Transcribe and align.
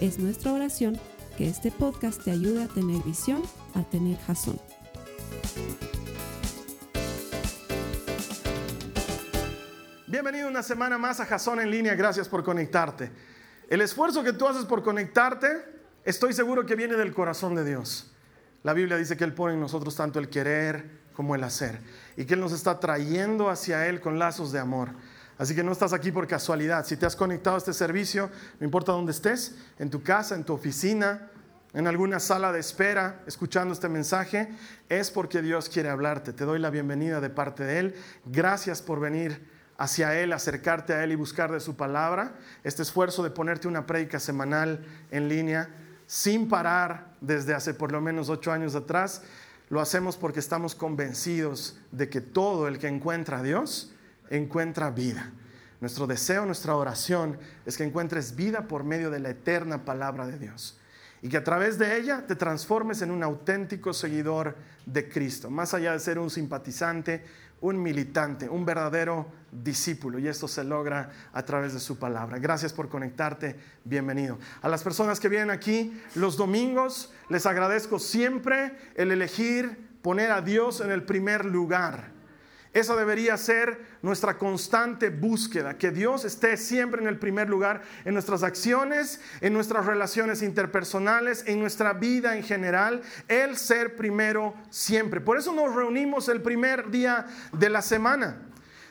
Es 0.00 0.18
nuestra 0.18 0.52
oración 0.52 1.00
que 1.38 1.48
este 1.48 1.70
podcast 1.70 2.22
te 2.22 2.30
ayude 2.30 2.64
a 2.64 2.68
tener 2.68 3.02
visión, 3.02 3.42
a 3.74 3.82
tener 3.82 4.18
jazón. 4.18 4.60
Bienvenido 10.06 10.48
una 10.48 10.62
semana 10.62 10.98
más 10.98 11.20
a 11.20 11.24
Jason 11.24 11.60
en 11.60 11.70
línea, 11.70 11.94
gracias 11.94 12.28
por 12.28 12.44
conectarte. 12.44 13.10
El 13.70 13.80
esfuerzo 13.80 14.22
que 14.22 14.34
tú 14.34 14.46
haces 14.46 14.66
por 14.66 14.82
conectarte, 14.82 15.64
estoy 16.04 16.34
seguro 16.34 16.66
que 16.66 16.76
viene 16.76 16.96
del 16.96 17.14
corazón 17.14 17.54
de 17.54 17.64
Dios. 17.64 18.12
La 18.64 18.74
Biblia 18.74 18.98
dice 18.98 19.16
que 19.16 19.24
Él 19.24 19.32
pone 19.32 19.54
en 19.54 19.60
nosotros 19.60 19.96
tanto 19.96 20.18
el 20.18 20.28
querer 20.28 21.06
como 21.14 21.34
el 21.34 21.42
hacer 21.42 21.80
y 22.18 22.26
que 22.26 22.34
Él 22.34 22.40
nos 22.40 22.52
está 22.52 22.80
trayendo 22.80 23.48
hacia 23.48 23.86
Él 23.86 24.02
con 24.02 24.18
lazos 24.18 24.52
de 24.52 24.58
amor. 24.58 24.90
Así 25.38 25.54
que 25.54 25.62
no 25.62 25.72
estás 25.72 25.92
aquí 25.92 26.12
por 26.12 26.26
casualidad. 26.26 26.86
Si 26.86 26.96
te 26.96 27.06
has 27.06 27.16
conectado 27.16 27.56
a 27.56 27.58
este 27.58 27.72
servicio, 27.72 28.30
no 28.58 28.64
importa 28.64 28.92
dónde 28.92 29.12
estés, 29.12 29.56
en 29.78 29.90
tu 29.90 30.02
casa, 30.02 30.34
en 30.34 30.44
tu 30.44 30.54
oficina, 30.54 31.30
en 31.74 31.86
alguna 31.86 32.20
sala 32.20 32.52
de 32.52 32.60
espera, 32.60 33.22
escuchando 33.26 33.74
este 33.74 33.88
mensaje, 33.88 34.48
es 34.88 35.10
porque 35.10 35.42
Dios 35.42 35.68
quiere 35.68 35.90
hablarte. 35.90 36.32
Te 36.32 36.44
doy 36.44 36.58
la 36.58 36.70
bienvenida 36.70 37.20
de 37.20 37.28
parte 37.28 37.64
de 37.64 37.78
Él. 37.78 37.94
Gracias 38.24 38.80
por 38.80 38.98
venir 38.98 39.46
hacia 39.76 40.18
Él, 40.18 40.32
acercarte 40.32 40.94
a 40.94 41.04
Él 41.04 41.12
y 41.12 41.16
buscar 41.16 41.52
de 41.52 41.60
su 41.60 41.76
palabra. 41.76 42.34
Este 42.64 42.82
esfuerzo 42.82 43.22
de 43.22 43.30
ponerte 43.30 43.68
una 43.68 43.84
prédica 43.84 44.18
semanal 44.18 44.86
en 45.10 45.28
línea 45.28 45.68
sin 46.06 46.48
parar 46.48 47.14
desde 47.20 47.54
hace 47.54 47.74
por 47.74 47.92
lo 47.92 48.00
menos 48.00 48.28
ocho 48.28 48.52
años 48.52 48.74
atrás, 48.74 49.22
lo 49.68 49.80
hacemos 49.80 50.16
porque 50.16 50.38
estamos 50.38 50.74
convencidos 50.74 51.78
de 51.90 52.08
que 52.08 52.20
todo 52.20 52.68
el 52.68 52.78
que 52.78 52.86
encuentra 52.86 53.40
a 53.40 53.42
Dios 53.42 53.92
encuentra 54.30 54.90
vida. 54.90 55.32
Nuestro 55.80 56.06
deseo, 56.06 56.46
nuestra 56.46 56.74
oración 56.74 57.38
es 57.64 57.76
que 57.76 57.84
encuentres 57.84 58.34
vida 58.34 58.66
por 58.66 58.84
medio 58.84 59.10
de 59.10 59.20
la 59.20 59.30
eterna 59.30 59.84
palabra 59.84 60.26
de 60.26 60.38
Dios 60.38 60.80
y 61.22 61.28
que 61.28 61.36
a 61.36 61.44
través 61.44 61.78
de 61.78 61.98
ella 61.98 62.26
te 62.26 62.36
transformes 62.36 63.02
en 63.02 63.10
un 63.10 63.22
auténtico 63.22 63.92
seguidor 63.92 64.56
de 64.84 65.08
Cristo, 65.08 65.50
más 65.50 65.74
allá 65.74 65.92
de 65.92 65.98
ser 65.98 66.18
un 66.18 66.30
simpatizante, 66.30 67.24
un 67.60 67.82
militante, 67.82 68.48
un 68.48 68.64
verdadero 68.64 69.26
discípulo. 69.50 70.18
Y 70.18 70.28
esto 70.28 70.46
se 70.46 70.62
logra 70.62 71.10
a 71.32 71.42
través 71.44 71.72
de 71.72 71.80
su 71.80 71.98
palabra. 71.98 72.38
Gracias 72.38 72.72
por 72.72 72.88
conectarte. 72.88 73.58
Bienvenido. 73.84 74.38
A 74.62 74.68
las 74.68 74.82
personas 74.82 75.18
que 75.18 75.28
vienen 75.28 75.50
aquí 75.50 76.00
los 76.14 76.36
domingos, 76.36 77.12
les 77.28 77.46
agradezco 77.46 77.98
siempre 77.98 78.76
el 78.94 79.10
elegir 79.10 79.98
poner 80.02 80.30
a 80.30 80.42
Dios 80.42 80.80
en 80.80 80.90
el 80.90 81.02
primer 81.02 81.44
lugar. 81.44 82.15
Esa 82.76 82.94
debería 82.94 83.38
ser 83.38 83.80
nuestra 84.02 84.36
constante 84.36 85.08
búsqueda, 85.08 85.78
que 85.78 85.90
Dios 85.90 86.26
esté 86.26 86.58
siempre 86.58 87.00
en 87.00 87.08
el 87.08 87.18
primer 87.18 87.48
lugar 87.48 87.80
en 88.04 88.12
nuestras 88.12 88.42
acciones, 88.42 89.18
en 89.40 89.54
nuestras 89.54 89.86
relaciones 89.86 90.42
interpersonales, 90.42 91.44
en 91.46 91.58
nuestra 91.58 91.94
vida 91.94 92.36
en 92.36 92.42
general, 92.42 93.00
el 93.28 93.56
ser 93.56 93.96
primero 93.96 94.52
siempre. 94.68 95.22
Por 95.22 95.38
eso 95.38 95.54
nos 95.54 95.74
reunimos 95.74 96.28
el 96.28 96.42
primer 96.42 96.90
día 96.90 97.24
de 97.50 97.70
la 97.70 97.80
semana. 97.80 98.45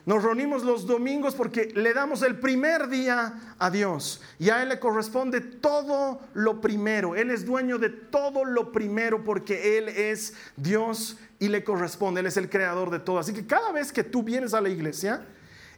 Nos 0.05 0.23
reunimos 0.23 0.63
los 0.63 0.85
domingos 0.85 1.33
porque 1.33 1.71
le 1.73 1.91
damos 1.93 2.21
el 2.21 2.39
primer 2.39 2.89
día 2.89 3.55
a 3.57 3.71
Dios 3.71 4.21
y 4.37 4.49
a 4.49 4.61
Él 4.61 4.69
le 4.69 4.79
corresponde 4.79 5.41
todo 5.41 6.21
lo 6.35 6.61
primero. 6.61 7.15
Él 7.15 7.31
es 7.31 7.43
dueño 7.43 7.79
de 7.79 7.89
todo 7.89 8.45
lo 8.45 8.71
primero 8.71 9.23
porque 9.23 9.79
Él 9.79 9.89
es 9.89 10.35
Dios 10.57 11.17
y 11.39 11.47
le 11.47 11.63
corresponde. 11.63 12.19
Él 12.19 12.27
es 12.27 12.37
el 12.37 12.51
creador 12.51 12.91
de 12.91 12.99
todo. 12.99 13.17
Así 13.17 13.33
que 13.33 13.47
cada 13.47 13.71
vez 13.71 13.91
que 13.91 14.03
tú 14.03 14.21
vienes 14.21 14.53
a 14.53 14.61
la 14.61 14.69
iglesia, 14.69 15.25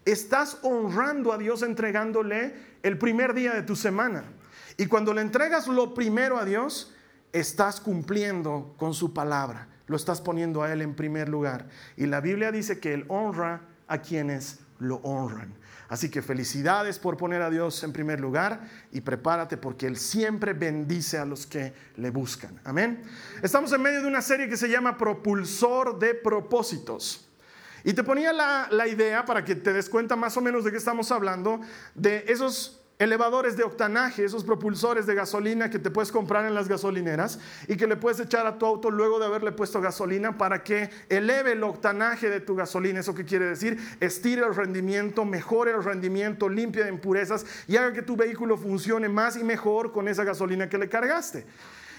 estás 0.04 0.58
honrando 0.62 1.32
a 1.32 1.38
Dios 1.38 1.62
entregándole 1.62 2.54
el 2.84 2.98
primer 2.98 3.34
día 3.34 3.54
de 3.54 3.64
tu 3.64 3.78
semana. 3.78 4.26
Y 4.76 4.88
cuando 4.88 5.14
le 5.14 5.22
entregas 5.22 5.68
lo 5.68 5.94
primero 5.94 6.38
a 6.38 6.44
Dios, 6.44 6.94
estás 7.32 7.80
cumpliendo 7.80 8.76
con 8.78 8.94
su 8.94 9.14
palabra. 9.14 9.70
Lo 9.88 9.96
estás 9.96 10.20
poniendo 10.20 10.64
a 10.64 10.74
Él 10.74 10.82
en 10.82 10.96
primer 10.96 11.30
lugar. 11.30 11.70
Y 11.96 12.08
la 12.08 12.20
Biblia 12.20 12.52
dice 12.52 12.82
que 12.82 12.94
Él 12.94 13.06
honra 13.08 13.62
a 13.88 14.00
quienes 14.00 14.60
lo 14.80 14.98
honran. 14.98 15.54
Así 15.90 16.10
que 16.10 16.22
felicidades 16.22 17.00
por 17.00 17.16
poner 17.16 17.42
a 17.42 17.50
Dios 17.50 17.82
en 17.84 17.94
primer 17.94 18.20
lugar 18.20 18.68
y 18.92 19.02
prepárate 19.02 19.56
porque 19.56 19.88
Él 19.88 19.98
siempre 19.98 20.54
bendice 20.54 21.18
a 21.18 21.26
los 21.26 21.46
que 21.48 21.74
le 21.96 22.10
buscan. 22.10 22.60
Amén. 22.66 23.04
Estamos 23.42 23.72
en 23.72 23.82
medio 23.82 24.02
de 24.02 24.08
una 24.08 24.22
serie 24.22 24.50
que 24.50 24.58
se 24.58 24.68
llama 24.68 24.98
Propulsor 24.98 25.98
de 25.98 26.14
Propósitos. 26.14 27.30
Y 27.86 27.94
te 27.94 28.04
ponía 28.04 28.34
la, 28.34 28.68
la 28.70 28.88
idea, 28.88 29.24
para 29.24 29.46
que 29.46 29.56
te 29.56 29.72
des 29.72 29.88
cuenta 29.88 30.18
más 30.18 30.36
o 30.36 30.42
menos 30.42 30.66
de 30.66 30.72
qué 30.72 30.78
estamos 30.78 31.10
hablando, 31.12 31.62
de 31.96 32.26
esos 32.28 32.82
elevadores 33.00 33.56
de 33.56 33.64
octanaje, 33.64 34.26
esos 34.26 34.44
propulsores 34.44 35.06
de 35.06 35.14
gasolina 35.14 35.70
que 35.70 35.78
te 35.78 35.92
puedes 35.92 36.12
comprar 36.12 36.46
en 36.46 36.56
las 36.56 36.68
gasolineras 36.68 37.40
y 37.68 37.78
que 37.78 37.86
le 37.86 37.96
puedes 37.96 38.20
echar 38.20 38.48
a 38.48 38.58
tu 38.58 38.66
auto 38.66 38.90
luego 38.90 39.20
de 39.20 39.28
haberle 39.28 39.52
puesto 39.52 39.80
gasolina 39.82 40.38
para 40.38 40.64
que 40.64 40.90
eleve 41.10 41.52
el 41.52 41.64
octanaje 41.64 42.30
de 42.30 42.40
tu 42.40 42.56
gasolina. 42.56 43.02
¿Eso 43.02 43.14
qué 43.14 43.24
quiere 43.24 43.46
decir? 43.46 43.78
Estire 44.00 44.42
el 44.46 44.56
rendimiento, 44.56 45.26
mejore 45.26 45.72
el 45.72 45.84
rendimiento, 45.84 46.50
limpie 46.50 46.84
de 46.84 46.90
impurezas 46.90 47.46
y 47.68 47.78
haga 47.78 47.94
que 47.94 48.02
tu 48.02 48.16
vehículo 48.16 48.58
funcione 48.58 49.10
más 49.10 49.38
y 49.38 49.44
mejor 49.44 49.92
con 49.92 50.08
esa 50.08 50.24
gasolina 50.24 50.68
que 50.68 50.80
le 50.80 50.90
cargaste. 50.90 51.46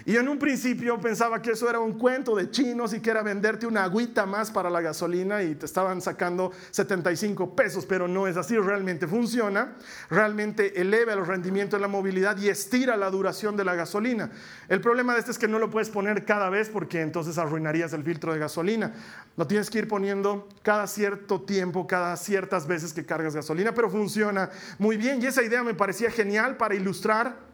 Y 0.05 0.17
en 0.17 0.29
un 0.29 0.39
principio 0.39 1.01
pensaba 1.01 1.43
que 1.43 1.53
eso 1.53 1.69
era 1.69 1.81
un 1.81 1.99
cuento 1.99 2.35
de 2.37 2.51
chinos 2.51 2.95
y 2.95 3.01
que 3.01 3.11
era 3.11 3.23
venderte 3.23 3.67
una 3.67 3.85
agüita 3.85 4.27
más 4.27 4.51
para 4.51 4.71
la 4.71 4.81
gasolina 4.81 5.43
y 5.43 5.55
te 5.55 5.67
estaban 5.67 6.01
sacando 6.01 6.53
75 6.71 7.55
pesos, 7.55 7.85
pero 7.85 8.09
no 8.09 8.27
es 8.27 8.37
así, 8.37 8.57
realmente 8.57 9.07
funciona, 9.07 9.75
realmente 10.11 10.81
eleva 10.81 11.13
el 11.13 11.27
rendimiento 11.27 11.77
de 11.77 11.83
la 11.83 11.89
movilidad 11.89 12.37
y 12.39 12.49
estira 12.49 12.97
la 12.97 13.11
duración 13.11 13.57
de 13.57 13.65
la 13.65 13.75
gasolina. 13.75 14.31
El 14.69 14.81
problema 14.81 15.15
de 15.15 15.21
este 15.21 15.33
es 15.33 15.39
que 15.39 15.49
no 15.49 15.59
lo 15.59 15.71
puedes 15.71 15.91
poner 15.91 16.25
cada 16.25 16.49
vez 16.49 16.69
porque 16.69 17.01
entonces 17.01 17.39
arruinarías 17.39 17.93
el 17.93 18.05
filtro 18.05 18.33
de 18.33 18.39
gasolina. 18.39 18.93
Lo 19.37 19.47
tienes 19.47 19.71
que 19.71 19.79
ir 19.79 19.89
poniendo 19.89 20.49
cada 20.63 20.87
cierto 20.87 21.43
tiempo, 21.43 21.87
cada 21.87 22.17
ciertas 22.17 22.67
veces 22.67 22.93
que 22.93 23.05
cargas 23.05 23.35
gasolina, 23.35 23.73
pero 23.75 23.91
funciona 23.91 24.51
muy 24.79 24.97
bien 24.97 25.23
y 25.23 25.27
esa 25.27 25.43
idea 25.43 25.63
me 25.63 25.75
parecía 25.75 26.11
genial 26.11 26.57
para 26.57 26.75
ilustrar 26.75 27.49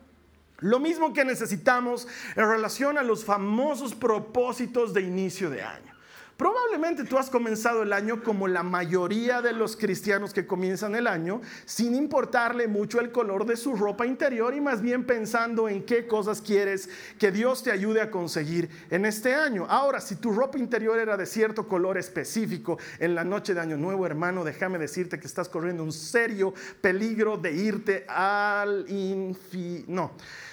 lo 0.58 0.78
mismo 0.78 1.12
que 1.12 1.24
necesitamos 1.24 2.06
en 2.36 2.48
relación 2.48 2.98
a 2.98 3.02
los 3.02 3.24
famosos 3.24 3.94
propósitos 3.94 4.94
de 4.94 5.02
inicio 5.02 5.50
de 5.50 5.62
año. 5.62 5.94
Probablemente 6.36 7.04
tú 7.04 7.16
has 7.16 7.30
comenzado 7.30 7.84
el 7.84 7.92
año 7.92 8.24
como 8.24 8.48
la 8.48 8.64
mayoría 8.64 9.40
de 9.40 9.52
los 9.52 9.76
cristianos 9.76 10.34
que 10.34 10.48
comienzan 10.48 10.96
el 10.96 11.06
año, 11.06 11.40
sin 11.64 11.94
importarle 11.94 12.66
mucho 12.66 13.00
el 13.00 13.12
color 13.12 13.46
de 13.46 13.56
su 13.56 13.76
ropa 13.76 14.04
interior 14.04 14.52
y 14.52 14.60
más 14.60 14.82
bien 14.82 15.04
pensando 15.06 15.68
en 15.68 15.84
qué 15.84 16.08
cosas 16.08 16.40
quieres 16.40 16.88
que 17.20 17.30
Dios 17.30 17.62
te 17.62 17.70
ayude 17.70 18.00
a 18.00 18.10
conseguir 18.10 18.68
en 18.90 19.06
este 19.06 19.32
año. 19.32 19.64
Ahora, 19.68 20.00
si 20.00 20.16
tu 20.16 20.32
ropa 20.32 20.58
interior 20.58 20.98
era 20.98 21.16
de 21.16 21.26
cierto 21.26 21.68
color 21.68 21.98
específico 21.98 22.78
en 22.98 23.14
la 23.14 23.22
noche 23.22 23.54
de 23.54 23.60
Año 23.60 23.76
Nuevo, 23.76 24.04
hermano, 24.04 24.42
déjame 24.42 24.78
decirte 24.78 25.20
que 25.20 25.28
estás 25.28 25.48
corriendo 25.48 25.84
un 25.84 25.92
serio 25.92 26.52
peligro 26.80 27.36
de 27.36 27.52
irte 27.52 28.04
al 28.08 28.86
infierno. 28.90 29.84
No 29.86 30.43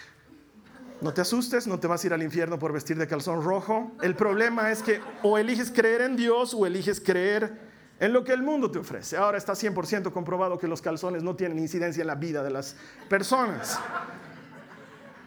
no 1.02 1.14
te 1.14 1.22
asustes, 1.22 1.68
no 1.68 1.80
te 1.80 1.88
vas 1.88 2.04
a 2.04 2.08
ir 2.08 2.14
al 2.14 2.22
infierno 2.22 2.60
por 2.60 2.72
vestir 2.72 2.98
de 2.98 3.08
calzón 3.08 3.44
rojo. 3.44 3.92
El 4.02 4.16
problema 4.16 4.72
es 4.72 4.84
que 4.84 5.02
o 5.24 5.38
eliges 5.38 5.72
creer 5.72 6.02
en 6.02 6.16
Dios 6.16 6.54
o 6.54 6.66
eliges 6.66 7.02
creer 7.02 7.72
en 8.00 8.14
lo 8.14 8.24
que 8.24 8.34
el 8.34 8.44
mundo 8.44 8.70
te 8.70 8.80
ofrece. 8.80 9.18
Ahora 9.18 9.38
está 9.38 9.54
100% 9.54 10.12
comprobado 10.12 10.58
que 10.58 10.68
los 10.68 10.82
calzones 10.82 11.24
no 11.24 11.36
tienen 11.36 11.58
incidencia 11.60 12.02
en 12.02 12.08
la 12.08 12.16
vida 12.16 12.44
de 12.44 12.52
las 12.52 12.76
personas. 13.10 13.80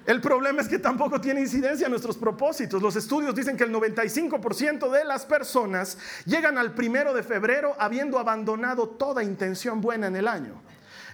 El 0.07 0.21
problema 0.21 0.61
es 0.61 0.69
que 0.69 0.79
tampoco 0.79 1.21
tiene 1.21 1.41
incidencia 1.41 1.87
en 1.87 1.91
nuestros 1.91 2.19
propósitos. 2.19 2.83
Los 2.83 2.95
estudios 2.95 3.35
dicen 3.35 3.57
que 3.57 3.65
el 3.65 3.73
95% 3.73 4.91
de 4.91 5.05
las 5.05 5.25
personas 5.25 5.99
llegan 6.27 6.59
al 6.59 6.75
primero 6.75 7.15
de 7.15 7.23
febrero 7.23 7.75
habiendo 7.79 8.19
abandonado 8.19 8.89
toda 8.89 9.23
intención 9.23 9.81
buena 9.81 10.07
en 10.07 10.17
el 10.17 10.29
año. 10.29 10.61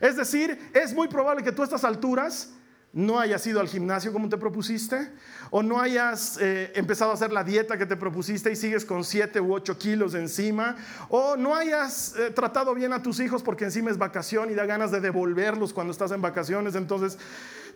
Es 0.01 0.17
decir, 0.17 0.71
es 0.75 0.93
muy 0.93 1.09
probable 1.09 1.45
que 1.45 1.53
tú 1.53 1.62
a 1.62 1.67
estas 1.67 1.85
alturas 1.85 2.55
no 2.93 3.21
hayas 3.21 3.47
ido 3.47 3.61
al 3.61 3.69
gimnasio 3.69 4.13
como 4.13 4.29
te 4.29 4.37
propusiste, 4.37 5.13
o 5.51 5.63
no 5.63 5.81
hayas 5.81 6.39
eh, 6.41 6.73
empezado 6.75 7.13
a 7.13 7.15
hacer 7.15 7.33
la 7.33 7.45
dieta 7.45 7.79
que 7.79 7.87
te 7.87 7.97
propusiste 7.97 8.51
y 8.51 8.57
sigues 8.57 8.85
con 8.85 9.05
7 9.05 9.41
u 9.41 9.55
8 9.55 9.79
kilos 9.79 10.15
encima, 10.15 10.77
o 11.09 11.37
no 11.37 11.55
hayas 11.55 12.17
eh, 12.17 12.31
tratado 12.31 12.75
bien 12.75 12.93
a 12.93 13.03
tus 13.03 13.21
hijos 13.21 13.43
porque 13.43 13.65
encima 13.65 13.91
es 13.91 13.99
vacación 13.99 14.51
y 14.51 14.55
da 14.55 14.67
ganas 14.67 14.91
de 14.91 15.01
devolverlos 15.01 15.73
cuando 15.73 15.93
estás 15.93 16.11
en 16.11 16.21
vacaciones, 16.21 16.75
entonces 16.75 17.17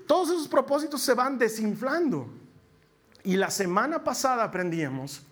todos 0.06 0.31
esos 0.31 0.49
propósitos 0.49 1.00
se 1.00 1.14
van 1.14 1.38
desinflando. 1.38 2.28
Y 3.22 3.37
la 3.37 3.50
semana 3.50 4.05
pasada 4.05 4.44
aprendíamos 4.44 5.22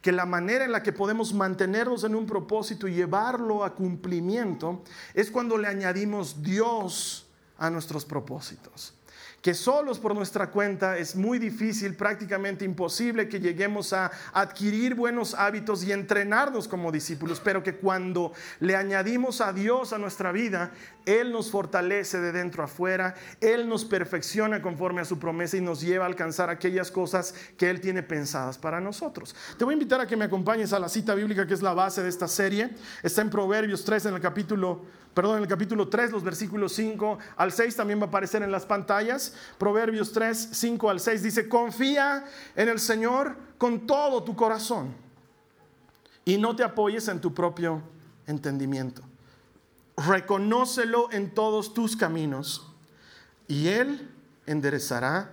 que 0.00 0.12
la 0.12 0.24
manera 0.24 0.64
en 0.64 0.72
la 0.72 0.82
que 0.82 0.92
podemos 0.92 1.34
mantenernos 1.34 2.04
en 2.04 2.14
un 2.14 2.24
propósito 2.24 2.88
y 2.88 2.94
llevarlo 2.94 3.64
a 3.64 3.74
cumplimiento 3.74 4.82
es 5.12 5.30
cuando 5.30 5.58
le 5.58 5.68
añadimos 5.68 6.42
Dios 6.42 7.26
a 7.58 7.68
nuestros 7.68 8.06
propósitos 8.06 8.94
que 9.44 9.52
solos 9.52 9.98
por 9.98 10.14
nuestra 10.14 10.50
cuenta 10.50 10.96
es 10.96 11.14
muy 11.14 11.38
difícil, 11.38 11.94
prácticamente 11.96 12.64
imposible 12.64 13.28
que 13.28 13.40
lleguemos 13.40 13.92
a 13.92 14.10
adquirir 14.32 14.94
buenos 14.94 15.34
hábitos 15.34 15.84
y 15.84 15.92
entrenarnos 15.92 16.66
como 16.66 16.90
discípulos, 16.90 17.42
pero 17.44 17.62
que 17.62 17.76
cuando 17.76 18.32
le 18.60 18.74
añadimos 18.74 19.42
a 19.42 19.52
Dios 19.52 19.92
a 19.92 19.98
nuestra 19.98 20.32
vida, 20.32 20.72
Él 21.04 21.30
nos 21.30 21.50
fortalece 21.50 22.20
de 22.20 22.32
dentro 22.32 22.64
afuera, 22.64 23.16
Él 23.42 23.68
nos 23.68 23.84
perfecciona 23.84 24.62
conforme 24.62 25.02
a 25.02 25.04
su 25.04 25.18
promesa 25.18 25.58
y 25.58 25.60
nos 25.60 25.82
lleva 25.82 26.06
a 26.06 26.08
alcanzar 26.08 26.48
aquellas 26.48 26.90
cosas 26.90 27.34
que 27.58 27.68
Él 27.68 27.82
tiene 27.82 28.02
pensadas 28.02 28.56
para 28.56 28.80
nosotros. 28.80 29.36
Te 29.58 29.66
voy 29.66 29.72
a 29.72 29.76
invitar 29.76 30.00
a 30.00 30.06
que 30.06 30.16
me 30.16 30.24
acompañes 30.24 30.72
a 30.72 30.78
la 30.78 30.88
cita 30.88 31.14
bíblica 31.14 31.46
que 31.46 31.52
es 31.52 31.60
la 31.60 31.74
base 31.74 32.02
de 32.02 32.08
esta 32.08 32.28
serie. 32.28 32.70
Está 33.02 33.20
en 33.20 33.28
Proverbios 33.28 33.84
3 33.84 34.06
en 34.06 34.14
el 34.14 34.22
capítulo 34.22 35.03
perdón, 35.14 35.36
en 35.36 35.42
el 35.42 35.48
capítulo 35.48 35.88
3, 35.88 36.10
los 36.10 36.22
versículos 36.22 36.72
5 36.74 37.18
al 37.36 37.52
6 37.52 37.76
también 37.76 38.00
va 38.00 38.04
a 38.04 38.08
aparecer 38.08 38.42
en 38.42 38.50
las 38.50 38.66
pantallas. 38.66 39.34
Proverbios 39.58 40.12
3, 40.12 40.50
5 40.52 40.90
al 40.90 41.00
6 41.00 41.22
dice, 41.22 41.48
confía 41.48 42.24
en 42.56 42.68
el 42.68 42.80
Señor 42.80 43.36
con 43.56 43.86
todo 43.86 44.22
tu 44.24 44.34
corazón 44.34 44.94
y 46.24 46.36
no 46.36 46.56
te 46.56 46.64
apoyes 46.64 47.08
en 47.08 47.20
tu 47.20 47.32
propio 47.32 47.82
entendimiento. 48.26 49.02
Reconócelo 49.96 51.10
en 51.12 51.32
todos 51.32 51.72
tus 51.72 51.96
caminos 51.96 52.70
y 53.46 53.68
Él 53.68 54.10
enderezará 54.46 55.30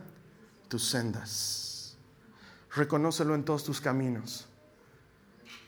tus 0.68 0.88
sendas. 0.88 1.98
Reconócelo 2.76 3.36
en 3.36 3.44
todos 3.44 3.64
tus 3.64 3.82
caminos. 3.82 4.48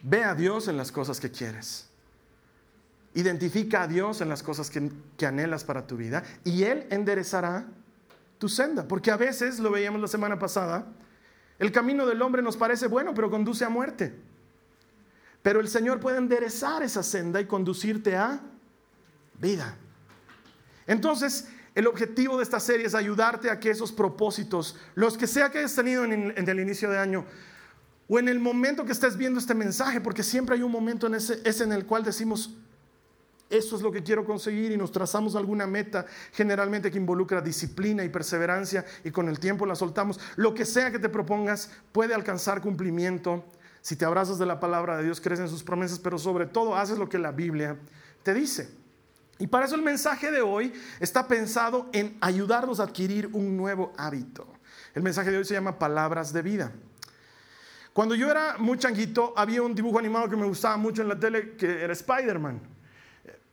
Ve 0.01 0.23
a 0.23 0.35
Dios 0.35 0.67
en 0.67 0.77
las 0.77 0.91
cosas 0.91 1.19
que 1.19 1.31
quieres. 1.31 1.89
Identifica 3.15 3.83
a 3.83 3.87
Dios 3.87 4.21
en 4.21 4.29
las 4.29 4.41
cosas 4.41 4.69
que, 4.69 4.91
anhelas 5.25 5.63
para 5.63 5.85
tu 5.85 5.97
vida 5.97 6.23
y 6.43 6.63
Él 6.63 6.87
enderezará 6.89 7.65
tu 8.39 8.49
senda. 8.49 8.87
Porque 8.87 9.11
a 9.11 9.17
veces, 9.17 9.59
lo 9.59 9.71
veíamos 9.71 10.01
la 10.01 10.07
semana 10.07 10.39
pasada, 10.39 10.85
el 11.59 11.71
camino 11.71 12.05
del 12.05 12.21
hombre 12.21 12.41
nos 12.41 12.57
parece 12.57 12.87
bueno, 12.87 13.13
pero 13.13 13.29
conduce 13.29 13.63
a 13.63 13.69
muerte. 13.69 14.13
Pero 15.41 15.59
el 15.59 15.67
Señor 15.67 15.99
puede 15.99 16.17
enderezar 16.17 16.83
esa 16.83 17.03
senda 17.03 17.39
y 17.39 17.45
conducirte 17.45 18.15
a 18.15 18.41
vida. 19.39 19.75
Entonces, 20.87 21.47
el 21.75 21.87
objetivo 21.87 22.37
de 22.37 22.43
esta 22.43 22.59
serie 22.59 22.85
es 22.85 22.95
ayudarte 22.95 23.49
a 23.49 23.59
que 23.59 23.69
esos 23.69 23.91
propósitos, 23.91 24.77
los 24.95 25.17
que 25.17 25.27
sea 25.27 25.49
que 25.49 25.59
hayas 25.59 25.75
tenido 25.75 26.03
en, 26.03 26.33
el 26.35 26.59
inicio 26.59 26.89
de 26.89 26.99
año, 26.99 27.25
o 28.07 28.19
en 28.19 28.27
el 28.27 28.39
momento 28.39 28.85
que 28.85 28.91
estés 28.91 29.17
viendo 29.17 29.39
este 29.39 29.55
mensaje, 29.55 29.99
porque 29.99 30.23
siempre 30.23 30.55
hay 30.55 30.61
un 30.61 30.71
momento 30.71 31.07
en 31.07 31.15
ese, 31.15 31.41
en 31.63 31.71
el 31.71 31.85
cual 31.85 32.03
decimos, 32.03 32.55
eso 33.53 33.75
es 33.75 33.83
lo 33.83 33.91
que 33.91 34.01
quiero 34.01 34.25
conseguir 34.25 34.71
y 34.71 34.77
nos 34.77 34.91
trazamos 34.91 35.35
alguna 35.35 35.67
meta 35.67 36.07
generalmente 36.31 36.89
que 36.89 36.97
involucra 36.97 37.39
disciplina 37.39 38.03
y 38.03 38.09
perseverancia 38.09 38.83
y 39.03 39.11
con 39.11 39.29
el 39.29 39.39
tiempo 39.39 39.67
la 39.67 39.75
soltamos. 39.75 40.19
Lo 40.35 40.55
que 40.55 40.65
sea 40.65 40.91
que 40.91 40.97
te 40.97 41.07
propongas 41.07 41.69
puede 41.91 42.15
alcanzar 42.15 42.61
cumplimiento 42.61 43.45
si 43.81 43.95
te 43.95 44.05
abrazas 44.05 44.39
de 44.39 44.47
la 44.47 44.59
palabra 44.59 44.97
de 44.97 45.03
Dios, 45.03 45.21
crees 45.21 45.39
en 45.39 45.49
sus 45.49 45.61
promesas, 45.61 45.99
pero 45.99 46.17
sobre 46.17 46.47
todo 46.47 46.75
haces 46.75 46.97
lo 46.97 47.09
que 47.09 47.19
la 47.19 47.31
Biblia 47.31 47.77
te 48.23 48.33
dice. 48.33 48.73
Y 49.37 49.45
para 49.45 49.67
eso 49.67 49.75
el 49.75 49.83
mensaje 49.83 50.31
de 50.31 50.41
hoy 50.41 50.73
está 50.99 51.27
pensado 51.27 51.89
en 51.91 52.17
ayudarnos 52.21 52.79
a 52.79 52.83
adquirir 52.83 53.29
un 53.33 53.55
nuevo 53.55 53.93
hábito. 53.97 54.47
El 54.95 55.03
mensaje 55.03 55.29
de 55.29 55.37
hoy 55.37 55.45
se 55.45 55.53
llama 55.53 55.77
Palabras 55.77 56.33
de 56.33 56.41
Vida. 56.41 56.71
Cuando 57.91 58.15
yo 58.15 58.31
era 58.31 58.57
muy 58.57 58.79
changuito, 58.79 59.33
había 59.35 59.61
un 59.61 59.75
dibujo 59.75 59.99
animado 59.99 60.27
que 60.27 60.37
me 60.37 60.47
gustaba 60.47 60.77
mucho 60.77 61.03
en 61.03 61.09
la 61.09 61.19
tele, 61.19 61.55
que 61.55 61.83
era 61.83 61.93
Spider-Man 61.93 62.72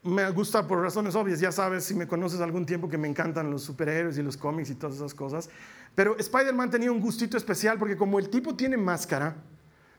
me 0.02 0.30
gusta 0.30 0.66
por 0.66 0.80
razones 0.80 1.14
obvias, 1.14 1.40
ya 1.40 1.52
sabes, 1.52 1.84
si 1.84 1.94
me 1.94 2.08
conoces 2.08 2.40
algún 2.40 2.64
tiempo 2.64 2.88
que 2.88 2.96
me 2.96 3.06
encantan 3.06 3.50
los 3.50 3.62
superhéroes 3.62 4.16
y 4.16 4.22
los 4.22 4.36
cómics 4.36 4.70
y 4.70 4.74
todas 4.74 4.96
esas 4.96 5.14
cosas. 5.14 5.50
Pero 5.94 6.16
Spider-Man 6.16 6.70
tenía 6.70 6.90
un 6.90 7.00
gustito 7.00 7.36
especial 7.36 7.78
porque 7.78 7.96
como 7.96 8.18
el 8.18 8.30
tipo 8.30 8.54
tiene 8.54 8.76
máscara, 8.76 9.36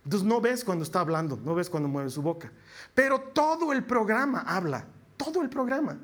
entonces 0.04 0.28
no 0.28 0.42
ves 0.42 0.64
cuando 0.64 0.84
está 0.84 1.02
hablando, 1.02 1.40
no 1.44 1.54
ves 1.54 1.70
cuando 1.70 1.88
mueve 1.88 2.10
su 2.10 2.22
boca. 2.22 2.52
Pero 2.96 3.20
todo 3.20 3.72
el 3.72 3.84
programa 3.84 4.42
habla, 4.42 4.86
todo 5.18 5.44
el 5.44 5.50
programa. 5.50 6.00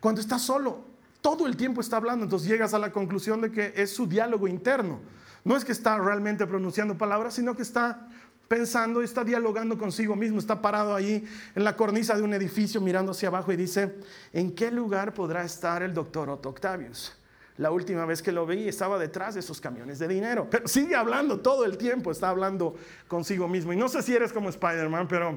Cuando 0.00 0.20
está 0.20 0.38
solo, 0.38 0.84
todo 1.22 1.46
el 1.46 1.56
tiempo 1.56 1.80
está 1.80 1.96
hablando, 1.96 2.24
entonces 2.24 2.48
llegas 2.48 2.74
a 2.74 2.78
la 2.78 2.92
conclusión 2.92 3.40
de 3.40 3.50
que 3.50 3.72
es 3.74 3.94
su 3.94 4.06
diálogo 4.06 4.46
interno. 4.46 5.00
No 5.44 5.56
es 5.56 5.64
que 5.64 5.72
está 5.72 5.96
realmente 5.96 6.46
pronunciando 6.46 6.98
palabras, 6.98 7.34
sino 7.34 7.56
que 7.56 7.62
está 7.62 8.08
pensando, 8.48 9.02
está 9.02 9.22
dialogando 9.22 9.78
consigo 9.78 10.16
mismo, 10.16 10.38
está 10.38 10.60
parado 10.60 10.94
ahí 10.94 11.24
en 11.54 11.64
la 11.64 11.76
cornisa 11.76 12.16
de 12.16 12.22
un 12.22 12.32
edificio 12.34 12.80
mirando 12.80 13.12
hacia 13.12 13.28
abajo 13.28 13.52
y 13.52 13.56
dice, 13.56 13.94
¿en 14.32 14.54
qué 14.54 14.70
lugar 14.70 15.14
podrá 15.14 15.44
estar 15.44 15.82
el 15.82 15.94
doctor 15.94 16.30
Otto 16.30 16.48
Octavius? 16.48 17.12
La 17.58 17.70
última 17.70 18.06
vez 18.06 18.22
que 18.22 18.32
lo 18.32 18.46
vi 18.46 18.68
estaba 18.68 18.98
detrás 18.98 19.34
de 19.34 19.40
esos 19.40 19.60
camiones 19.60 19.98
de 19.98 20.08
dinero, 20.08 20.46
pero 20.48 20.66
sigue 20.66 20.94
hablando 20.94 21.40
todo 21.40 21.64
el 21.64 21.76
tiempo, 21.76 22.10
está 22.10 22.30
hablando 22.30 22.74
consigo 23.08 23.48
mismo. 23.48 23.72
Y 23.72 23.76
no 23.76 23.88
sé 23.88 24.02
si 24.02 24.14
eres 24.14 24.32
como 24.32 24.48
Spider-Man, 24.48 25.08
pero 25.08 25.36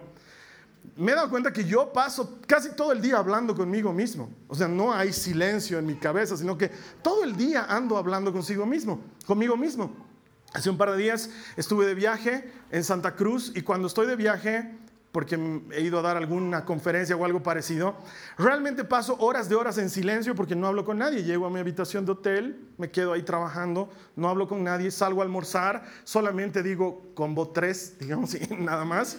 me 0.96 1.12
he 1.12 1.16
dado 1.16 1.30
cuenta 1.30 1.52
que 1.52 1.64
yo 1.64 1.92
paso 1.92 2.38
casi 2.46 2.76
todo 2.76 2.92
el 2.92 3.02
día 3.02 3.18
hablando 3.18 3.56
conmigo 3.56 3.92
mismo. 3.92 4.30
O 4.48 4.56
sea, 4.56 4.68
no 4.68 4.94
hay 4.94 5.14
silencio 5.14 5.80
en 5.80 5.86
mi 5.88 5.96
cabeza, 5.96 6.38
sino 6.38 6.58
que 6.58 6.70
todo 7.02 7.24
el 7.24 7.36
día 7.36 7.66
ando 7.68 7.98
hablando 7.98 8.32
consigo 8.32 8.66
mismo, 8.66 9.02
conmigo 9.26 9.58
mismo. 9.58 10.11
Hace 10.54 10.70
un 10.70 10.78
par 10.78 10.92
de 10.92 10.98
días 10.98 11.30
estuve 11.56 11.86
de 11.86 11.96
viaje 11.96 12.52
en 12.72 12.84
Santa 12.84 13.16
Cruz 13.16 13.54
y 13.56 13.62
cuando 13.62 13.88
estoy 13.88 14.06
de 14.06 14.18
viaje, 14.18 14.70
porque 15.14 15.40
he 15.72 15.82
ido 15.82 16.00
a 16.00 16.02
dar 16.02 16.18
alguna 16.18 16.66
conferencia 16.66 17.16
o 17.16 17.24
algo 17.24 17.42
parecido, 17.42 17.96
realmente 18.38 18.84
paso 18.84 19.16
horas 19.20 19.48
de 19.48 19.56
horas 19.56 19.78
en 19.78 19.90
silencio 19.90 20.36
porque 20.36 20.56
no 20.56 20.68
hablo 20.68 20.84
con 20.84 20.98
nadie. 20.98 21.24
Llego 21.24 21.46
a 21.46 21.50
mi 21.50 21.60
habitación 21.60 22.06
de 22.06 22.12
hotel, 22.12 22.68
me 22.78 22.92
quedo 22.92 23.14
ahí 23.14 23.24
trabajando, 23.24 23.90
no 24.18 24.28
hablo 24.28 24.50
con 24.50 24.62
nadie, 24.62 24.92
salgo 24.92 25.22
a 25.22 25.24
almorzar, 25.24 25.84
solamente 26.04 26.64
digo 26.64 27.14
combo 27.14 27.50
tres, 27.50 27.98
digamos, 28.00 28.36
y 28.36 28.46
nada 28.58 28.84
más. 28.84 29.18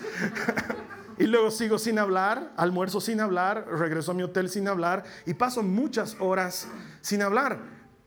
y 1.18 1.24
luego 1.24 1.50
sigo 1.50 1.78
sin 1.78 1.98
hablar, 1.98 2.52
almuerzo 2.58 3.00
sin 3.00 3.20
hablar, 3.20 3.66
regreso 3.70 4.12
a 4.12 4.14
mi 4.14 4.22
hotel 4.22 4.50
sin 4.50 4.68
hablar 4.68 5.04
y 5.24 5.32
paso 5.32 5.62
muchas 5.62 6.14
horas 6.20 6.68
sin 7.00 7.22
hablar, 7.22 7.58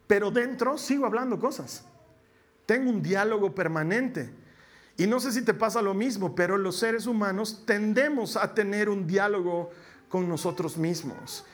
pero 0.06 0.30
dentro 0.30 0.78
sigo 0.78 1.08
hablando 1.08 1.40
cosas. 1.40 1.86
Tengo 2.66 2.90
un 2.90 3.02
diálogo 3.02 3.54
permanente. 3.54 4.30
Y 4.98 5.08
no 5.08 5.20
sé 5.20 5.32
si 5.32 5.42
te 5.42 5.54
pasa 5.54 5.82
lo 5.82 5.94
mismo, 5.94 6.36
pero 6.36 6.58
los 6.58 6.78
seres 6.78 7.06
humanos 7.06 7.64
tendemos 7.66 8.38
a 8.38 8.54
tener 8.54 8.90
un 8.90 9.06
diálogo 9.06 9.72
con 10.08 10.28
nosotros 10.28 10.78
mismos. 10.78 11.46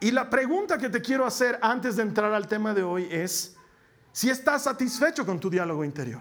Y 0.00 0.10
la 0.10 0.28
pregunta 0.28 0.76
que 0.76 0.90
te 0.90 1.00
quiero 1.00 1.24
hacer 1.24 1.58
antes 1.62 1.96
de 1.96 2.02
entrar 2.02 2.32
al 2.32 2.46
tema 2.46 2.74
de 2.74 2.82
hoy 2.82 3.08
es 3.10 3.56
si 4.12 4.28
estás 4.28 4.64
satisfecho 4.64 5.24
con 5.24 5.40
tu 5.40 5.48
diálogo 5.48 5.84
interior. 5.84 6.20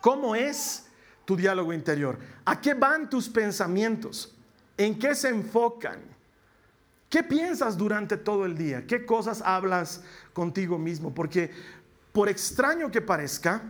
¿Cómo 0.00 0.34
es 0.34 0.86
tu 1.24 1.36
diálogo 1.36 1.72
interior? 1.72 2.18
¿A 2.44 2.60
qué 2.60 2.74
van 2.74 3.10
tus 3.10 3.28
pensamientos? 3.28 4.36
¿En 4.76 4.98
qué 4.98 5.14
se 5.14 5.28
enfocan? 5.28 6.00
¿Qué 7.10 7.24
piensas 7.24 7.76
durante 7.76 8.16
todo 8.16 8.46
el 8.46 8.56
día? 8.56 8.86
¿Qué 8.86 9.04
cosas 9.04 9.42
hablas 9.44 10.02
contigo 10.32 10.78
mismo? 10.78 11.12
Porque 11.12 11.50
por 12.12 12.28
extraño 12.28 12.90
que 12.90 13.00
parezca, 13.00 13.62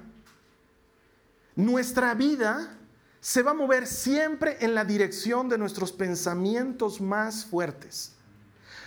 nuestra 1.56 2.14
vida 2.14 2.76
se 3.20 3.42
va 3.42 3.50
a 3.50 3.54
mover 3.54 3.86
siempre 3.86 4.56
en 4.60 4.74
la 4.74 4.84
dirección 4.84 5.48
de 5.48 5.58
nuestros 5.58 5.92
pensamientos 5.92 7.00
más 7.00 7.44
fuertes. 7.44 8.14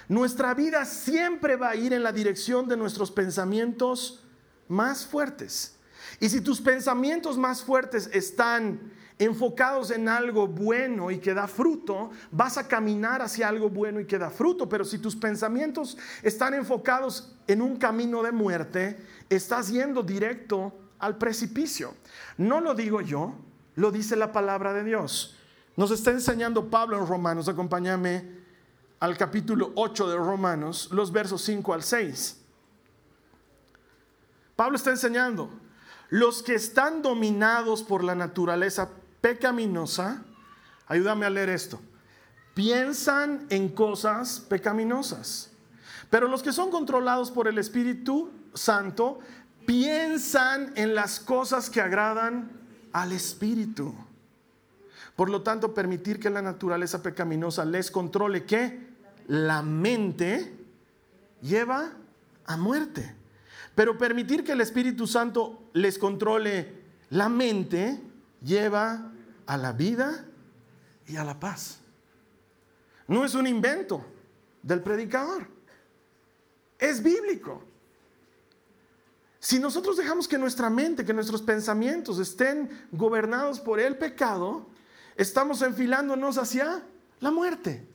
Nuestra 0.10 0.54
vida 0.54 0.86
siempre 0.86 1.56
va 1.56 1.70
a 1.70 1.76
ir 1.76 1.94
en 1.94 2.04
la 2.04 2.12
dirección 2.12 2.68
de 2.68 2.76
nuestros 2.76 3.12
pensamientos 3.12 4.24
más 4.68 5.06
fuertes. 5.06 5.76
Y 6.20 6.30
si 6.30 6.42
tus 6.42 6.62
pensamientos 6.62 7.38
más 7.38 7.64
fuertes 7.64 8.10
están 8.12 8.92
enfocados 9.24 9.92
en 9.92 10.10
algo 10.10 10.48
bueno 10.48 11.12
y 11.12 11.20
que 11.20 11.34
da 11.34 11.48
fruto, 11.48 12.12
vas 12.32 12.58
a 12.58 12.68
caminar 12.68 13.22
hacia 13.22 13.48
algo 13.48 13.70
bueno 13.70 14.00
y 14.00 14.06
que 14.06 14.18
da 14.18 14.30
fruto. 14.30 14.68
Pero 14.68 14.86
si 14.86 14.98
tus 14.98 15.16
pensamientos 15.16 15.98
están 16.22 16.54
enfocados 16.54 17.36
en 17.48 17.62
un 17.62 17.78
camino 17.78 18.24
de 18.24 18.32
muerte, 18.32 18.98
estás 19.30 19.70
yendo 19.70 20.04
directo 20.04 20.74
al 21.00 21.18
precipicio. 21.18 21.94
No 22.38 22.62
lo 22.62 22.74
digo 22.74 23.02
yo, 23.02 23.36
lo 23.76 23.92
dice 23.92 24.16
la 24.16 24.32
palabra 24.32 24.74
de 24.74 24.84
Dios. 24.84 25.38
Nos 25.76 25.92
está 25.92 26.12
enseñando 26.12 26.70
Pablo 26.70 26.98
en 26.98 27.08
Romanos, 27.08 27.48
acompáñame 27.48 28.44
al 29.00 29.18
capítulo 29.18 29.72
8 29.76 30.10
de 30.10 30.16
Romanos, 30.16 30.90
los 30.92 31.12
versos 31.12 31.42
5 31.42 31.74
al 31.74 31.84
6. 31.84 32.40
Pablo 34.56 34.78
está 34.78 34.92
enseñando, 34.92 35.50
los 36.10 36.44
que 36.44 36.54
están 36.54 37.02
dominados 37.02 37.82
por 37.84 38.04
la 38.04 38.14
naturaleza 38.14 38.90
pecaminosa, 39.24 40.22
ayúdame 40.86 41.26
a 41.26 41.30
leer 41.30 41.48
esto, 41.48 41.80
piensan 42.54 43.46
en 43.50 43.70
cosas 43.70 44.42
pecaminosas. 44.42 45.50
Pero 46.10 46.28
los 46.28 46.44
que 46.44 46.52
son 46.52 46.70
controlados 46.70 47.32
por 47.32 47.48
el 47.48 47.58
Espíritu 47.58 48.30
Santo 48.54 49.20
piensan 49.66 50.74
en 50.76 50.94
las 50.94 51.22
cosas 51.22 51.70
que 51.70 51.80
agradan 51.80 52.52
al 52.92 53.14
Espíritu. 53.14 53.96
Por 55.16 55.30
lo 55.30 55.42
tanto, 55.42 55.74
permitir 55.74 56.20
que 56.20 56.30
la 56.30 56.42
naturaleza 56.42 57.02
pecaminosa 57.02 57.64
les 57.64 57.90
controle 57.92 58.44
que 58.44 58.90
la 59.28 59.62
mente 59.62 60.54
lleva 61.42 61.94
a 62.46 62.58
muerte. 62.58 63.16
Pero 63.74 63.98
permitir 63.98 64.44
que 64.44 64.52
el 64.52 64.60
Espíritu 64.60 65.08
Santo 65.08 65.70
les 65.72 65.98
controle 65.98 66.84
la 67.10 67.30
mente 67.30 68.02
lleva 68.44 69.13
a 69.46 69.58
la 69.58 69.72
vida 69.72 70.26
y 71.08 71.16
a 71.16 71.24
la 71.24 71.40
paz. 71.40 71.80
No 73.08 73.26
es 73.26 73.36
un 73.36 73.48
invento 73.48 74.06
del 74.62 74.82
predicador. 74.82 75.48
Es 76.80 77.02
bíblico. 77.02 77.64
Si 79.40 79.60
nosotros 79.60 79.98
dejamos 79.98 80.28
que 80.28 80.38
nuestra 80.38 80.70
mente, 80.70 81.04
que 81.04 81.14
nuestros 81.14 81.42
pensamientos 81.42 82.18
estén 82.20 82.88
gobernados 82.92 83.60
por 83.60 83.80
el 83.80 83.98
pecado, 83.98 84.68
estamos 85.18 85.62
enfilándonos 85.62 86.38
hacia 86.38 86.82
la 87.20 87.32
muerte. 87.32 87.86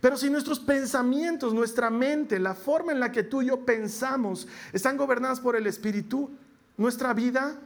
Pero 0.00 0.16
si 0.16 0.28
nuestros 0.28 0.60
pensamientos, 0.60 1.54
nuestra 1.54 1.88
mente, 1.88 2.38
la 2.38 2.54
forma 2.54 2.92
en 2.92 3.00
la 3.00 3.12
que 3.12 3.22
tú 3.22 3.42
y 3.42 3.46
yo 3.46 3.64
pensamos 3.64 4.46
están 4.72 4.96
gobernadas 4.96 5.40
por 5.40 5.56
el 5.56 5.66
Espíritu, 5.66 6.30
nuestra 6.76 7.14
vida 7.14 7.58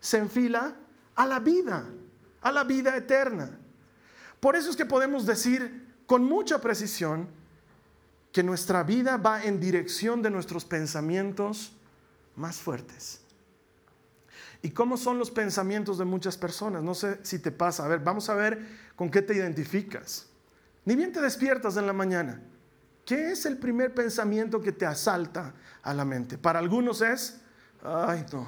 se 0.00 0.18
enfila 0.18 0.74
a 1.14 1.26
la 1.26 1.38
vida, 1.38 1.86
a 2.46 2.52
la 2.52 2.62
vida 2.62 2.96
eterna. 2.96 3.50
Por 4.38 4.54
eso 4.54 4.70
es 4.70 4.76
que 4.76 4.86
podemos 4.86 5.26
decir 5.26 5.84
con 6.06 6.24
mucha 6.24 6.60
precisión 6.60 7.28
que 8.30 8.44
nuestra 8.44 8.84
vida 8.84 9.16
va 9.16 9.42
en 9.42 9.58
dirección 9.58 10.22
de 10.22 10.30
nuestros 10.30 10.64
pensamientos 10.64 11.72
más 12.36 12.58
fuertes. 12.58 13.20
¿Y 14.62 14.70
cómo 14.70 14.96
son 14.96 15.18
los 15.18 15.30
pensamientos 15.30 15.98
de 15.98 16.04
muchas 16.04 16.36
personas? 16.36 16.84
No 16.84 16.94
sé 16.94 17.18
si 17.24 17.40
te 17.40 17.50
pasa. 17.50 17.84
A 17.84 17.88
ver, 17.88 17.98
vamos 18.00 18.28
a 18.28 18.34
ver 18.34 18.64
con 18.94 19.10
qué 19.10 19.22
te 19.22 19.34
identificas. 19.34 20.26
Ni 20.84 20.94
bien 20.94 21.12
te 21.12 21.20
despiertas 21.20 21.76
en 21.76 21.86
la 21.86 21.92
mañana. 21.92 22.40
¿Qué 23.04 23.32
es 23.32 23.44
el 23.46 23.58
primer 23.58 23.92
pensamiento 23.92 24.60
que 24.60 24.70
te 24.70 24.86
asalta 24.86 25.52
a 25.82 25.92
la 25.92 26.04
mente? 26.04 26.38
Para 26.38 26.60
algunos 26.60 27.00
es, 27.00 27.40
ay 27.82 28.24
no, 28.32 28.46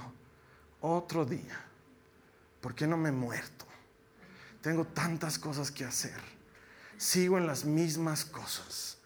otro 0.83 1.25
día. 1.25 1.65
¿Por 2.61 2.75
qué 2.75 2.87
no 2.87 2.97
me 2.97 3.09
he 3.09 3.13
muerto? 3.13 3.68
Tengo 4.69 4.85
tantas 4.85 5.39
cosas 5.39 5.71
que 5.71 5.87
hacer. 5.87 6.21
Sigo 6.99 7.39
en 7.39 7.47
las 7.47 7.65
mismas 7.65 8.27
cosas. 8.27 8.99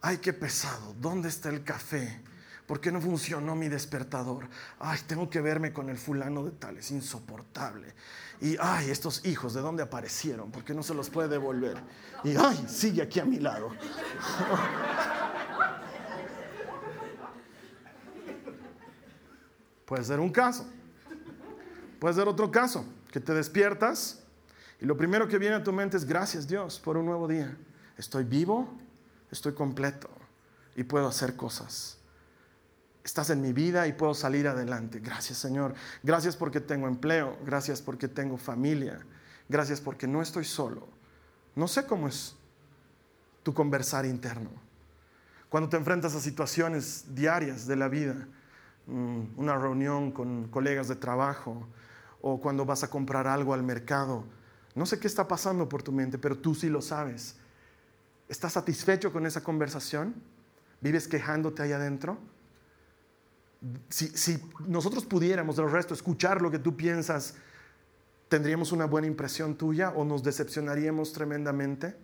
Ay, 0.00 0.16
qué 0.16 0.32
pesado. 0.32 0.96
¿Dónde 1.00 1.28
está 1.28 1.48
el 1.48 1.62
café? 1.62 2.20
¿Por 2.66 2.80
qué 2.80 2.90
no 2.90 3.00
funcionó 3.00 3.54
mi 3.54 3.68
despertador? 3.68 4.48
Ay, 4.80 4.98
tengo 5.06 5.30
que 5.30 5.40
verme 5.40 5.72
con 5.72 5.90
el 5.90 5.96
fulano 5.96 6.42
de 6.42 6.50
tal, 6.50 6.78
es 6.78 6.90
insoportable. 6.90 7.94
Y 8.40 8.56
ay, 8.58 8.90
estos 8.90 9.24
hijos, 9.24 9.54
¿de 9.54 9.60
dónde 9.60 9.84
aparecieron? 9.84 10.50
¿Por 10.50 10.64
qué 10.64 10.74
no 10.74 10.82
se 10.82 10.92
los 10.92 11.08
puede 11.08 11.28
devolver? 11.28 11.80
Y 12.24 12.34
ay, 12.34 12.66
sigue 12.66 13.00
aquí 13.00 13.20
a 13.20 13.24
mi 13.24 13.38
lado. 13.38 13.70
Puede 19.86 20.02
ser 20.02 20.18
un 20.18 20.30
caso. 20.30 20.66
Puede 22.00 22.14
ser 22.14 22.26
otro 22.26 22.50
caso, 22.50 22.84
que 23.12 23.20
te 23.20 23.32
despiertas 23.34 24.25
y 24.80 24.84
lo 24.84 24.96
primero 24.96 25.28
que 25.28 25.38
viene 25.38 25.56
a 25.56 25.62
tu 25.62 25.72
mente 25.72 25.96
es 25.96 26.04
gracias 26.04 26.46
Dios 26.46 26.78
por 26.78 26.96
un 26.96 27.06
nuevo 27.06 27.26
día. 27.28 27.56
Estoy 27.96 28.24
vivo, 28.24 28.68
estoy 29.30 29.54
completo 29.54 30.08
y 30.74 30.84
puedo 30.84 31.08
hacer 31.08 31.36
cosas 31.36 31.96
estás 33.06 33.30
en 33.30 33.40
mi 33.40 33.52
vida 33.52 33.86
y 33.86 33.92
puedo 33.92 34.14
salir 34.14 34.48
adelante. 34.48 34.98
Gracias 34.98 35.38
Señor. 35.38 35.74
Gracias 36.02 36.36
porque 36.36 36.60
tengo 36.60 36.88
empleo. 36.88 37.38
Gracias 37.46 37.80
porque 37.80 38.08
tengo 38.08 38.36
familia. 38.36 38.98
Gracias 39.48 39.80
porque 39.80 40.08
no 40.08 40.20
estoy 40.20 40.44
solo. 40.44 40.88
No 41.54 41.68
sé 41.68 41.86
cómo 41.86 42.08
es 42.08 42.36
tu 43.44 43.54
conversar 43.54 44.04
interno. 44.04 44.50
Cuando 45.48 45.68
te 45.68 45.76
enfrentas 45.76 46.16
a 46.16 46.20
situaciones 46.20 47.14
diarias 47.14 47.68
de 47.68 47.76
la 47.76 47.88
vida, 47.88 48.26
mm, 48.86 49.38
una 49.38 49.56
reunión 49.56 50.10
con 50.10 50.48
colegas 50.48 50.88
de 50.88 50.96
trabajo 50.96 51.68
o 52.20 52.40
cuando 52.40 52.64
vas 52.64 52.82
a 52.82 52.90
comprar 52.90 53.28
algo 53.28 53.54
al 53.54 53.62
mercado, 53.62 54.24
no 54.76 54.86
sé 54.86 55.00
qué 55.00 55.08
está 55.08 55.26
pasando 55.26 55.68
por 55.68 55.82
tu 55.82 55.90
mente, 55.90 56.18
pero 56.18 56.38
tú 56.38 56.54
sí 56.54 56.68
lo 56.68 56.80
sabes. 56.80 57.34
¿Estás 58.28 58.52
satisfecho 58.52 59.12
con 59.12 59.26
esa 59.26 59.42
conversación? 59.42 60.14
¿Vives 60.80 61.08
quejándote 61.08 61.62
ahí 61.62 61.72
adentro? 61.72 62.18
si, 63.88 64.38
nosotros 64.66 65.04
pudiéramos 65.06 65.56
del 65.56 65.70
resto 65.70 65.94
escuchar 65.94 66.42
lo 66.42 66.50
que 66.50 66.58
tú 66.58 66.76
piensas, 66.76 67.34
¿tendríamos 68.28 68.72
una 68.72 68.86
buena 68.86 69.06
impresión 69.06 69.56
tuya 69.56 69.90
o 69.90 70.04
nos 70.04 70.22
decepcionaríamos 70.22 71.12
tremendamente? 71.12 71.96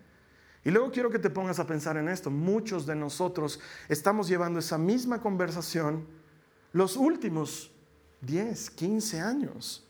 Y 0.64 0.70
luego 0.70 0.90
quiero 0.90 1.10
que 1.10 1.18
te 1.18 1.30
pongas 1.30 1.58
a 1.58 1.66
pensar 1.66 1.96
en 1.96 2.08
esto. 2.08 2.30
Muchos 2.30 2.86
de 2.86 2.94
nosotros 2.94 3.60
estamos 3.88 4.28
llevando 4.28 4.60
esa 4.60 4.78
misma 4.78 5.20
conversación 5.20 6.06
los 6.72 6.96
últimos 6.96 7.70
10, 8.22 8.70
15 8.70 9.20
años 9.20 9.86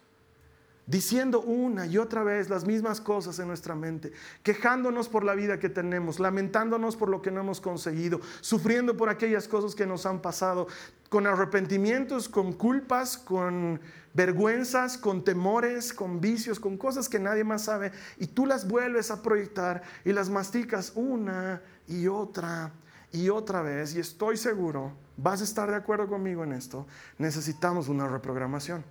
diciendo 0.87 1.41
una 1.41 1.87
y 1.87 1.99
otra 1.99 2.25
vez 2.25 2.51
las 2.51 2.65
mismas 2.65 3.01
cosas 3.01 3.39
en 3.39 3.49
nuestra 3.49 3.75
mente, 3.75 4.13
quejándonos 4.43 5.09
por 5.09 5.25
la 5.25 5.35
vida 5.35 5.59
que 5.59 5.69
tenemos, 5.69 6.19
lamentándonos 6.19 6.97
por 6.97 7.09
lo 7.09 7.23
que 7.23 7.31
no 7.31 7.41
hemos 7.41 7.61
conseguido, 7.61 8.21
sufriendo 8.41 8.97
por 8.97 9.09
aquellas 9.09 9.47
cosas 9.47 9.75
que 9.75 9.87
nos 9.87 10.07
han 10.07 10.21
pasado, 10.21 10.67
con 11.09 11.27
arrepentimientos, 11.27 12.29
con 12.29 12.53
culpas, 12.53 13.17
con 13.17 13.81
vergüenzas, 14.15 14.99
con 14.99 15.23
temores, 15.23 15.93
con 15.93 16.21
vicios, 16.21 16.59
con 16.59 16.77
cosas 16.77 17.09
que 17.09 17.19
nadie 17.19 17.45
más 17.45 17.65
sabe, 17.65 17.93
y 18.19 18.27
tú 18.27 18.47
las 18.47 18.67
vuelves 18.67 19.11
a 19.11 19.23
proyectar 19.23 19.83
y 20.05 20.13
las 20.13 20.31
masticas 20.31 20.93
una 20.95 21.63
y 21.87 22.09
otra 22.09 22.73
y 23.13 23.29
otra 23.29 23.61
vez, 23.61 23.95
y 23.95 24.01
estoy 24.01 24.39
seguro, 24.39 24.93
vas 25.19 25.43
a 25.43 25.45
estar 25.45 25.71
de 25.71 25.77
acuerdo 25.77 26.09
conmigo 26.09 26.45
en 26.45 26.53
esto, 26.53 26.87
necesitamos 27.19 27.89
una 27.89 28.09
reprogramación 28.09 28.83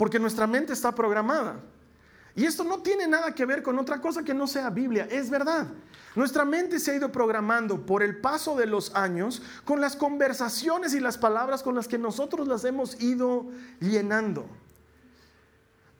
porque 0.00 0.18
nuestra 0.18 0.46
mente 0.46 0.72
está 0.72 0.94
programada. 0.94 1.60
Y 2.34 2.46
esto 2.46 2.64
no 2.64 2.78
tiene 2.78 3.06
nada 3.06 3.34
que 3.34 3.44
ver 3.44 3.62
con 3.62 3.78
otra 3.78 4.00
cosa 4.00 4.22
que 4.22 4.32
no 4.32 4.46
sea 4.46 4.70
Biblia, 4.70 5.06
es 5.10 5.28
verdad. 5.28 5.66
Nuestra 6.16 6.46
mente 6.46 6.80
se 6.80 6.92
ha 6.92 6.94
ido 6.94 7.12
programando 7.12 7.84
por 7.84 8.02
el 8.02 8.18
paso 8.18 8.56
de 8.56 8.64
los 8.64 8.94
años 8.94 9.42
con 9.66 9.78
las 9.78 9.96
conversaciones 9.96 10.94
y 10.94 11.00
las 11.00 11.18
palabras 11.18 11.62
con 11.62 11.74
las 11.74 11.86
que 11.86 11.98
nosotros 11.98 12.48
las 12.48 12.64
hemos 12.64 12.98
ido 13.02 13.50
llenando. 13.78 14.46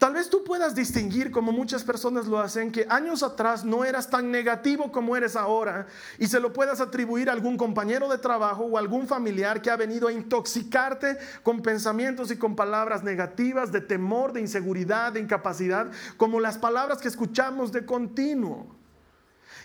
Tal 0.01 0.15
vez 0.15 0.31
tú 0.31 0.43
puedas 0.45 0.75
distinguir, 0.75 1.31
como 1.31 1.53
muchas 1.53 1.85
personas 1.85 2.27
lo 2.27 2.41
hacen, 2.41 2.73
que 2.73 2.87
años 2.89 3.23
atrás 3.23 3.67
no 3.67 3.85
eras 3.85 4.09
tan 4.09 4.31
negativo 4.31 4.91
como 4.91 5.15
eres 5.15 5.37
ahora 5.37 5.89
y 6.19 6.27
se 6.27 6.41
lo 6.41 6.55
puedas 6.55 6.81
atribuir 6.81 7.29
a 7.29 7.35
algún 7.35 7.59
compañero 7.59 8.09
de 8.09 8.17
trabajo 8.17 8.65
o 8.65 8.79
algún 8.79 9.07
familiar 9.07 9.61
que 9.61 9.71
ha 9.71 9.77
venido 9.77 10.09
a 10.09 10.13
intoxicarte 10.13 11.19
con 11.43 11.61
pensamientos 11.61 12.31
y 12.31 12.39
con 12.39 12.57
palabras 12.57 13.03
negativas, 13.03 13.73
de 13.73 13.83
temor, 13.83 14.33
de 14.33 14.41
inseguridad, 14.41 15.13
de 15.13 15.21
incapacidad, 15.21 15.91
como 16.17 16.41
las 16.41 16.57
palabras 16.57 16.97
que 16.97 17.09
escuchamos 17.09 17.71
de 17.71 17.85
continuo. 17.85 18.75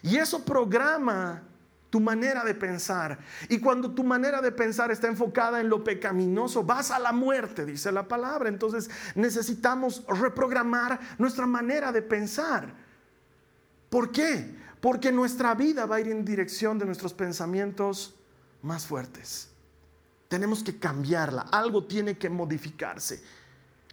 Y 0.01 0.17
eso 0.17 0.43
programa 0.43 1.43
tu 1.95 2.01
manera 2.01 2.43
de 2.43 2.53
pensar. 2.53 3.17
Y 3.47 3.57
cuando 3.57 3.89
tu 3.89 4.03
manera 4.03 4.41
de 4.41 4.51
pensar 4.51 4.91
está 4.91 5.07
enfocada 5.07 5.61
en 5.61 5.69
lo 5.69 5.81
pecaminoso, 5.81 6.61
vas 6.61 6.91
a 6.91 6.99
la 6.99 7.13
muerte, 7.13 7.65
dice 7.65 7.89
la 7.89 8.05
palabra. 8.05 8.49
Entonces 8.49 8.89
necesitamos 9.15 10.03
reprogramar 10.05 10.99
nuestra 11.17 11.45
manera 11.45 11.93
de 11.93 12.01
pensar. 12.01 12.75
¿Por 13.89 14.11
qué? 14.11 14.57
Porque 14.81 15.09
nuestra 15.13 15.55
vida 15.55 15.85
va 15.85 15.95
a 15.95 16.01
ir 16.01 16.09
en 16.09 16.25
dirección 16.25 16.77
de 16.77 16.85
nuestros 16.85 17.13
pensamientos 17.13 18.13
más 18.61 18.85
fuertes. 18.85 19.47
Tenemos 20.27 20.65
que 20.65 20.77
cambiarla, 20.77 21.43
algo 21.43 21.85
tiene 21.85 22.17
que 22.17 22.29
modificarse. 22.29 23.23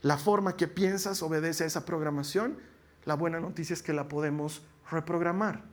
La 0.00 0.18
forma 0.18 0.56
que 0.56 0.66
piensas 0.66 1.22
obedece 1.22 1.62
a 1.62 1.68
esa 1.68 1.84
programación. 1.84 2.58
La 3.04 3.14
buena 3.14 3.38
noticia 3.38 3.74
es 3.74 3.82
que 3.84 3.92
la 3.92 4.08
podemos 4.08 4.60
reprogramar. 4.90 5.70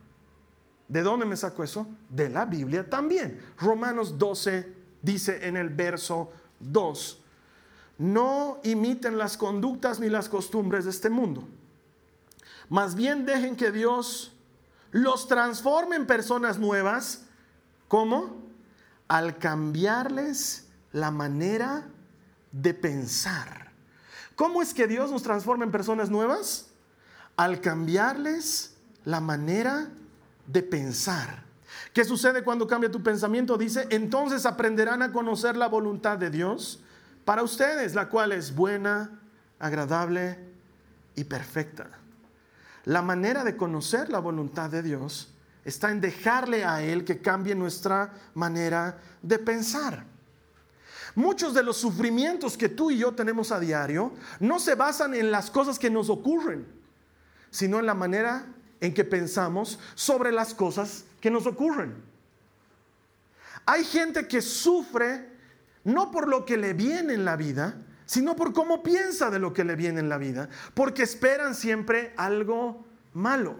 ¿De 0.90 1.02
dónde 1.02 1.24
me 1.24 1.36
saco 1.36 1.62
eso? 1.62 1.86
De 2.08 2.28
la 2.28 2.44
Biblia 2.44 2.90
también. 2.90 3.40
Romanos 3.58 4.18
12 4.18 4.74
dice 5.00 5.46
en 5.46 5.56
el 5.56 5.68
verso 5.68 6.32
2, 6.58 7.22
no 7.98 8.58
imiten 8.64 9.16
las 9.16 9.36
conductas 9.36 10.00
ni 10.00 10.08
las 10.08 10.28
costumbres 10.28 10.86
de 10.86 10.90
este 10.90 11.08
mundo. 11.08 11.46
Más 12.68 12.96
bien 12.96 13.24
dejen 13.24 13.54
que 13.54 13.70
Dios 13.70 14.32
los 14.90 15.28
transforme 15.28 15.94
en 15.94 16.08
personas 16.08 16.58
nuevas. 16.58 17.22
¿Cómo? 17.86 18.42
Al 19.06 19.38
cambiarles 19.38 20.66
la 20.90 21.12
manera 21.12 21.86
de 22.50 22.74
pensar. 22.74 23.70
¿Cómo 24.34 24.60
es 24.60 24.74
que 24.74 24.88
Dios 24.88 25.12
nos 25.12 25.22
transforma 25.22 25.64
en 25.64 25.70
personas 25.70 26.10
nuevas? 26.10 26.66
Al 27.36 27.60
cambiarles 27.60 28.74
la 29.04 29.20
manera 29.20 29.88
de 30.50 30.62
pensar. 30.62 31.44
¿Qué 31.92 32.04
sucede 32.04 32.42
cuando 32.42 32.66
cambia 32.66 32.90
tu 32.90 33.02
pensamiento? 33.02 33.56
Dice, 33.56 33.86
entonces 33.90 34.46
aprenderán 34.46 35.02
a 35.02 35.12
conocer 35.12 35.56
la 35.56 35.68
voluntad 35.68 36.18
de 36.18 36.30
Dios 36.30 36.82
para 37.24 37.42
ustedes, 37.42 37.94
la 37.94 38.08
cual 38.08 38.32
es 38.32 38.54
buena, 38.54 39.20
agradable 39.58 40.38
y 41.16 41.24
perfecta. 41.24 41.90
La 42.84 43.02
manera 43.02 43.44
de 43.44 43.56
conocer 43.56 44.08
la 44.08 44.20
voluntad 44.20 44.70
de 44.70 44.82
Dios 44.82 45.34
está 45.64 45.90
en 45.90 46.00
dejarle 46.00 46.64
a 46.64 46.82
Él 46.82 47.04
que 47.04 47.20
cambie 47.20 47.54
nuestra 47.54 48.12
manera 48.34 48.98
de 49.22 49.38
pensar. 49.38 50.04
Muchos 51.14 51.54
de 51.54 51.62
los 51.62 51.76
sufrimientos 51.76 52.56
que 52.56 52.68
tú 52.68 52.90
y 52.90 52.98
yo 52.98 53.12
tenemos 53.12 53.50
a 53.50 53.60
diario 53.60 54.12
no 54.38 54.60
se 54.60 54.76
basan 54.76 55.14
en 55.14 55.30
las 55.30 55.50
cosas 55.50 55.78
que 55.78 55.90
nos 55.90 56.08
ocurren, 56.08 56.66
sino 57.50 57.80
en 57.80 57.86
la 57.86 57.94
manera 57.94 58.46
en 58.80 58.94
que 58.94 59.04
pensamos 59.04 59.78
sobre 59.94 60.32
las 60.32 60.54
cosas 60.54 61.04
que 61.20 61.30
nos 61.30 61.46
ocurren. 61.46 61.94
Hay 63.66 63.84
gente 63.84 64.26
que 64.26 64.40
sufre 64.40 65.28
no 65.84 66.10
por 66.10 66.28
lo 66.28 66.44
que 66.44 66.56
le 66.56 66.72
viene 66.74 67.14
en 67.14 67.24
la 67.24 67.36
vida, 67.36 67.76
sino 68.06 68.36
por 68.36 68.52
cómo 68.52 68.82
piensa 68.82 69.30
de 69.30 69.38
lo 69.38 69.52
que 69.52 69.64
le 69.64 69.76
viene 69.76 70.00
en 70.00 70.08
la 70.08 70.18
vida, 70.18 70.48
porque 70.74 71.02
esperan 71.02 71.54
siempre 71.54 72.12
algo 72.16 72.84
malo. 73.14 73.56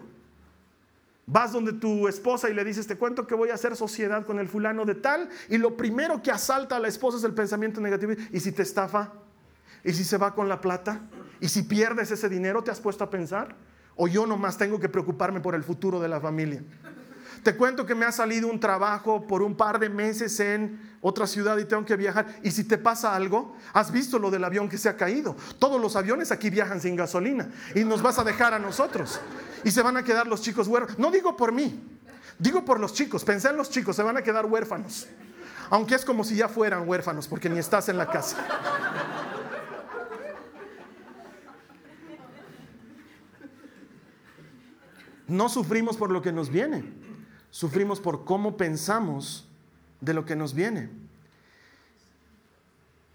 Vas 1.25 1.53
donde 1.53 1.73
tu 1.73 2.07
esposa 2.07 2.49
y 2.49 2.53
le 2.53 2.65
dices, 2.65 2.87
te 2.87 2.97
cuento 2.97 3.25
que 3.25 3.35
voy 3.35 3.49
a 3.49 3.53
hacer 3.53 3.75
sociedad 3.77 4.25
con 4.25 4.39
el 4.39 4.49
fulano 4.49 4.85
de 4.85 4.95
tal, 4.95 5.29
y 5.47 5.57
lo 5.57 5.77
primero 5.77 6.21
que 6.21 6.31
asalta 6.31 6.75
a 6.75 6.79
la 6.79 6.89
esposa 6.89 7.17
es 7.17 7.23
el 7.23 7.33
pensamiento 7.33 7.79
negativo. 7.79 8.13
¿Y 8.31 8.39
si 8.41 8.51
te 8.51 8.63
estafa? 8.63 9.13
¿Y 9.83 9.93
si 9.93 10.03
se 10.03 10.17
va 10.17 10.35
con 10.35 10.49
la 10.49 10.59
plata? 10.59 10.99
¿Y 11.39 11.47
si 11.47 11.63
pierdes 11.63 12.11
ese 12.11 12.27
dinero? 12.27 12.63
¿Te 12.63 12.71
has 12.71 12.81
puesto 12.81 13.03
a 13.03 13.09
pensar? 13.09 13.55
¿O 14.03 14.07
yo 14.07 14.25
nomás 14.25 14.57
tengo 14.57 14.79
que 14.79 14.89
preocuparme 14.89 15.41
por 15.41 15.53
el 15.53 15.63
futuro 15.63 15.99
de 15.99 16.07
la 16.07 16.19
familia? 16.19 16.63
Te 17.43 17.55
cuento 17.55 17.85
que 17.85 17.93
me 17.93 18.03
ha 18.03 18.11
salido 18.11 18.47
un 18.47 18.59
trabajo 18.59 19.27
por 19.27 19.43
un 19.43 19.55
par 19.55 19.77
de 19.77 19.89
meses 19.89 20.39
en 20.39 20.97
otra 21.01 21.27
ciudad 21.27 21.55
y 21.59 21.65
tengo 21.65 21.85
que 21.85 21.95
viajar. 21.95 22.25
Y 22.41 22.49
si 22.49 22.63
te 22.63 22.79
pasa 22.79 23.15
algo, 23.15 23.55
has 23.73 23.91
visto 23.91 24.17
lo 24.17 24.31
del 24.31 24.43
avión 24.43 24.67
que 24.69 24.79
se 24.79 24.89
ha 24.89 24.97
caído. 24.97 25.35
Todos 25.59 25.79
los 25.79 25.95
aviones 25.95 26.31
aquí 26.31 26.49
viajan 26.49 26.81
sin 26.81 26.95
gasolina 26.95 27.51
y 27.75 27.83
nos 27.83 28.01
vas 28.01 28.17
a 28.17 28.23
dejar 28.23 28.55
a 28.55 28.57
nosotros. 28.57 29.21
Y 29.63 29.69
se 29.69 29.83
van 29.83 29.95
a 29.97 30.03
quedar 30.03 30.25
los 30.25 30.41
chicos 30.41 30.67
huérfanos. 30.67 30.97
No 30.97 31.11
digo 31.11 31.37
por 31.37 31.51
mí, 31.51 31.79
digo 32.39 32.65
por 32.65 32.79
los 32.79 32.95
chicos. 32.95 33.23
Pensé 33.23 33.49
en 33.49 33.57
los 33.57 33.69
chicos, 33.69 33.95
se 33.95 34.01
van 34.01 34.17
a 34.17 34.23
quedar 34.23 34.47
huérfanos. 34.47 35.05
Aunque 35.69 35.93
es 35.93 36.03
como 36.03 36.23
si 36.23 36.35
ya 36.35 36.47
fueran 36.47 36.89
huérfanos 36.89 37.27
porque 37.27 37.49
ni 37.51 37.59
estás 37.59 37.87
en 37.87 37.97
la 37.97 38.07
casa. 38.07 38.35
No 45.31 45.49
sufrimos 45.49 45.97
por 45.97 46.11
lo 46.11 46.21
que 46.21 46.31
nos 46.31 46.49
viene 46.49 46.83
Sufrimos 47.51 47.99
por 47.99 48.23
cómo 48.23 48.55
pensamos 48.55 49.45
de 49.99 50.13
lo 50.13 50.25
que 50.25 50.37
nos 50.37 50.53
viene. 50.53 50.89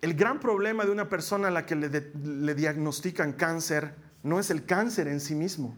El 0.03 0.15
gran 0.15 0.39
problema 0.39 0.85
de 0.85 0.93
una 0.93 1.09
persona 1.09 1.49
a 1.49 1.51
la 1.51 1.65
que 1.65 1.75
le, 1.75 2.55
diagnostican 2.55 3.33
cáncer 3.33 3.95
no 4.23 4.39
es 4.39 4.51
el 4.51 4.67
cáncer 4.67 5.09
en 5.09 5.21
sí 5.21 5.35
mismo, 5.35 5.75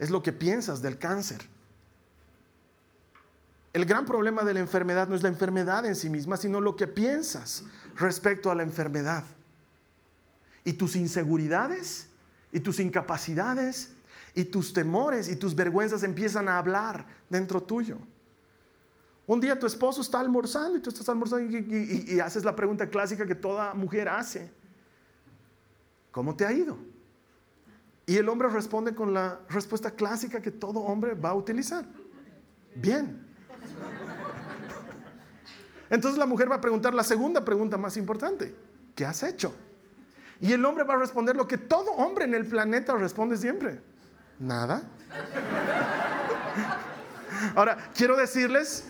es 0.00 0.10
lo 0.10 0.24
que 0.24 0.32
piensas 0.32 0.82
del 0.82 0.98
cáncer. 0.98 1.48
El 3.72 3.86
gran 3.86 4.04
problema 4.04 4.42
de 4.42 4.54
la 4.54 4.60
enfermedad 4.60 5.08
no 5.08 5.14
es 5.14 5.22
la 5.22 5.28
enfermedad 5.28 5.86
en 5.86 5.94
sí 5.94 6.10
misma, 6.10 6.36
sino 6.36 6.60
lo 6.60 6.74
que 6.74 6.88
piensas 6.88 7.64
respecto 7.96 8.50
a 8.50 8.54
la 8.56 8.64
enfermedad. 8.64 9.24
Y 10.64 10.72
tus 10.74 10.96
inseguridades 10.96 12.08
y 12.52 12.60
tus 12.60 12.80
incapacidades 12.80 13.93
y 14.34 14.44
tus 14.44 14.72
temores 14.72 15.28
y 15.28 15.36
tus 15.36 15.54
vergüenzas 15.54 16.02
empiezan 16.02 16.48
a 16.48 16.58
hablar 16.58 17.06
dentro 17.30 17.62
tuyo. 17.62 17.98
Un 19.26 19.40
día 19.40 19.58
tu 19.58 19.66
esposo 19.66 20.02
está 20.02 20.20
almorzando 20.20 20.76
y 20.76 20.80
tú 20.80 20.90
estás 20.90 21.08
almorzando 21.08 21.56
y, 21.56 22.20
haces 22.20 22.44
la 22.44 22.54
pregunta 22.54 22.88
clásica 22.88 23.24
que 23.26 23.34
toda 23.34 23.72
mujer 23.72 24.08
hace. 24.08 24.50
¿Cómo 26.10 26.36
te 26.36 26.44
ha 26.44 26.52
ido? 26.52 26.76
Y 28.06 28.16
el 28.16 28.28
hombre 28.28 28.48
responde 28.48 28.94
con 28.94 29.14
la 29.14 29.40
respuesta 29.48 29.92
clásica 29.92 30.42
que 30.42 30.50
todo 30.50 30.80
hombre 30.80 31.14
va 31.14 31.30
a 31.30 31.34
utilizar. 31.34 31.86
Bien. 32.74 33.24
Entonces 35.88 36.18
la 36.18 36.26
mujer 36.26 36.50
va 36.50 36.56
a 36.56 36.60
preguntar 36.60 36.92
la 36.92 37.04
segunda 37.04 37.44
pregunta 37.44 37.78
más 37.78 37.96
importante. 37.96 38.54
¿Qué 38.94 39.06
has 39.06 39.22
hecho? 39.22 39.54
Y 40.40 40.52
el 40.52 40.64
hombre 40.64 40.84
va 40.84 40.94
a 40.94 40.98
responder 40.98 41.34
lo 41.34 41.48
que 41.48 41.56
todo 41.56 41.92
hombre 41.92 42.24
en 42.24 42.34
el 42.34 42.46
planeta 42.46 42.94
responde 42.96 43.36
siempre. 43.38 43.80
Nada. 44.38 44.82
Ahora, 47.54 47.76
quiero 47.94 48.16
decirles 48.16 48.84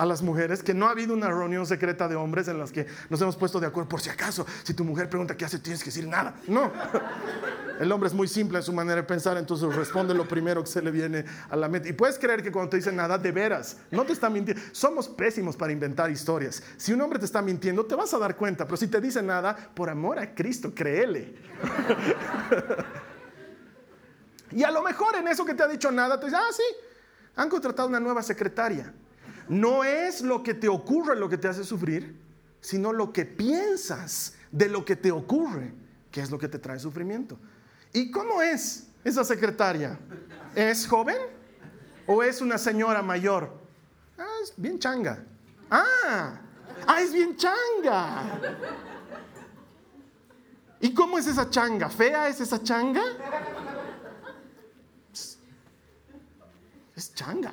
a 0.00 0.06
las 0.06 0.22
mujeres 0.22 0.62
que 0.62 0.72
no 0.72 0.86
ha 0.86 0.92
habido 0.92 1.12
una 1.12 1.28
reunión 1.28 1.66
secreta 1.66 2.08
de 2.08 2.16
hombres 2.16 2.48
en 2.48 2.58
las 2.58 2.72
que 2.72 2.86
nos 3.10 3.20
hemos 3.20 3.36
puesto 3.36 3.60
de 3.60 3.66
acuerdo. 3.66 3.86
Por 3.86 4.00
si 4.00 4.08
acaso, 4.08 4.46
si 4.62 4.72
tu 4.72 4.82
mujer 4.82 5.10
pregunta 5.10 5.36
qué 5.36 5.44
hace, 5.44 5.58
tienes 5.58 5.80
que 5.82 5.90
decir 5.90 6.08
nada. 6.08 6.34
No. 6.46 6.72
El 7.78 7.92
hombre 7.92 8.08
es 8.08 8.14
muy 8.14 8.26
simple 8.26 8.58
en 8.58 8.64
su 8.64 8.72
manera 8.72 8.96
de 8.96 9.02
pensar, 9.02 9.36
entonces 9.36 9.74
responde 9.76 10.14
lo 10.14 10.26
primero 10.26 10.64
que 10.64 10.70
se 10.70 10.80
le 10.80 10.90
viene 10.90 11.26
a 11.50 11.56
la 11.56 11.68
mente. 11.68 11.90
Y 11.90 11.92
puedes 11.92 12.18
creer 12.18 12.42
que 12.42 12.50
cuando 12.50 12.70
te 12.70 12.78
dice 12.78 12.92
nada, 12.92 13.18
de 13.18 13.30
veras, 13.30 13.76
no 13.90 14.04
te 14.04 14.14
está 14.14 14.30
mintiendo. 14.30 14.62
Somos 14.72 15.06
pésimos 15.06 15.54
para 15.54 15.70
inventar 15.70 16.10
historias. 16.10 16.62
Si 16.78 16.94
un 16.94 17.00
hombre 17.02 17.18
te 17.18 17.26
está 17.26 17.42
mintiendo, 17.42 17.84
te 17.84 17.94
vas 17.94 18.14
a 18.14 18.18
dar 18.18 18.36
cuenta. 18.36 18.64
Pero 18.64 18.78
si 18.78 18.88
te 18.88 19.02
dice 19.02 19.22
nada, 19.22 19.54
por 19.74 19.90
amor 19.90 20.18
a 20.18 20.34
Cristo, 20.34 20.74
créele. 20.74 21.34
Y 24.52 24.64
a 24.64 24.70
lo 24.70 24.82
mejor 24.82 25.16
en 25.16 25.28
eso 25.28 25.44
que 25.44 25.54
te 25.54 25.62
ha 25.62 25.68
dicho 25.68 25.90
nada, 25.90 26.18
te 26.18 26.26
dice, 26.26 26.36
ah, 26.36 26.52
sí, 26.52 26.62
han 27.36 27.48
contratado 27.48 27.88
una 27.88 28.00
nueva 28.00 28.22
secretaria. 28.22 28.92
No 29.48 29.84
es 29.84 30.22
lo 30.22 30.42
que 30.42 30.54
te 30.54 30.68
ocurre 30.68 31.16
lo 31.16 31.28
que 31.28 31.38
te 31.38 31.48
hace 31.48 31.64
sufrir, 31.64 32.16
sino 32.60 32.92
lo 32.92 33.12
que 33.12 33.24
piensas 33.24 34.34
de 34.50 34.68
lo 34.68 34.84
que 34.84 34.96
te 34.96 35.10
ocurre, 35.10 35.72
que 36.10 36.20
es 36.20 36.30
lo 36.30 36.38
que 36.38 36.48
te 36.48 36.58
trae 36.58 36.78
sufrimiento. 36.78 37.38
¿Y 37.92 38.10
cómo 38.10 38.42
es 38.42 38.88
esa 39.04 39.24
secretaria? 39.24 39.98
¿Es 40.54 40.86
joven 40.86 41.16
o 42.06 42.22
es 42.22 42.40
una 42.40 42.58
señora 42.58 43.02
mayor? 43.02 43.52
Ah, 44.18 44.38
es 44.42 44.52
bien 44.56 44.78
changa. 44.78 45.24
Ah, 45.70 46.40
ah, 46.86 47.00
es 47.00 47.12
bien 47.12 47.36
changa. 47.36 48.40
¿Y 50.80 50.94
cómo 50.94 51.18
es 51.18 51.26
esa 51.26 51.48
changa? 51.48 51.88
¿Fea 51.88 52.28
es 52.28 52.40
esa 52.40 52.62
changa? 52.62 53.02
Es 57.00 57.14
changa. 57.14 57.52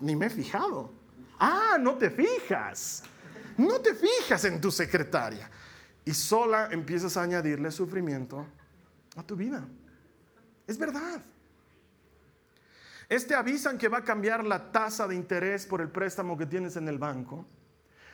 ni, 0.00 0.14
me 0.14 0.26
he 0.26 0.30
fijado. 0.30 0.92
Ah, 1.38 1.76
no 1.80 1.94
te 1.96 2.10
fijas. 2.10 3.02
No 3.56 3.80
te 3.80 3.94
fijas 3.94 4.44
en 4.44 4.60
tu 4.60 4.70
secretaria. 4.70 5.50
Y 6.04 6.12
sola 6.12 6.68
empiezas 6.70 7.16
a 7.16 7.22
añadirle 7.22 7.70
sufrimiento 7.70 8.46
a 9.16 9.22
tu 9.22 9.34
vida. 9.34 9.66
Es 10.66 10.78
verdad. 10.78 11.20
Este 13.08 13.34
avisan 13.34 13.78
que 13.78 13.88
va 13.88 13.98
a 13.98 14.04
cambiar 14.04 14.44
la 14.44 14.70
tasa 14.70 15.08
de 15.08 15.14
interés 15.14 15.64
por 15.64 15.80
el 15.80 15.88
préstamo 15.88 16.36
que 16.36 16.46
tienes 16.46 16.76
en 16.76 16.88
el 16.88 16.98
banco. 16.98 17.46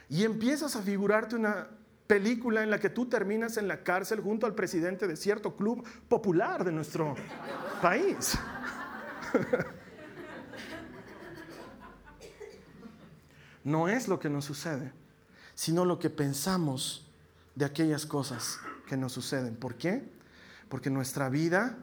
Y 0.08 0.24
empiezas 0.24 0.76
a 0.76 0.82
figurarte 0.82 1.34
una 1.34 1.68
película 2.06 2.62
en 2.62 2.70
la 2.70 2.78
que 2.78 2.90
tú 2.90 3.06
terminas 3.06 3.56
en 3.56 3.66
la 3.66 3.82
cárcel 3.82 4.20
junto 4.20 4.46
al 4.46 4.54
presidente 4.54 5.08
de 5.08 5.16
cierto 5.16 5.56
club 5.56 5.84
popular 6.08 6.62
de 6.64 6.72
nuestro 6.72 7.14
país. 7.80 8.38
no 13.64 13.88
es 13.88 14.08
lo 14.08 14.18
que 14.18 14.28
nos 14.28 14.44
sucede, 14.44 14.92
sino 15.54 15.84
lo 15.84 15.98
que 15.98 16.10
pensamos 16.10 17.06
de 17.54 17.64
aquellas 17.64 18.06
cosas 18.06 18.58
que 18.86 18.96
nos 18.96 19.12
suceden. 19.12 19.56
¿Por 19.56 19.76
qué? 19.76 20.02
Porque 20.68 20.90
nuestra 20.90 21.28
vida 21.28 21.78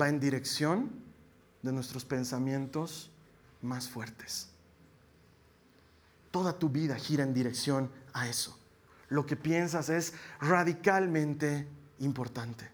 va 0.00 0.08
en 0.08 0.20
dirección 0.20 0.90
de 1.62 1.72
nuestros 1.72 2.04
pensamientos 2.04 3.10
más 3.62 3.88
fuertes. 3.88 4.48
Toda 6.30 6.58
tu 6.58 6.68
vida 6.68 6.96
gira 6.96 7.24
en 7.24 7.34
dirección 7.34 7.90
a 8.12 8.28
eso. 8.28 8.56
Lo 9.08 9.26
que 9.26 9.36
piensas 9.36 9.88
es 9.88 10.14
radicalmente 10.40 11.66
importante. 11.98 12.70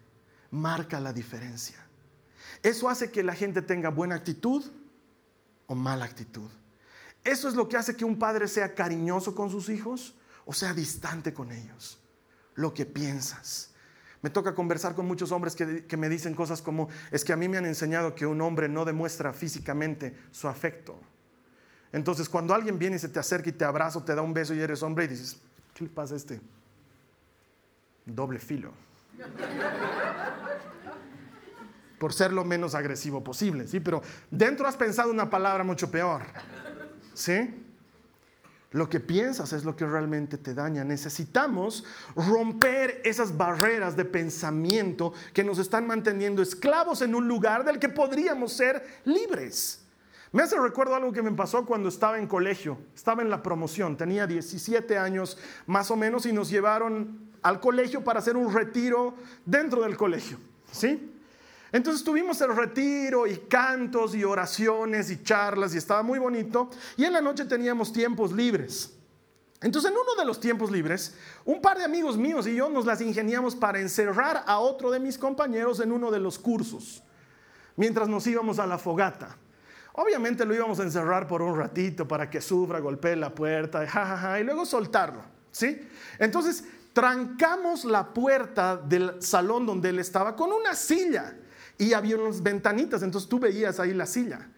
Marca 0.51 0.99
la 0.99 1.11
diferencia. 1.11 1.86
Eso 2.63 2.89
hace 2.89 3.11
que 3.11 3.23
la 3.23 3.33
gente 3.33 3.61
tenga 3.61 3.89
buena 3.89 4.15
actitud 4.15 4.63
o 5.67 5.75
mala 5.75 6.05
actitud. 6.05 6.49
Eso 7.23 7.49
es 7.49 7.55
lo 7.55 7.67
que 7.67 7.77
hace 7.77 7.95
que 7.95 8.05
un 8.05 8.17
padre 8.17 8.47
sea 8.47 8.73
cariñoso 8.73 9.35
con 9.35 9.49
sus 9.49 9.69
hijos 9.69 10.15
o 10.45 10.53
sea 10.53 10.73
distante 10.73 11.33
con 11.33 11.51
ellos. 11.51 11.99
Lo 12.55 12.73
que 12.73 12.85
piensas. 12.85 13.71
Me 14.21 14.29
toca 14.29 14.55
conversar 14.55 14.95
con 14.95 15.05
muchos 15.05 15.31
hombres 15.31 15.55
que, 15.55 15.97
me 15.97 16.09
dicen 16.09 16.33
cosas 16.33 16.61
como, 16.61 16.89
es 17.11 17.23
que 17.23 17.33
a 17.33 17.35
mí 17.35 17.47
me 17.47 17.57
han 17.57 17.65
enseñado 17.65 18.15
que 18.15 18.25
un 18.25 18.41
hombre 18.41 18.67
no 18.67 18.83
demuestra 18.83 19.31
físicamente 19.31 20.17
su 20.31 20.47
afecto. 20.47 20.99
Entonces 21.91 22.27
cuando 22.27 22.53
alguien 22.53 22.79
viene 22.79 22.95
y 22.95 22.99
se 22.99 23.09
te 23.09 23.19
acerca 23.19 23.49
y 23.49 23.53
te 23.53 23.65
abraza 23.65 23.99
o 23.99 24.03
te 24.03 24.15
da 24.15 24.21
un 24.21 24.33
beso 24.33 24.55
y 24.55 24.59
eres 24.59 24.81
hombre 24.81 25.05
y 25.05 25.09
dices, 25.09 25.37
¿qué 25.73 25.83
le 25.83 25.89
pasa 25.89 26.15
a 26.15 26.17
este? 26.17 26.41
Doble 28.05 28.39
filo. 28.39 28.71
Por 31.97 32.13
ser 32.13 32.31
lo 32.33 32.43
menos 32.43 32.75
agresivo 32.75 33.23
posible, 33.23 33.67
¿sí? 33.67 33.79
Pero 33.79 34.01
dentro 34.29 34.67
has 34.67 34.77
pensado 34.77 35.11
una 35.11 35.29
palabra 35.29 35.63
mucho 35.63 35.89
peor, 35.89 36.21
¿sí? 37.13 37.63
Lo 38.71 38.89
que 38.89 38.99
piensas 38.99 39.53
es 39.53 39.63
lo 39.63 39.75
que 39.75 39.85
realmente 39.85 40.37
te 40.37 40.53
daña. 40.53 40.83
Necesitamos 40.83 41.85
romper 42.15 43.01
esas 43.05 43.35
barreras 43.35 43.95
de 43.95 44.03
pensamiento 44.03 45.13
que 45.33 45.43
nos 45.43 45.57
están 45.57 45.87
manteniendo 45.87 46.41
esclavos 46.41 47.01
en 47.01 47.15
un 47.15 47.27
lugar 47.27 47.63
del 47.63 47.79
que 47.79 47.87
podríamos 47.87 48.53
ser 48.53 49.01
libres. 49.05 49.83
Me 50.33 50.43
hace 50.43 50.59
recuerdo 50.59 50.95
algo 50.95 51.13
que 51.13 51.21
me 51.21 51.31
pasó 51.31 51.65
cuando 51.65 51.87
estaba 51.87 52.19
en 52.19 52.27
colegio. 52.27 52.77
Estaba 52.93 53.21
en 53.21 53.29
la 53.29 53.41
promoción, 53.41 53.95
tenía 53.95 54.27
17 54.27 54.97
años 54.97 55.37
más 55.65 55.89
o 55.89 55.95
menos 55.95 56.25
y 56.25 56.33
nos 56.33 56.49
llevaron 56.49 57.31
al 57.41 57.61
colegio 57.61 58.03
para 58.03 58.19
hacer 58.19 58.35
un 58.35 58.53
retiro 58.53 59.15
dentro 59.45 59.81
del 59.81 59.95
colegio. 59.95 60.37
¿Sí? 60.71 61.16
Entonces 61.71 62.03
tuvimos 62.03 62.39
el 62.41 62.55
retiro 62.55 63.27
y 63.27 63.37
cantos 63.37 64.15
y 64.15 64.23
oraciones 64.23 65.11
y 65.11 65.23
charlas 65.23 65.73
y 65.75 65.77
estaba 65.77 66.01
muy 66.03 66.19
bonito. 66.19 66.69
Y 66.95 67.05
en 67.05 67.13
la 67.13 67.21
noche 67.21 67.45
teníamos 67.45 67.91
tiempos 67.91 68.31
libres. 68.31 68.93
Entonces 69.61 69.89
en 69.91 69.97
uno 69.97 70.15
de 70.17 70.25
los 70.25 70.39
tiempos 70.39 70.69
libres, 70.69 71.15
un 71.43 71.61
par 71.61 71.77
de 71.77 71.83
amigos 71.83 72.15
míos 72.15 72.45
y 72.45 72.55
yo 72.55 72.69
nos 72.69 72.85
las 72.85 73.01
ingeniamos 73.01 73.55
para 73.55 73.79
encerrar 73.79 74.43
a 74.45 74.59
otro 74.59 74.91
de 74.91 74.99
mis 74.99 75.17
compañeros 75.17 75.79
en 75.79 75.91
uno 75.91 76.11
de 76.11 76.19
los 76.19 76.37
cursos, 76.37 77.01
mientras 77.75 78.07
nos 78.07 78.27
íbamos 78.27 78.59
a 78.59 78.67
la 78.67 78.77
fogata. 78.77 79.35
Obviamente 79.93 80.45
lo 80.45 80.53
íbamos 80.53 80.79
a 80.79 80.83
encerrar 80.83 81.27
por 81.27 81.41
un 81.41 81.57
ratito 81.57 82.07
para 82.07 82.29
que 82.29 82.39
sufra, 82.39 82.79
golpee 82.79 83.15
la 83.15 83.33
puerta, 83.33 83.83
y 84.39 84.43
luego 84.43 84.63
soltarlo, 84.63 85.23
¿sí? 85.51 85.81
Entonces 86.19 86.63
trancamos 86.93 87.83
la 87.83 88.13
puerta 88.13 88.77
del 88.77 89.19
salón 89.23 89.65
donde 89.65 89.89
él 89.89 89.97
estaba 89.97 90.35
con 90.35 90.51
una 90.51 90.75
silla 90.75 91.35
y 91.77 91.93
había 91.93 92.17
unas 92.17 92.41
ventanitas, 92.41 93.03
entonces 93.03 93.29
tú 93.29 93.39
veías 93.39 93.79
ahí 93.79 93.93
la 93.93 94.05
silla. 94.05 94.49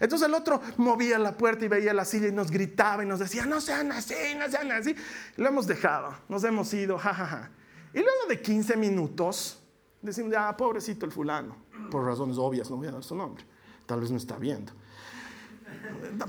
Entonces 0.00 0.28
el 0.28 0.34
otro 0.34 0.60
movía 0.76 1.18
la 1.18 1.36
puerta 1.36 1.64
y 1.64 1.68
veía 1.68 1.92
la 1.92 2.04
silla 2.04 2.28
y 2.28 2.32
nos 2.32 2.50
gritaba 2.50 3.02
y 3.02 3.06
nos 3.06 3.18
decía, 3.18 3.46
no 3.46 3.60
sean 3.60 3.90
así, 3.92 4.14
no 4.38 4.48
sean 4.48 4.70
así. 4.70 4.94
Lo 5.36 5.48
hemos 5.48 5.66
dejado, 5.66 6.14
nos 6.28 6.44
hemos 6.44 6.72
ido, 6.74 6.98
jajaja. 6.98 7.50
Y 7.92 7.98
luego 7.98 8.26
de 8.28 8.40
15 8.40 8.76
minutos, 8.76 9.58
decimos, 10.02 10.34
ah, 10.36 10.56
pobrecito 10.56 11.06
el 11.06 11.12
fulano, 11.12 11.56
por 11.90 12.04
razones 12.04 12.36
obvias, 12.38 12.70
no 12.70 12.76
voy 12.76 12.88
a 12.88 12.92
dar 12.92 13.02
su 13.02 13.16
nombre, 13.16 13.44
tal 13.86 14.00
vez 14.00 14.10
no 14.10 14.18
está 14.18 14.36
viendo. 14.36 14.72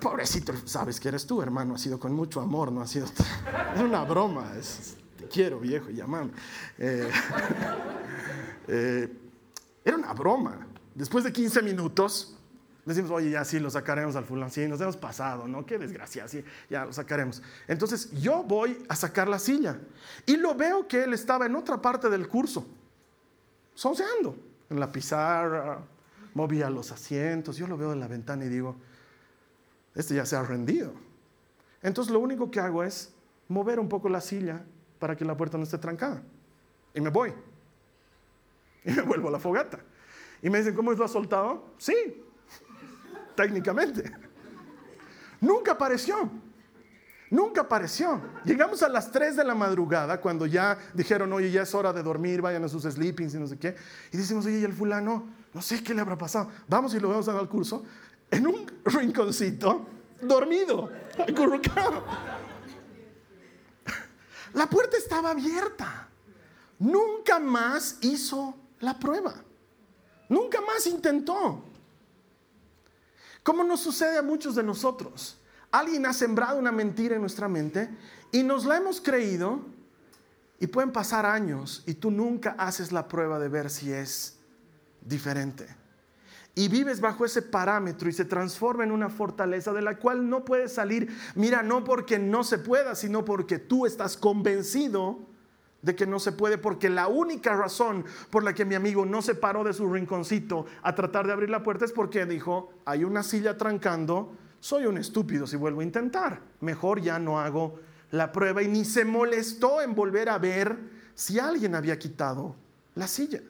Pobrecito, 0.01 0.53
sabes 0.65 0.99
que 0.99 1.09
eres 1.09 1.25
tú, 1.25 1.41
hermano, 1.41 1.75
ha 1.75 1.77
sido 1.77 1.99
con 1.99 2.13
mucho 2.13 2.41
amor, 2.41 2.71
no 2.71 2.81
ha 2.81 2.87
sido... 2.87 3.05
Es 3.05 3.81
una 3.81 4.03
broma, 4.03 4.53
es, 4.57 4.97
te 5.17 5.27
quiero, 5.27 5.59
viejo, 5.59 5.89
llamame. 5.89 6.31
Eh, 6.77 7.09
eh, 8.67 9.18
era 9.89 9.97
una 9.97 10.13
broma. 10.13 10.67
Después 10.95 11.23
de 11.23 11.31
15 11.31 11.61
minutos, 11.61 12.37
decimos, 12.85 13.11
oye, 13.11 13.31
ya 13.31 13.45
sí, 13.45 13.59
lo 13.59 13.69
sacaremos 13.69 14.15
al 14.15 14.25
fulano, 14.25 14.51
nos 14.67 14.81
hemos 14.81 14.97
pasado, 14.97 15.47
¿no? 15.47 15.65
Qué 15.65 15.77
desgracia, 15.77 16.27
sí, 16.27 16.43
ya 16.69 16.85
lo 16.85 16.93
sacaremos. 16.93 17.41
Entonces 17.67 18.11
yo 18.21 18.43
voy 18.43 18.83
a 18.87 18.95
sacar 18.95 19.27
la 19.27 19.39
silla 19.39 19.79
y 20.25 20.37
lo 20.37 20.55
veo 20.55 20.87
que 20.87 21.03
él 21.03 21.13
estaba 21.13 21.45
en 21.45 21.55
otra 21.55 21.81
parte 21.81 22.09
del 22.09 22.27
curso, 22.27 22.67
sonceando, 23.75 24.35
en 24.69 24.79
la 24.79 24.91
pizarra, 24.91 25.79
movía 26.33 26.69
los 26.69 26.91
asientos, 26.91 27.57
yo 27.57 27.67
lo 27.67 27.77
veo 27.77 27.93
en 27.93 27.99
la 27.99 28.07
ventana 28.07 28.45
y 28.45 28.49
digo, 28.49 28.75
este 29.95 30.15
ya 30.15 30.25
se 30.25 30.35
ha 30.35 30.43
rendido. 30.43 30.93
Entonces 31.81 32.11
lo 32.11 32.19
único 32.19 32.51
que 32.51 32.59
hago 32.59 32.83
es 32.83 33.11
mover 33.47 33.79
un 33.79 33.89
poco 33.89 34.09
la 34.09 34.21
silla 34.21 34.63
para 34.99 35.15
que 35.15 35.25
la 35.25 35.35
puerta 35.35 35.57
no 35.57 35.63
esté 35.63 35.77
trancada. 35.77 36.21
Y 36.93 37.01
me 37.01 37.09
voy. 37.09 37.33
Y 38.85 38.91
me 38.93 39.01
vuelvo 39.01 39.29
a 39.29 39.31
la 39.31 39.39
fogata. 39.39 39.79
Y 40.41 40.49
me 40.49 40.59
dicen, 40.59 40.75
¿cómo 40.75 40.91
lo 40.91 41.05
has 41.05 41.11
soltado? 41.11 41.73
Sí, 41.77 41.95
técnicamente. 43.35 44.11
Nunca 45.41 45.73
apareció. 45.73 46.29
Nunca 47.29 47.61
apareció. 47.61 48.21
Llegamos 48.43 48.81
a 48.81 48.89
las 48.89 49.11
3 49.11 49.35
de 49.35 49.43
la 49.43 49.53
madrugada 49.53 50.19
cuando 50.19 50.45
ya 50.45 50.77
dijeron, 50.93 51.31
oye, 51.33 51.51
ya 51.51 51.61
es 51.61 51.75
hora 51.75 51.93
de 51.93 52.01
dormir, 52.01 52.41
vayan 52.41 52.63
a 52.63 52.67
sus 52.67 52.83
sleepings 52.83 53.35
y 53.35 53.37
no 53.37 53.47
sé 53.47 53.57
qué. 53.57 53.75
Y 54.11 54.17
decimos, 54.17 54.45
oye, 54.45 54.59
¿y 54.59 54.63
el 54.63 54.73
fulano? 54.73 55.27
No 55.53 55.61
sé 55.61 55.83
qué 55.83 55.93
le 55.93 56.01
habrá 56.01 56.17
pasado. 56.17 56.49
Vamos 56.67 56.93
y 56.95 56.99
lo 56.99 57.21
dar 57.21 57.35
al 57.35 57.49
curso. 57.49 57.83
En 58.31 58.47
un 58.47 58.65
rinconcito, 58.85 59.85
dormido, 60.21 60.89
acurrucado. 61.27 62.03
La 64.53 64.67
puerta 64.67 64.97
estaba 64.97 65.31
abierta. 65.31 66.07
Nunca 66.79 67.39
más 67.39 67.97
hizo 68.01 68.55
la 68.79 68.97
prueba. 68.97 69.33
Nunca 70.29 70.61
más 70.61 70.85
intentó. 70.87 71.63
Como 73.43 73.63
nos 73.63 73.79
sucede 73.79 74.17
a 74.17 74.21
muchos 74.21 74.55
de 74.55 74.63
nosotros. 74.63 75.37
Alguien 75.71 76.05
ha 76.05 76.13
sembrado 76.13 76.57
una 76.57 76.71
mentira 76.71 77.15
en 77.15 77.21
nuestra 77.21 77.47
mente 77.47 77.89
y 78.31 78.43
nos 78.43 78.65
la 78.65 78.77
hemos 78.77 79.01
creído 79.01 79.61
y 80.59 80.67
pueden 80.67 80.91
pasar 80.91 81.25
años 81.25 81.83
y 81.85 81.93
tú 81.93 82.11
nunca 82.11 82.55
haces 82.57 82.91
la 82.91 83.07
prueba 83.07 83.39
de 83.39 83.49
ver 83.49 83.69
si 83.69 83.91
es 83.91 84.37
diferente. 85.01 85.67
Y 86.55 86.67
vives 86.67 86.99
bajo 86.99 87.23
ese 87.23 87.41
parámetro 87.41 88.09
y 88.09 88.13
se 88.13 88.25
transforma 88.25 88.83
en 88.83 88.91
una 88.91 89.09
fortaleza 89.09 89.71
de 89.71 89.81
la 89.81 89.97
cual 89.97 90.29
no 90.29 90.43
puedes 90.43 90.73
salir. 90.73 91.15
Mira, 91.35 91.63
no 91.63 91.83
porque 91.83 92.19
no 92.19 92.43
se 92.43 92.57
pueda, 92.57 92.95
sino 92.95 93.23
porque 93.23 93.59
tú 93.59 93.85
estás 93.85 94.17
convencido 94.17 95.28
de 95.81 95.95
que 95.95 96.05
no 96.05 96.19
se 96.19 96.31
puede, 96.31 96.57
porque 96.57 96.89
la 96.89 97.07
única 97.07 97.55
razón 97.55 98.05
por 98.29 98.43
la 98.43 98.53
que 98.53 98.65
mi 98.65 98.75
amigo 98.75 99.05
no 99.05 99.21
se 99.21 99.35
paró 99.35 99.63
de 99.63 99.73
su 99.73 99.91
rinconcito 99.91 100.65
a 100.81 100.93
tratar 100.93 101.25
de 101.25 101.33
abrir 101.33 101.49
la 101.49 101.63
puerta 101.63 101.85
es 101.85 101.91
porque 101.91 102.25
dijo, 102.25 102.73
hay 102.85 103.03
una 103.03 103.23
silla 103.23 103.57
trancando, 103.57 104.33
soy 104.59 104.85
un 104.85 104.97
estúpido 104.97 105.47
si 105.47 105.55
vuelvo 105.55 105.81
a 105.81 105.85
intentar, 105.85 106.41
mejor 106.59 107.01
ya 107.01 107.17
no 107.17 107.39
hago 107.39 107.79
la 108.11 108.31
prueba 108.31 108.61
y 108.61 108.67
ni 108.67 108.83
se 108.83 109.05
molestó 109.05 109.81
en 109.81 109.95
volver 109.95 110.29
a 110.29 110.37
ver 110.37 110.77
si 111.15 111.39
alguien 111.39 111.75
había 111.75 111.97
quitado 111.97 112.55
la 112.95 113.07
silla. 113.07 113.41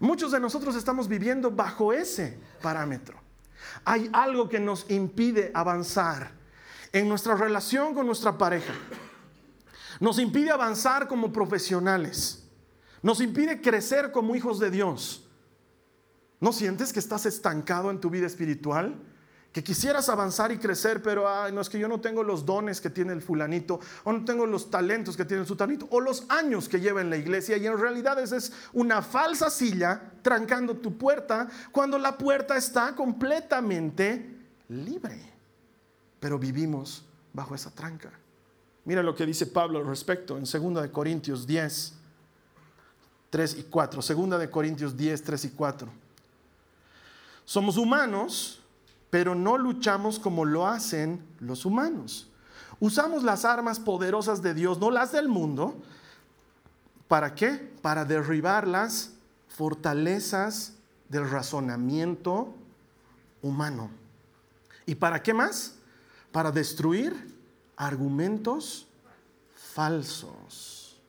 Muchos 0.00 0.32
de 0.32 0.40
nosotros 0.40 0.74
estamos 0.74 1.08
viviendo 1.08 1.50
bajo 1.50 1.92
ese 1.92 2.36
parámetro. 2.60 3.16
Hay 3.84 4.10
algo 4.12 4.48
que 4.48 4.58
nos 4.58 4.90
impide 4.90 5.52
avanzar 5.54 6.32
en 6.92 7.08
nuestra 7.08 7.36
relación 7.36 7.94
con 7.94 8.06
nuestra 8.06 8.36
pareja 8.36 8.74
nos 10.02 10.18
impide 10.18 10.50
avanzar 10.50 11.06
como 11.06 11.32
profesionales, 11.32 12.42
nos 13.02 13.20
impide 13.20 13.60
crecer 13.60 14.10
como 14.10 14.34
hijos 14.34 14.58
de 14.58 14.68
Dios. 14.68 15.28
¿No 16.40 16.52
sientes 16.52 16.92
que 16.92 16.98
estás 16.98 17.24
estancado 17.24 17.88
en 17.88 18.00
tu 18.00 18.10
vida 18.10 18.26
espiritual? 18.26 19.00
Que 19.52 19.62
quisieras 19.62 20.08
avanzar 20.08 20.50
y 20.50 20.58
crecer, 20.58 21.04
pero 21.04 21.24
no 21.52 21.60
es 21.60 21.68
que 21.68 21.78
yo 21.78 21.86
no 21.86 22.00
tengo 22.00 22.24
los 22.24 22.44
dones 22.44 22.80
que 22.80 22.90
tiene 22.90 23.12
el 23.12 23.22
fulanito, 23.22 23.78
o 24.02 24.12
no 24.12 24.24
tengo 24.24 24.44
los 24.44 24.72
talentos 24.72 25.16
que 25.16 25.24
tiene 25.24 25.42
el 25.42 25.46
sutanito, 25.46 25.86
o 25.88 26.00
los 26.00 26.26
años 26.28 26.68
que 26.68 26.80
lleva 26.80 27.00
en 27.00 27.08
la 27.08 27.16
iglesia, 27.16 27.56
y 27.56 27.68
en 27.68 27.78
realidad 27.78 28.20
esa 28.20 28.38
es 28.38 28.52
una 28.72 29.02
falsa 29.02 29.50
silla 29.50 30.14
trancando 30.20 30.78
tu 30.78 30.98
puerta 30.98 31.48
cuando 31.70 31.96
la 31.96 32.18
puerta 32.18 32.56
está 32.56 32.96
completamente 32.96 34.36
libre. 34.68 35.32
Pero 36.18 36.40
vivimos 36.40 37.04
bajo 37.32 37.54
esa 37.54 37.70
tranca. 37.70 38.10
Mira 38.84 39.02
lo 39.02 39.14
que 39.14 39.26
dice 39.26 39.46
Pablo 39.46 39.78
al 39.78 39.86
respecto 39.86 40.36
en 40.36 40.44
2 40.44 40.82
de 40.82 40.90
Corintios 40.90 41.46
10, 41.46 41.94
3 43.30 43.58
y 43.58 43.62
4. 43.64 44.00
2 44.02 44.40
de 44.40 44.50
Corintios 44.50 44.96
10, 44.96 45.22
3 45.22 45.44
y 45.44 45.50
4. 45.50 45.88
Somos 47.44 47.76
humanos, 47.76 48.60
pero 49.10 49.34
no 49.34 49.56
luchamos 49.56 50.18
como 50.18 50.44
lo 50.44 50.66
hacen 50.66 51.24
los 51.38 51.64
humanos. 51.64 52.28
Usamos 52.80 53.22
las 53.22 53.44
armas 53.44 53.78
poderosas 53.78 54.42
de 54.42 54.54
Dios, 54.54 54.78
no 54.78 54.90
las 54.90 55.12
del 55.12 55.28
mundo. 55.28 55.80
¿Para 57.06 57.34
qué? 57.34 57.72
Para 57.82 58.04
derribar 58.04 58.66
las 58.66 59.12
fortalezas 59.48 60.74
del 61.08 61.30
razonamiento 61.30 62.54
humano. 63.42 63.90
¿Y 64.86 64.96
para 64.96 65.22
qué 65.22 65.32
más? 65.32 65.76
Para 66.32 66.50
destruir 66.50 67.32
argumentos 67.82 68.86
falsos. 69.54 71.00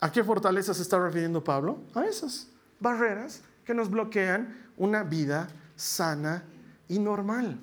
¿A 0.00 0.10
qué 0.10 0.24
fortaleza 0.24 0.72
se 0.72 0.82
está 0.82 0.98
refiriendo 0.98 1.44
Pablo? 1.44 1.78
A 1.94 2.04
esas 2.04 2.48
barreras 2.80 3.42
que 3.64 3.74
nos 3.74 3.90
bloquean 3.90 4.70
una 4.78 5.02
vida 5.02 5.48
sana 5.76 6.44
y 6.88 6.98
normal. 6.98 7.58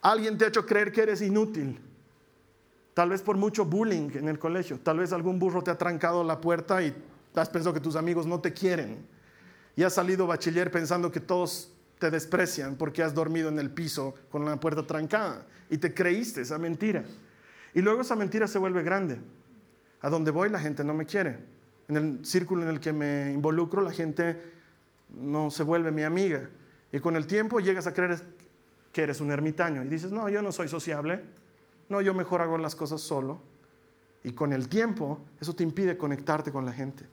Alguien 0.00 0.38
te 0.38 0.46
ha 0.46 0.48
hecho 0.48 0.64
creer 0.64 0.92
que 0.92 1.02
eres 1.02 1.20
inútil. 1.20 1.78
Tal 2.94 3.10
vez 3.10 3.20
por 3.20 3.36
mucho 3.36 3.66
bullying 3.66 4.10
en 4.14 4.28
el 4.28 4.38
colegio. 4.38 4.80
Tal 4.80 4.98
vez 4.98 5.12
algún 5.12 5.38
burro 5.38 5.62
te 5.62 5.70
ha 5.70 5.76
trancado 5.76 6.24
la 6.24 6.40
puerta 6.40 6.82
y 6.82 6.94
has 7.34 7.50
pensado 7.50 7.74
que 7.74 7.80
tus 7.80 7.96
amigos 7.96 8.26
no 8.26 8.40
te 8.40 8.52
quieren. 8.54 9.06
Y 9.76 9.82
has 9.82 9.92
salido 9.92 10.26
bachiller 10.26 10.70
pensando 10.70 11.12
que 11.12 11.20
todos 11.20 11.70
te 12.00 12.10
desprecian 12.10 12.76
porque 12.76 13.02
has 13.02 13.14
dormido 13.14 13.50
en 13.50 13.58
el 13.58 13.70
piso 13.70 14.14
con 14.30 14.44
la 14.44 14.58
puerta 14.58 14.86
trancada 14.86 15.46
y 15.68 15.78
te 15.78 15.94
creíste 15.94 16.40
esa 16.40 16.58
mentira. 16.58 17.04
Y 17.74 17.82
luego 17.82 18.00
esa 18.00 18.16
mentira 18.16 18.48
se 18.48 18.58
vuelve 18.58 18.82
grande. 18.82 19.20
A 20.00 20.08
donde 20.08 20.30
voy 20.30 20.48
la 20.48 20.58
gente 20.58 20.82
no 20.82 20.94
me 20.94 21.04
quiere. 21.04 21.38
En 21.88 21.96
el 21.96 22.24
círculo 22.24 22.62
en 22.62 22.70
el 22.70 22.80
que 22.80 22.92
me 22.92 23.30
involucro 23.32 23.82
la 23.82 23.92
gente 23.92 24.42
no 25.10 25.50
se 25.50 25.62
vuelve 25.62 25.92
mi 25.92 26.02
amiga. 26.02 26.48
Y 26.90 27.00
con 27.00 27.16
el 27.16 27.26
tiempo 27.26 27.60
llegas 27.60 27.86
a 27.86 27.92
creer 27.92 28.18
que 28.92 29.02
eres 29.02 29.20
un 29.20 29.30
ermitaño 29.30 29.84
y 29.84 29.88
dices, 29.88 30.10
no, 30.10 30.28
yo 30.30 30.40
no 30.40 30.52
soy 30.52 30.68
sociable, 30.68 31.22
no, 31.90 32.00
yo 32.00 32.14
mejor 32.14 32.40
hago 32.40 32.56
las 32.56 32.74
cosas 32.74 33.02
solo. 33.02 33.42
Y 34.24 34.32
con 34.32 34.54
el 34.54 34.68
tiempo 34.68 35.20
eso 35.38 35.54
te 35.54 35.62
impide 35.62 35.98
conectarte 35.98 36.50
con 36.50 36.64
la 36.64 36.72
gente. 36.72 37.04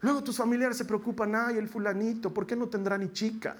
Luego 0.00 0.24
tus 0.24 0.36
familiares 0.36 0.76
se 0.76 0.84
preocupan, 0.84 1.34
ay, 1.36 1.58
el 1.58 1.68
fulanito, 1.68 2.34
¿por 2.34 2.44
qué 2.44 2.56
no 2.56 2.68
tendrá 2.68 2.98
ni 2.98 3.12
chica? 3.12 3.56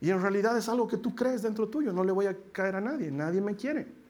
Y 0.00 0.10
en 0.10 0.22
realidad 0.22 0.56
es 0.56 0.68
algo 0.68 0.88
que 0.88 0.96
tú 0.96 1.14
crees 1.14 1.42
dentro 1.42 1.68
tuyo, 1.68 1.92
no 1.92 2.04
le 2.04 2.12
voy 2.12 2.26
a 2.26 2.36
caer 2.52 2.76
a 2.76 2.80
nadie, 2.80 3.10
nadie 3.10 3.40
me 3.40 3.54
quiere. 3.54 4.00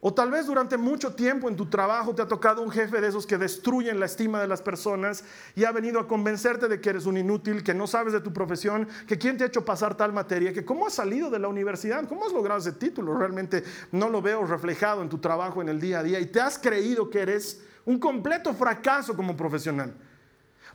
O 0.00 0.14
tal 0.14 0.30
vez 0.30 0.46
durante 0.46 0.76
mucho 0.76 1.12
tiempo 1.14 1.48
en 1.48 1.56
tu 1.56 1.66
trabajo 1.66 2.14
te 2.14 2.22
ha 2.22 2.28
tocado 2.28 2.62
un 2.62 2.70
jefe 2.70 3.00
de 3.00 3.08
esos 3.08 3.26
que 3.26 3.36
destruyen 3.36 3.98
la 3.98 4.06
estima 4.06 4.40
de 4.40 4.46
las 4.46 4.62
personas 4.62 5.24
y 5.56 5.64
ha 5.64 5.72
venido 5.72 5.98
a 5.98 6.06
convencerte 6.06 6.68
de 6.68 6.80
que 6.80 6.90
eres 6.90 7.06
un 7.06 7.16
inútil, 7.16 7.64
que 7.64 7.74
no 7.74 7.88
sabes 7.88 8.12
de 8.12 8.20
tu 8.20 8.32
profesión, 8.32 8.86
que 9.08 9.18
quién 9.18 9.36
te 9.36 9.42
ha 9.42 9.48
hecho 9.48 9.64
pasar 9.64 9.96
tal 9.96 10.12
materia, 10.12 10.52
que 10.52 10.64
cómo 10.64 10.86
has 10.86 10.94
salido 10.94 11.30
de 11.30 11.40
la 11.40 11.48
universidad, 11.48 12.08
cómo 12.08 12.26
has 12.26 12.32
logrado 12.32 12.60
ese 12.60 12.72
título. 12.72 13.16
Realmente 13.18 13.64
no 13.90 14.08
lo 14.08 14.22
veo 14.22 14.46
reflejado 14.46 15.02
en 15.02 15.08
tu 15.08 15.18
trabajo 15.18 15.62
en 15.62 15.68
el 15.68 15.80
día 15.80 15.98
a 15.98 16.02
día 16.04 16.20
y 16.20 16.26
te 16.26 16.40
has 16.40 16.60
creído 16.60 17.10
que 17.10 17.20
eres 17.20 17.60
un 17.84 17.98
completo 17.98 18.54
fracaso 18.54 19.16
como 19.16 19.36
profesional. 19.36 19.92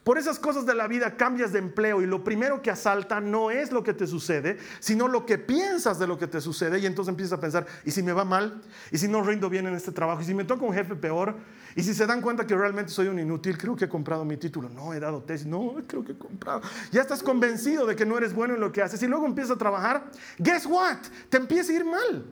Por 0.04 0.18
esas 0.18 0.38
cosas 0.38 0.66
de 0.66 0.76
la 0.76 0.88
vida 0.88 1.16
cambias 1.16 1.54
de 1.54 1.60
empleo 1.60 2.02
y 2.02 2.06
lo 2.06 2.26
primero 2.26 2.62
que 2.62 2.70
asalta 2.70 3.22
no 3.22 3.52
es 3.52 3.72
lo 3.72 3.84
que 3.84 3.94
te 3.94 4.06
sucede, 4.06 4.58
sino 4.82 5.08
lo 5.08 5.26
que 5.26 5.38
piensas 5.38 5.98
de 5.98 6.08
lo 6.08 6.18
que 6.18 6.28
te 6.28 6.42
sucede 6.42 6.80
y 6.80 6.86
entonces 6.86 7.10
empiezas 7.10 7.38
a 7.38 7.40
pensar, 7.40 7.66
¿y 7.86 7.92
si 7.92 8.04
me 8.04 8.12
va 8.12 8.26
mal? 8.26 8.62
¿Y 8.92 8.98
si 8.98 9.08
no 9.08 9.24
rindo 9.24 9.50
bien 9.50 9.66
en 9.66 9.76
este 9.76 9.94
trabajo? 9.94 10.22
¿Y 10.22 10.26
si 10.26 10.34
me 10.34 10.44
toca 10.44 10.66
un 10.66 10.74
jefe 10.74 10.96
peor? 10.96 11.36
¿Y 11.78 11.84
si 11.84 11.94
se 11.94 12.06
dan 12.06 12.22
cuenta 12.22 12.46
que 12.46 12.54
realmente 12.54 12.92
soy 12.92 13.08
un 13.08 13.18
inútil? 13.18 13.58
Creo 13.58 13.78
que 13.78 13.86
he 13.86 13.90
comprado 13.90 14.26
mi 14.26 14.36
título. 14.36 14.68
No, 14.68 14.94
he 14.94 15.00
dado 15.00 15.22
tesis. 15.22 15.48
No, 15.48 15.76
creo 15.88 16.04
que 16.04 16.12
he 16.12 16.18
comprado. 16.18 16.62
Ya 16.92 17.02
estás 17.02 17.24
convencido 17.24 17.86
de 17.86 17.96
que 17.96 18.06
no 18.06 18.18
eres 18.18 18.34
bueno 18.34 18.56
en 18.56 18.60
lo 18.60 18.74
que 18.74 18.82
haces 18.82 19.02
y 19.04 19.08
luego 19.08 19.26
empiezas 19.26 19.52
a 19.52 19.58
trabajar. 19.58 20.12
Guess 20.38 20.66
what? 20.66 20.98
Te 21.30 21.38
empieza 21.38 21.72
a 21.72 21.76
ir 21.76 21.86
mal. 21.86 22.26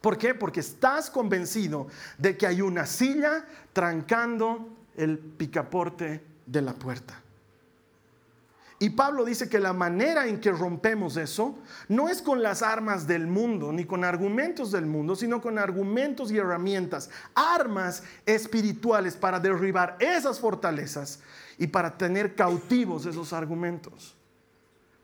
¿Por 0.00 0.16
qué? 0.16 0.34
Porque 0.34 0.60
estás 0.60 1.10
convencido 1.10 1.88
de 2.16 2.36
que 2.36 2.46
hay 2.46 2.62
una 2.62 2.86
silla 2.86 3.44
trancando 3.72 4.77
el 4.98 5.18
picaporte 5.18 6.22
de 6.44 6.62
la 6.62 6.74
puerta. 6.74 7.22
Y 8.80 8.90
Pablo 8.90 9.24
dice 9.24 9.48
que 9.48 9.58
la 9.58 9.72
manera 9.72 10.28
en 10.28 10.40
que 10.40 10.52
rompemos 10.52 11.16
eso 11.16 11.58
no 11.88 12.08
es 12.08 12.22
con 12.22 12.42
las 12.42 12.62
armas 12.62 13.08
del 13.08 13.26
mundo, 13.26 13.72
ni 13.72 13.84
con 13.84 14.04
argumentos 14.04 14.70
del 14.70 14.86
mundo, 14.86 15.16
sino 15.16 15.40
con 15.40 15.58
argumentos 15.58 16.30
y 16.30 16.38
herramientas, 16.38 17.10
armas 17.34 18.04
espirituales 18.24 19.16
para 19.16 19.40
derribar 19.40 19.96
esas 19.98 20.38
fortalezas 20.38 21.20
y 21.58 21.66
para 21.66 21.98
tener 21.98 22.36
cautivos 22.36 23.04
esos 23.04 23.32
argumentos. 23.32 24.17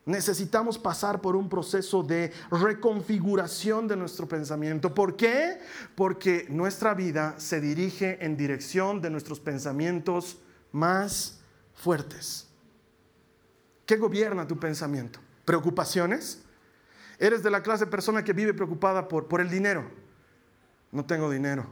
Necesitamos 0.06 0.76
pasar 0.76 1.22
por 1.22 1.34
un 1.34 1.48
proceso 1.48 2.02
de 2.02 2.30
reconfiguración 2.50 3.88
de 3.88 3.96
nuestro 3.96 4.28
pensamiento. 4.28 4.92
¿Por 4.92 5.16
qué? 5.16 5.60
Porque 5.94 6.46
nuestra 6.50 6.92
vida 6.92 7.34
se 7.38 7.60
dirige 7.60 8.22
en 8.22 8.36
dirección 8.36 9.00
de 9.00 9.08
nuestros 9.08 9.40
pensamientos 9.40 10.38
más 10.72 11.40
fuertes. 11.72 12.48
¿Qué 13.86 13.96
gobierna 13.96 14.46
tu 14.46 14.58
pensamiento? 14.58 15.20
¿Preocupaciones? 15.46 16.42
¿Eres 17.18 17.42
de 17.42 17.50
la 17.50 17.62
clase 17.62 17.86
de 17.86 17.90
persona 17.90 18.24
que 18.24 18.32
vive 18.34 18.52
preocupada 18.52 19.08
por, 19.08 19.26
por 19.26 19.40
el 19.40 19.48
dinero? 19.48 19.90
No 20.92 21.06
tengo 21.06 21.30
dinero, 21.30 21.66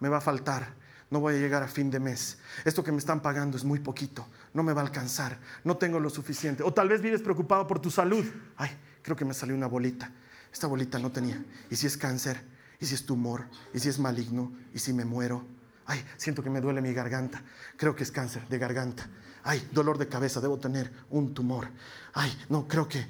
me 0.00 0.08
va 0.08 0.18
a 0.18 0.20
faltar, 0.20 0.74
no 1.10 1.20
voy 1.20 1.34
a 1.34 1.38
llegar 1.38 1.62
a 1.62 1.68
fin 1.68 1.90
de 1.90 2.00
mes. 2.00 2.38
Esto 2.64 2.82
que 2.82 2.92
me 2.92 2.98
están 2.98 3.20
pagando 3.20 3.56
es 3.56 3.64
muy 3.64 3.80
poquito, 3.80 4.26
no 4.54 4.62
me 4.62 4.72
va 4.72 4.82
a 4.82 4.84
alcanzar, 4.84 5.38
no 5.64 5.76
tengo 5.76 6.00
lo 6.00 6.10
suficiente. 6.10 6.62
O 6.62 6.72
tal 6.72 6.88
vez 6.88 7.00
vives 7.00 7.22
preocupado 7.22 7.66
por 7.66 7.80
tu 7.80 7.90
salud. 7.90 8.24
Ay, 8.56 8.70
creo 9.02 9.16
que 9.16 9.24
me 9.24 9.34
salió 9.34 9.54
una 9.54 9.66
bolita. 9.66 10.10
Esta 10.52 10.66
bolita 10.66 10.98
no 10.98 11.12
tenía. 11.12 11.42
¿Y 11.70 11.76
si 11.76 11.86
es 11.86 11.96
cáncer? 11.96 12.42
¿Y 12.80 12.86
si 12.86 12.94
es 12.94 13.06
tumor? 13.06 13.46
¿Y 13.72 13.78
si 13.78 13.88
es 13.88 13.98
maligno? 13.98 14.52
¿Y 14.74 14.78
si 14.78 14.92
me 14.92 15.04
muero? 15.04 15.46
Ay, 15.86 16.04
siento 16.16 16.42
que 16.42 16.50
me 16.50 16.60
duele 16.60 16.82
mi 16.82 16.92
garganta. 16.92 17.42
Creo 17.76 17.94
que 17.94 18.02
es 18.02 18.10
cáncer 18.10 18.48
de 18.48 18.58
garganta. 18.58 19.08
Ay, 19.44 19.68
dolor 19.72 19.98
de 19.98 20.08
cabeza, 20.08 20.40
debo 20.40 20.58
tener 20.58 20.92
un 21.10 21.32
tumor. 21.32 21.68
Ay, 22.14 22.36
no, 22.48 22.66
creo 22.66 22.88
que 22.88 23.06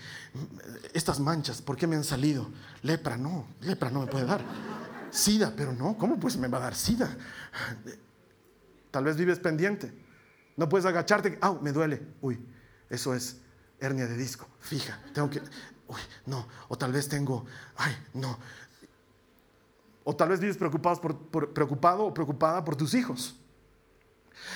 estas 0.93 1.19
manchas, 1.19 1.63
¿por 1.63 1.77
qué 1.77 1.87
me 1.87 1.97
han 1.97 2.05
salido? 2.05 2.51
Lepra, 2.83 3.17
no, 3.17 3.47
lepra 3.63 3.89
no 3.91 4.01
me 4.01 4.07
puede 4.07 4.27
dar. 4.27 4.45
Sida, 5.11 5.53
pero 5.57 5.73
no, 5.73 5.97
¿cómo 5.97 6.19
pues 6.19 6.37
me 6.37 6.49
va 6.49 6.59
a 6.59 6.63
dar 6.63 6.75
sida? 6.75 7.17
Tal 8.91 9.05
vez 9.05 9.17
vives 9.17 9.39
pendiente. 9.39 9.93
No 10.57 10.69
puedes 10.69 10.87
agacharte. 10.87 11.39
¡Au! 11.41 11.61
Me 11.61 11.73
duele. 11.73 12.03
Uy, 12.21 12.39
eso 12.89 13.15
es 13.15 13.41
hernia 13.79 14.07
de 14.07 14.17
disco. 14.17 14.49
Fija, 14.61 15.01
tengo 15.13 15.29
que. 15.29 15.41
Uy, 15.41 16.01
no. 16.25 16.49
O 16.69 16.79
tal 16.79 16.93
vez 16.93 17.09
tengo. 17.09 17.45
Ay, 17.77 17.95
no. 18.15 18.39
O 20.05 20.17
tal 20.17 20.31
vez 20.31 20.41
vives 20.41 20.57
preocupado, 20.57 21.01
preocupado 21.53 22.05
o 22.05 22.15
preocupada 22.15 22.65
por 22.65 22.77
tus 22.77 22.95
hijos. 22.95 23.39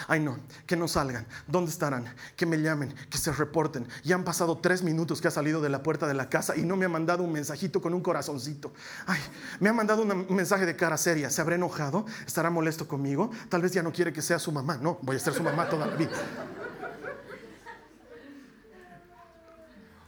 Ay, 0.08 0.20
no, 0.20 0.38
que 0.66 0.76
no 0.76 0.88
salgan. 0.88 1.26
¿Dónde 1.46 1.70
estarán? 1.70 2.04
Que 2.36 2.46
me 2.46 2.60
llamen, 2.60 2.94
que 3.08 3.18
se 3.18 3.32
reporten. 3.32 3.86
Ya 4.04 4.14
han 4.14 4.24
pasado 4.24 4.58
tres 4.58 4.82
minutos 4.82 5.20
que 5.20 5.28
ha 5.28 5.30
salido 5.30 5.60
de 5.60 5.68
la 5.68 5.82
puerta 5.82 6.06
de 6.06 6.14
la 6.14 6.28
casa 6.28 6.56
y 6.56 6.62
no 6.62 6.76
me 6.76 6.86
ha 6.86 6.88
mandado 6.88 7.22
un 7.22 7.32
mensajito 7.32 7.80
con 7.80 7.94
un 7.94 8.00
corazoncito. 8.00 8.72
Ay, 9.06 9.20
me 9.60 9.68
ha 9.68 9.72
mandado 9.72 10.02
un 10.02 10.34
mensaje 10.34 10.66
de 10.66 10.76
cara 10.76 10.96
seria. 10.96 11.30
¿Se 11.30 11.40
habrá 11.40 11.56
enojado? 11.56 12.06
¿Estará 12.26 12.50
molesto 12.50 12.86
conmigo? 12.88 13.30
Tal 13.48 13.62
vez 13.62 13.72
ya 13.72 13.82
no 13.82 13.92
quiere 13.92 14.12
que 14.12 14.22
sea 14.22 14.38
su 14.38 14.52
mamá. 14.52 14.78
No, 14.80 14.98
voy 15.02 15.16
a 15.16 15.18
ser 15.18 15.34
su 15.34 15.42
mamá 15.42 15.68
toda 15.68 15.86
la 15.86 15.96
vida. 15.96 16.12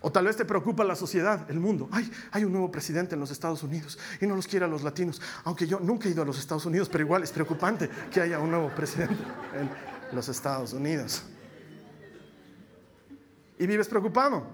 O 0.02 0.10
tal 0.10 0.26
vez 0.26 0.36
te 0.36 0.44
preocupa 0.44 0.82
la 0.82 0.96
sociedad, 0.96 1.48
el 1.48 1.60
mundo. 1.60 1.88
Ay, 1.92 2.10
hay 2.32 2.44
un 2.44 2.52
nuevo 2.52 2.70
presidente 2.70 3.14
en 3.14 3.20
los 3.20 3.30
Estados 3.30 3.62
Unidos 3.62 3.98
y 4.20 4.26
no 4.26 4.34
los 4.34 4.48
quiere 4.48 4.64
a 4.64 4.68
los 4.68 4.82
latinos. 4.82 5.22
Aunque 5.44 5.66
yo 5.66 5.78
nunca 5.78 6.08
he 6.08 6.10
ido 6.10 6.22
a 6.22 6.26
los 6.26 6.38
Estados 6.38 6.66
Unidos, 6.66 6.88
pero 6.90 7.04
igual 7.04 7.22
es 7.22 7.30
preocupante 7.30 7.88
que 8.10 8.20
haya 8.20 8.40
un 8.40 8.50
nuevo 8.50 8.68
presidente 8.74 9.14
en 9.54 9.70
los 10.14 10.28
Estados 10.28 10.72
Unidos. 10.72 11.22
Y 13.58 13.66
vives 13.66 13.86
preocupado. 13.86 14.44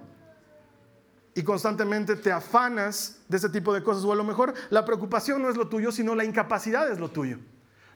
Y 1.34 1.42
constantemente 1.42 2.16
te 2.16 2.30
afanas 2.30 3.20
de 3.26 3.38
ese 3.38 3.48
tipo 3.48 3.72
de 3.72 3.82
cosas. 3.82 4.04
O 4.04 4.12
a 4.12 4.16
lo 4.16 4.24
mejor 4.24 4.52
la 4.68 4.84
preocupación 4.84 5.40
no 5.40 5.48
es 5.48 5.56
lo 5.56 5.68
tuyo, 5.68 5.92
sino 5.92 6.14
la 6.14 6.24
incapacidad 6.24 6.90
es 6.92 6.98
lo 6.98 7.10
tuyo. 7.10 7.38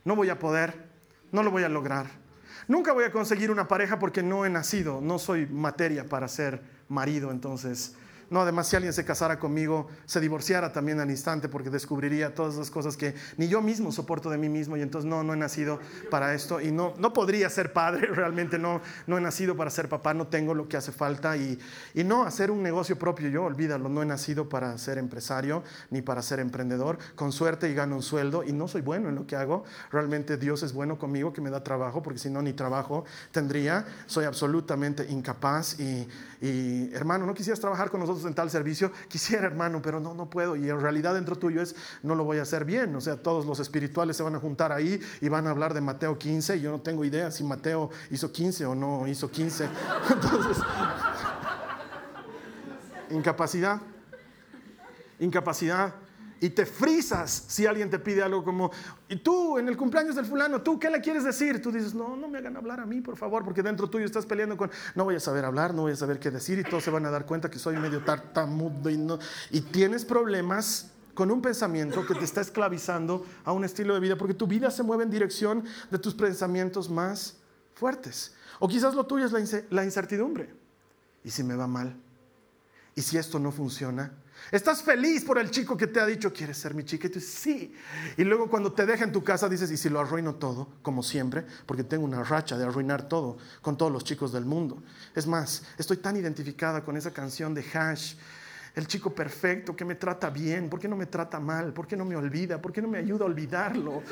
No 0.04 0.16
voy 0.16 0.30
a 0.30 0.38
poder, 0.38 0.88
no 1.32 1.42
lo 1.42 1.50
voy 1.50 1.64
a 1.64 1.68
lograr. 1.68 2.21
Nunca 2.68 2.92
voy 2.92 3.04
a 3.04 3.12
conseguir 3.12 3.50
una 3.50 3.68
pareja 3.68 3.98
porque 3.98 4.22
no 4.22 4.44
he 4.44 4.50
nacido, 4.50 5.00
no 5.00 5.18
soy 5.18 5.46
materia 5.46 6.08
para 6.08 6.28
ser 6.28 6.62
marido, 6.88 7.30
entonces 7.30 7.94
no, 8.32 8.40
además 8.40 8.66
si 8.66 8.76
alguien 8.76 8.94
se 8.94 9.04
casara 9.04 9.38
conmigo, 9.38 9.88
se 10.06 10.18
divorciara 10.18 10.72
también 10.72 10.98
al 11.00 11.10
instante 11.10 11.50
porque 11.50 11.68
descubriría 11.68 12.34
todas 12.34 12.56
las 12.56 12.70
cosas 12.70 12.96
que 12.96 13.14
ni 13.36 13.46
yo 13.46 13.60
mismo 13.60 13.92
soporto 13.92 14.30
de 14.30 14.38
mí 14.38 14.48
mismo 14.48 14.74
y 14.78 14.80
entonces 14.80 15.06
no, 15.08 15.22
no 15.22 15.34
he 15.34 15.36
nacido 15.36 15.78
para 16.10 16.32
esto 16.32 16.58
y 16.58 16.70
no, 16.72 16.94
no 16.96 17.12
podría 17.12 17.50
ser 17.50 17.74
padre, 17.74 18.06
realmente 18.10 18.58
no, 18.58 18.80
no 19.06 19.18
he 19.18 19.20
nacido 19.20 19.54
para 19.54 19.68
ser 19.68 19.90
papá, 19.90 20.14
no 20.14 20.28
tengo 20.28 20.54
lo 20.54 20.66
que 20.66 20.78
hace 20.78 20.92
falta 20.92 21.36
y, 21.36 21.58
y 21.92 22.04
no 22.04 22.24
hacer 22.24 22.50
un 22.50 22.62
negocio 22.62 22.98
propio, 22.98 23.28
yo 23.28 23.44
olvídalo, 23.44 23.90
no 23.90 24.02
he 24.02 24.06
nacido 24.06 24.48
para 24.48 24.78
ser 24.78 24.96
empresario 24.96 25.62
ni 25.90 26.00
para 26.00 26.22
ser 26.22 26.40
emprendedor, 26.40 26.96
con 27.14 27.32
suerte 27.32 27.68
y 27.68 27.74
gano 27.74 27.96
un 27.96 28.02
sueldo 28.02 28.44
y 28.44 28.54
no 28.54 28.66
soy 28.66 28.80
bueno 28.80 29.10
en 29.10 29.14
lo 29.14 29.26
que 29.26 29.36
hago, 29.36 29.64
realmente 29.90 30.38
Dios 30.38 30.62
es 30.62 30.72
bueno 30.72 30.98
conmigo 30.98 31.34
que 31.34 31.42
me 31.42 31.50
da 31.50 31.62
trabajo 31.62 32.02
porque 32.02 32.18
si 32.18 32.30
no 32.30 32.40
ni 32.40 32.54
trabajo 32.54 33.04
tendría, 33.30 33.84
soy 34.06 34.24
absolutamente 34.24 35.06
incapaz 35.10 35.78
y, 35.78 36.08
y 36.40 36.90
hermano, 36.94 37.26
no 37.26 37.34
quisieras 37.34 37.60
trabajar 37.60 37.90
con 37.90 38.00
nosotros 38.00 38.21
en 38.28 38.34
tal 38.34 38.50
servicio, 38.50 38.92
quisiera 39.08 39.46
hermano, 39.46 39.80
pero 39.82 40.00
no, 40.00 40.14
no 40.14 40.28
puedo. 40.28 40.56
Y 40.56 40.68
en 40.68 40.80
realidad 40.80 41.14
dentro 41.14 41.36
tuyo 41.36 41.62
es, 41.62 41.74
no 42.02 42.14
lo 42.14 42.24
voy 42.24 42.38
a 42.38 42.42
hacer 42.42 42.64
bien. 42.64 42.94
O 42.96 43.00
sea, 43.00 43.16
todos 43.16 43.46
los 43.46 43.60
espirituales 43.60 44.16
se 44.16 44.22
van 44.22 44.34
a 44.34 44.38
juntar 44.38 44.72
ahí 44.72 45.00
y 45.20 45.28
van 45.28 45.46
a 45.46 45.50
hablar 45.50 45.74
de 45.74 45.80
Mateo 45.80 46.18
15. 46.18 46.56
Y 46.56 46.60
yo 46.60 46.70
no 46.70 46.80
tengo 46.80 47.04
idea 47.04 47.30
si 47.30 47.44
Mateo 47.44 47.90
hizo 48.10 48.30
15 48.30 48.66
o 48.66 48.74
no 48.74 49.06
hizo 49.06 49.30
15. 49.30 49.68
Entonces, 50.10 50.62
incapacidad. 53.10 53.80
Incapacidad 55.18 55.94
y 56.42 56.50
te 56.50 56.66
frisas 56.66 57.44
si 57.46 57.66
alguien 57.66 57.88
te 57.88 58.00
pide 58.00 58.20
algo 58.20 58.42
como, 58.42 58.72
y 59.08 59.14
tú 59.14 59.58
en 59.58 59.68
el 59.68 59.76
cumpleaños 59.76 60.16
del 60.16 60.26
fulano, 60.26 60.60
¿tú 60.60 60.76
qué 60.76 60.90
le 60.90 61.00
quieres 61.00 61.22
decir? 61.22 61.62
Tú 61.62 61.70
dices, 61.70 61.94
no, 61.94 62.16
no 62.16 62.26
me 62.26 62.38
hagan 62.38 62.56
hablar 62.56 62.80
a 62.80 62.84
mí, 62.84 63.00
por 63.00 63.16
favor, 63.16 63.44
porque 63.44 63.62
dentro 63.62 63.88
tuyo 63.88 64.04
estás 64.04 64.26
peleando 64.26 64.56
con, 64.56 64.68
no 64.96 65.04
voy 65.04 65.14
a 65.14 65.20
saber 65.20 65.44
hablar, 65.44 65.72
no 65.72 65.82
voy 65.82 65.92
a 65.92 65.96
saber 65.96 66.18
qué 66.18 66.32
decir 66.32 66.58
y 66.58 66.64
todos 66.64 66.82
se 66.82 66.90
van 66.90 67.06
a 67.06 67.10
dar 67.12 67.26
cuenta 67.26 67.48
que 67.48 67.60
soy 67.60 67.76
medio 67.76 68.02
tartamudo 68.02 68.90
y, 68.90 68.96
no, 68.96 69.20
y 69.52 69.60
tienes 69.60 70.04
problemas 70.04 70.90
con 71.14 71.30
un 71.30 71.40
pensamiento 71.40 72.04
que 72.04 72.14
te 72.16 72.24
está 72.24 72.40
esclavizando 72.40 73.24
a 73.44 73.52
un 73.52 73.64
estilo 73.64 73.94
de 73.94 74.00
vida, 74.00 74.18
porque 74.18 74.34
tu 74.34 74.48
vida 74.48 74.72
se 74.72 74.82
mueve 74.82 75.04
en 75.04 75.10
dirección 75.10 75.62
de 75.92 75.98
tus 75.98 76.12
pensamientos 76.12 76.90
más 76.90 77.36
fuertes. 77.74 78.34
O 78.58 78.66
quizás 78.66 78.96
lo 78.96 79.06
tuyo 79.06 79.26
es 79.26 79.64
la 79.70 79.84
incertidumbre. 79.84 80.52
¿Y 81.22 81.30
si 81.30 81.44
me 81.44 81.54
va 81.54 81.68
mal? 81.68 81.94
¿Y 82.96 83.02
si 83.02 83.16
esto 83.16 83.38
no 83.38 83.52
funciona? 83.52 84.12
Estás 84.50 84.82
feliz 84.82 85.24
por 85.24 85.38
el 85.38 85.50
chico 85.50 85.76
que 85.76 85.86
te 85.86 86.00
ha 86.00 86.06
dicho, 86.06 86.32
¿quieres 86.32 86.58
ser 86.58 86.74
mi 86.74 86.84
chica? 86.84 87.06
Y 87.06 87.10
tú 87.10 87.18
dices, 87.18 87.34
sí. 87.34 87.74
Y 88.16 88.24
luego 88.24 88.50
cuando 88.50 88.72
te 88.72 88.84
deja 88.84 89.04
en 89.04 89.12
tu 89.12 89.24
casa 89.24 89.48
dices, 89.48 89.70
¿y 89.70 89.76
si 89.76 89.88
lo 89.88 90.00
arruino 90.00 90.34
todo? 90.34 90.68
Como 90.82 91.02
siempre, 91.02 91.44
porque 91.66 91.84
tengo 91.84 92.04
una 92.04 92.22
racha 92.22 92.56
de 92.56 92.64
arruinar 92.64 93.08
todo 93.08 93.38
con 93.60 93.76
todos 93.76 93.90
los 93.90 94.04
chicos 94.04 94.32
del 94.32 94.44
mundo. 94.44 94.82
Es 95.14 95.26
más, 95.26 95.62
estoy 95.78 95.98
tan 95.98 96.16
identificada 96.16 96.84
con 96.84 96.96
esa 96.96 97.12
canción 97.12 97.54
de 97.54 97.64
Hash, 97.72 98.14
el 98.74 98.86
chico 98.86 99.14
perfecto 99.14 99.76
que 99.76 99.84
me 99.84 99.96
trata 99.96 100.30
bien, 100.30 100.70
¿por 100.70 100.80
qué 100.80 100.88
no 100.88 100.96
me 100.96 101.04
trata 101.06 101.38
mal? 101.38 101.74
¿Por 101.74 101.86
qué 101.86 101.94
no 101.94 102.06
me 102.06 102.16
olvida? 102.16 102.60
¿Por 102.60 102.72
qué 102.72 102.80
no 102.80 102.88
me 102.88 102.98
ayuda 102.98 103.24
a 103.24 103.26
olvidarlo? 103.26 104.02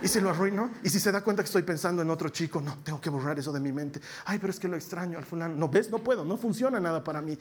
¿Y 0.00 0.08
si 0.08 0.20
lo 0.20 0.30
arruino? 0.30 0.70
¿Y 0.82 0.88
si 0.88 0.98
se 0.98 1.12
da 1.12 1.22
cuenta 1.22 1.42
que 1.42 1.48
estoy 1.48 1.62
pensando 1.62 2.00
en 2.00 2.08
otro 2.08 2.30
chico? 2.30 2.60
No, 2.62 2.78
tengo 2.82 2.98
que 2.98 3.10
borrar 3.10 3.38
eso 3.38 3.52
de 3.52 3.60
mi 3.60 3.72
mente. 3.72 4.00
Ay, 4.24 4.38
pero 4.38 4.50
es 4.50 4.58
que 4.58 4.68
lo 4.68 4.76
extraño 4.76 5.18
al 5.18 5.24
fulano. 5.24 5.54
No, 5.54 5.68
ves, 5.68 5.90
no 5.90 5.98
puedo, 5.98 6.24
no 6.24 6.38
funciona 6.38 6.80
nada 6.80 7.04
para 7.04 7.20
mí 7.20 7.38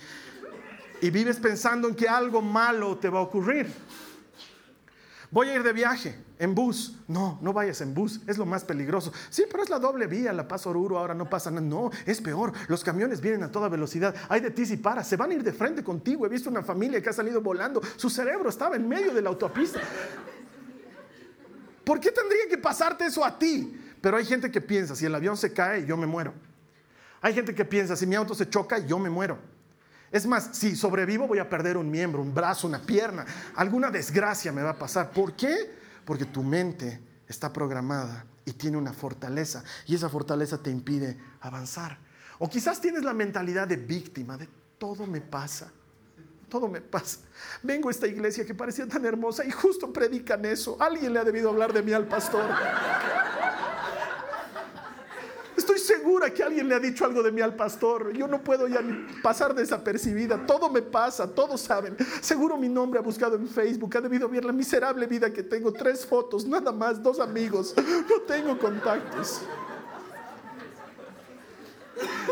y 1.06 1.12
vives 1.12 1.38
pensando 1.38 1.88
en 1.88 1.94
que 1.94 2.10
algo 2.10 2.42
malo 2.42 2.98
te 2.98 3.10
va 3.10 3.20
a 3.20 3.22
ocurrir. 3.22 3.72
Voy 5.30 5.50
a 5.50 5.56
ir 5.56 5.62
de 5.62 5.72
viaje 5.72 6.16
en 6.40 6.56
bus. 6.56 6.98
No, 7.08 7.38
no 7.44 7.54
vayas 7.54 7.80
en 7.82 7.94
bus, 7.94 8.22
es 8.26 8.40
lo 8.40 8.46
más 8.48 8.64
peligroso. 8.64 9.14
Sí, 9.30 9.44
pero 9.52 9.62
es 9.62 9.70
la 9.70 9.78
doble 9.78 10.08
vía, 10.08 10.34
la 10.34 10.48
paso 10.48 10.72
Oruro, 10.72 10.98
ahora 10.98 11.14
no 11.14 11.30
pasa 11.30 11.52
nada. 11.52 11.62
No, 11.62 11.92
es 12.08 12.22
peor. 12.22 12.54
Los 12.70 12.84
camiones 12.84 13.22
vienen 13.22 13.44
a 13.44 13.52
toda 13.52 13.70
velocidad. 13.70 14.16
Hay 14.30 14.42
de 14.42 14.50
ti 14.50 14.66
si 14.66 14.78
paras, 14.78 15.08
se 15.08 15.16
van 15.16 15.30
a 15.30 15.36
ir 15.36 15.44
de 15.44 15.54
frente 15.54 15.84
contigo. 15.84 16.26
He 16.26 16.30
visto 16.30 16.50
una 16.50 16.64
familia 16.64 17.00
que 17.04 17.10
ha 17.10 17.14
salido 17.14 17.40
volando. 17.40 17.84
Su 17.98 18.10
cerebro 18.10 18.50
estaba 18.50 18.76
en 18.76 18.90
medio 18.90 19.14
de 19.14 19.22
la 19.22 19.30
autopista. 19.30 19.82
¿Por 21.84 22.00
qué 22.00 22.12
tendría 22.12 22.48
que 22.50 22.58
pasarte 22.58 23.06
eso 23.06 23.24
a 23.24 23.38
ti? 23.38 23.80
Pero 24.02 24.18
hay 24.18 24.26
gente 24.26 24.50
que 24.50 24.60
piensa, 24.60 24.96
si 24.96 25.06
el 25.06 25.14
avión 25.14 25.38
se 25.38 25.54
cae, 25.54 25.86
yo 25.86 25.98
me 25.98 26.08
muero. 26.08 26.34
Hay 27.22 27.36
gente 27.36 27.54
que 27.54 27.64
piensa, 27.64 27.96
si 27.96 28.08
mi 28.08 28.16
auto 28.16 28.34
se 28.34 28.50
choca, 28.50 28.80
yo 28.80 28.98
me 28.98 29.12
muero. 29.12 29.38
Es 30.12 30.26
más, 30.26 30.50
si 30.54 30.76
sobrevivo 30.76 31.28
voy 31.28 31.40
a 31.40 31.50
perder 31.50 31.78
un 31.78 31.90
miembro, 31.90 32.22
un 32.22 32.34
brazo, 32.34 32.68
una 32.68 32.80
pierna. 32.80 33.26
Alguna 33.56 33.92
desgracia 33.92 34.52
me 34.52 34.62
va 34.62 34.72
a 34.72 34.78
pasar. 34.78 35.12
¿Por 35.12 35.34
qué? 35.34 35.56
Porque 36.06 36.26
tu 36.26 36.44
mente 36.44 37.02
está 37.28 37.52
programada 37.52 38.26
y 38.46 38.54
tiene 38.54 38.78
una 38.78 38.94
fortaleza 38.94 39.64
y 39.88 39.96
esa 39.96 40.10
fortaleza 40.10 40.62
te 40.62 40.70
impide 40.70 41.18
avanzar. 41.42 41.98
O 42.38 42.50
quizás 42.50 42.80
tienes 42.80 43.04
la 43.04 43.14
mentalidad 43.14 43.68
de 43.68 43.78
víctima, 43.78 44.38
de 44.38 44.48
todo 44.78 45.08
me 45.08 45.22
pasa, 45.22 45.72
todo 46.50 46.68
me 46.68 46.82
pasa. 46.82 47.20
Vengo 47.64 47.90
a 47.90 47.92
esta 47.92 48.08
iglesia 48.08 48.46
que 48.46 48.54
parecía 48.54 48.88
tan 48.88 49.06
hermosa 49.06 49.44
y 49.46 49.52
justo 49.52 49.92
predican 49.92 50.46
eso. 50.46 50.78
Alguien 50.80 51.14
le 51.14 51.20
ha 51.20 51.24
debido 51.24 51.50
hablar 51.50 51.74
de 51.74 51.82
mí 51.82 51.94
al 51.94 52.08
pastor. 52.08 52.46
Estoy 55.58 55.80
segura 55.80 56.32
que 56.34 56.44
alguien 56.66 56.70
le 56.70 56.76
ha 56.76 56.80
dicho 56.80 57.06
algo 57.06 57.24
de 57.24 57.32
mí 57.32 57.42
al 57.42 57.56
pastor. 57.56 58.12
Yo 58.14 58.28
no 58.28 58.42
puedo 58.42 58.68
ya 58.68 58.82
pasar 59.22 59.54
desapercibida. 59.54 60.46
Todo 60.46 60.70
me 60.70 60.82
pasa, 60.82 61.28
todos 61.28 61.62
saben. 61.62 61.96
Seguro 62.22 62.58
mi 62.58 62.70
nombre 62.70 63.00
ha 63.00 63.04
buscado 63.04 63.36
en 63.36 63.48
Facebook. 63.48 63.96
Ha 63.98 64.02
debido 64.02 64.28
ver 64.28 64.46
la 64.46 64.52
miserable 64.52 65.08
vida 65.08 65.32
que 65.32 65.44
tengo. 65.44 65.72
Tres 65.72 66.06
fotos, 66.06 66.46
nada 66.46 66.72
más, 66.72 67.02
dos 67.02 67.20
amigos. 67.20 67.74
No 68.10 68.22
tengo 68.22 68.58
contactos 68.58 69.42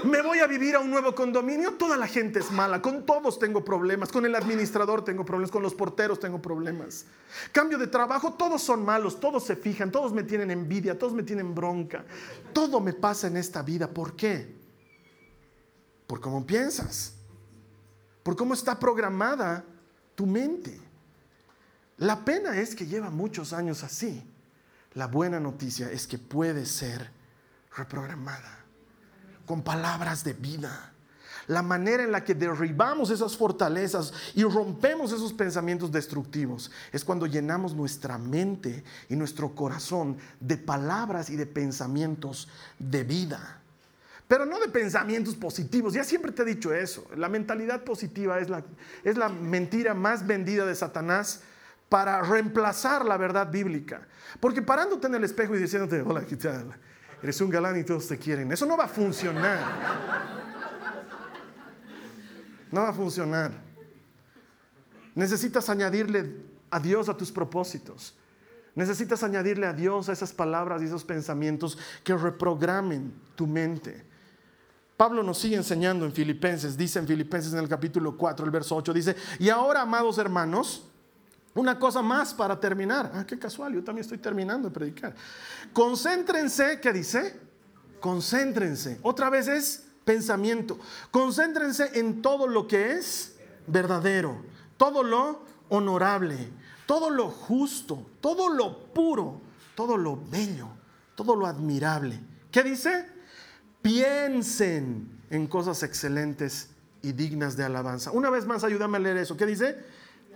me 0.03 0.21
voy 0.21 0.39
a 0.39 0.47
vivir 0.47 0.75
a 0.75 0.79
un 0.79 0.89
nuevo 0.89 1.15
condominio, 1.15 1.73
toda 1.73 1.95
la 1.95 2.07
gente 2.07 2.39
es 2.39 2.51
mala, 2.51 2.81
con 2.81 3.05
todos 3.05 3.39
tengo 3.39 3.63
problemas, 3.63 4.11
con 4.11 4.25
el 4.25 4.35
administrador 4.35 5.03
tengo 5.03 5.23
problemas, 5.23 5.51
con 5.51 5.63
los 5.63 5.73
porteros 5.73 6.19
tengo 6.19 6.41
problemas. 6.41 7.05
Cambio 7.51 7.77
de 7.77 7.87
trabajo, 7.87 8.33
todos 8.33 8.61
son 8.61 8.83
malos, 8.83 9.19
todos 9.19 9.45
se 9.45 9.55
fijan, 9.55 9.91
todos 9.91 10.11
me 10.13 10.23
tienen 10.23 10.51
envidia, 10.51 10.97
todos 10.97 11.13
me 11.13 11.23
tienen 11.23 11.55
bronca. 11.55 12.05
Todo 12.51 12.79
me 12.79 12.93
pasa 12.93 13.27
en 13.27 13.37
esta 13.37 13.61
vida, 13.61 13.87
¿por 13.87 14.15
qué? 14.15 14.55
Por 16.07 16.19
cómo 16.19 16.45
piensas, 16.45 17.15
por 18.23 18.35
cómo 18.35 18.53
está 18.53 18.77
programada 18.77 19.63
tu 20.15 20.25
mente. 20.25 20.79
La 21.97 22.25
pena 22.25 22.59
es 22.59 22.75
que 22.75 22.85
lleva 22.85 23.09
muchos 23.09 23.53
años 23.53 23.83
así. 23.83 24.23
La 24.93 25.07
buena 25.07 25.39
noticia 25.39 25.91
es 25.91 26.05
que 26.05 26.17
puede 26.17 26.65
ser 26.65 27.09
reprogramada 27.75 28.62
con 29.45 29.63
palabras 29.63 30.23
de 30.23 30.33
vida. 30.33 30.93
La 31.47 31.61
manera 31.61 32.03
en 32.03 32.11
la 32.11 32.23
que 32.23 32.35
derribamos 32.35 33.09
esas 33.09 33.35
fortalezas 33.35 34.13
y 34.33 34.43
rompemos 34.43 35.11
esos 35.11 35.33
pensamientos 35.33 35.91
destructivos 35.91 36.71
es 36.91 37.03
cuando 37.03 37.25
llenamos 37.25 37.75
nuestra 37.75 38.17
mente 38.17 38.83
y 39.09 39.15
nuestro 39.15 39.53
corazón 39.53 40.17
de 40.39 40.57
palabras 40.57 41.29
y 41.29 41.35
de 41.35 41.45
pensamientos 41.45 42.47
de 42.79 43.03
vida. 43.03 43.59
Pero 44.27 44.45
no 44.45 44.57
de 44.59 44.69
pensamientos 44.69 45.35
positivos. 45.35 45.93
Ya 45.93 46.05
siempre 46.05 46.31
te 46.31 46.43
he 46.43 46.45
dicho 46.45 46.73
eso. 46.73 47.05
La 47.17 47.27
mentalidad 47.27 47.83
positiva 47.83 48.39
es 48.39 48.49
la, 48.49 48.63
es 49.03 49.17
la 49.17 49.27
mentira 49.27 49.93
más 49.93 50.25
vendida 50.25 50.65
de 50.65 50.75
Satanás 50.75 51.41
para 51.89 52.21
reemplazar 52.21 53.05
la 53.05 53.17
verdad 53.17 53.51
bíblica. 53.51 54.07
Porque 54.39 54.61
parándote 54.61 55.07
en 55.07 55.15
el 55.15 55.25
espejo 55.25 55.55
y 55.55 55.59
diciéndote, 55.59 56.01
hola, 56.01 56.25
¿qué? 56.25 56.37
Eres 57.23 57.39
un 57.41 57.49
galán 57.49 57.79
y 57.79 57.83
todos 57.83 58.07
te 58.07 58.17
quieren. 58.17 58.51
Eso 58.51 58.65
no 58.65 58.75
va 58.75 58.83
a 58.83 58.89
funcionar. 58.89 59.59
No 62.69 62.81
va 62.81 62.89
a 62.89 62.93
funcionar. 62.93 63.51
Necesitas 65.15 65.69
añadirle 65.69 66.35
a 66.69 66.79
Dios 66.79 67.07
a 67.07 67.15
tus 67.15 67.31
propósitos. 67.31 68.15
Necesitas 68.75 69.23
añadirle 69.23 69.67
a 69.67 69.73
Dios 69.73 70.09
a 70.09 70.13
esas 70.13 70.33
palabras 70.33 70.81
y 70.81 70.85
esos 70.85 71.03
pensamientos 71.03 71.77
que 72.03 72.15
reprogramen 72.17 73.13
tu 73.35 73.47
mente. 73.47 74.03
Pablo 74.97 75.23
nos 75.23 75.37
sigue 75.37 75.55
enseñando 75.55 76.05
en 76.05 76.11
Filipenses, 76.11 76.75
dice 76.75 76.99
en 76.99 77.07
Filipenses 77.07 77.53
en 77.53 77.59
el 77.59 77.69
capítulo 77.69 78.17
4, 78.17 78.45
el 78.45 78.51
verso 78.51 78.75
8, 78.75 78.93
dice, 78.93 79.15
y 79.39 79.49
ahora, 79.49 79.81
amados 79.81 80.17
hermanos, 80.17 80.89
una 81.55 81.77
cosa 81.77 82.01
más 82.01 82.33
para 82.33 82.59
terminar. 82.59 83.11
Ah, 83.13 83.25
qué 83.25 83.37
casual, 83.37 83.73
yo 83.73 83.83
también 83.83 84.03
estoy 84.03 84.17
terminando 84.17 84.69
de 84.69 84.73
predicar. 84.73 85.15
Concéntrense, 85.71 86.79
¿qué 86.79 86.91
dice? 86.93 87.39
Concéntrense. 87.99 88.99
Otra 89.03 89.29
vez 89.29 89.47
es 89.47 89.85
pensamiento. 90.03 90.79
Concéntrense 91.11 91.99
en 91.99 92.21
todo 92.21 92.47
lo 92.47 92.67
que 92.67 92.93
es 92.93 93.35
verdadero, 93.67 94.43
todo 94.77 95.03
lo 95.03 95.43
honorable, 95.69 96.49
todo 96.85 97.09
lo 97.09 97.29
justo, 97.29 98.05
todo 98.19 98.49
lo 98.49 98.93
puro, 98.93 99.41
todo 99.75 99.97
lo 99.97 100.19
bello, 100.29 100.67
todo 101.15 101.35
lo 101.35 101.45
admirable. 101.45 102.19
¿Qué 102.51 102.63
dice? 102.63 103.07
Piensen 103.81 105.21
en 105.29 105.47
cosas 105.47 105.83
excelentes 105.83 106.69
y 107.01 107.11
dignas 107.11 107.57
de 107.57 107.63
alabanza. 107.63 108.11
Una 108.11 108.29
vez 108.29 108.45
más, 108.45 108.63
ayúdame 108.63 108.97
a 108.97 109.01
leer 109.01 109.17
eso. 109.17 109.35
¿Qué 109.37 109.45
dice? 109.45 109.77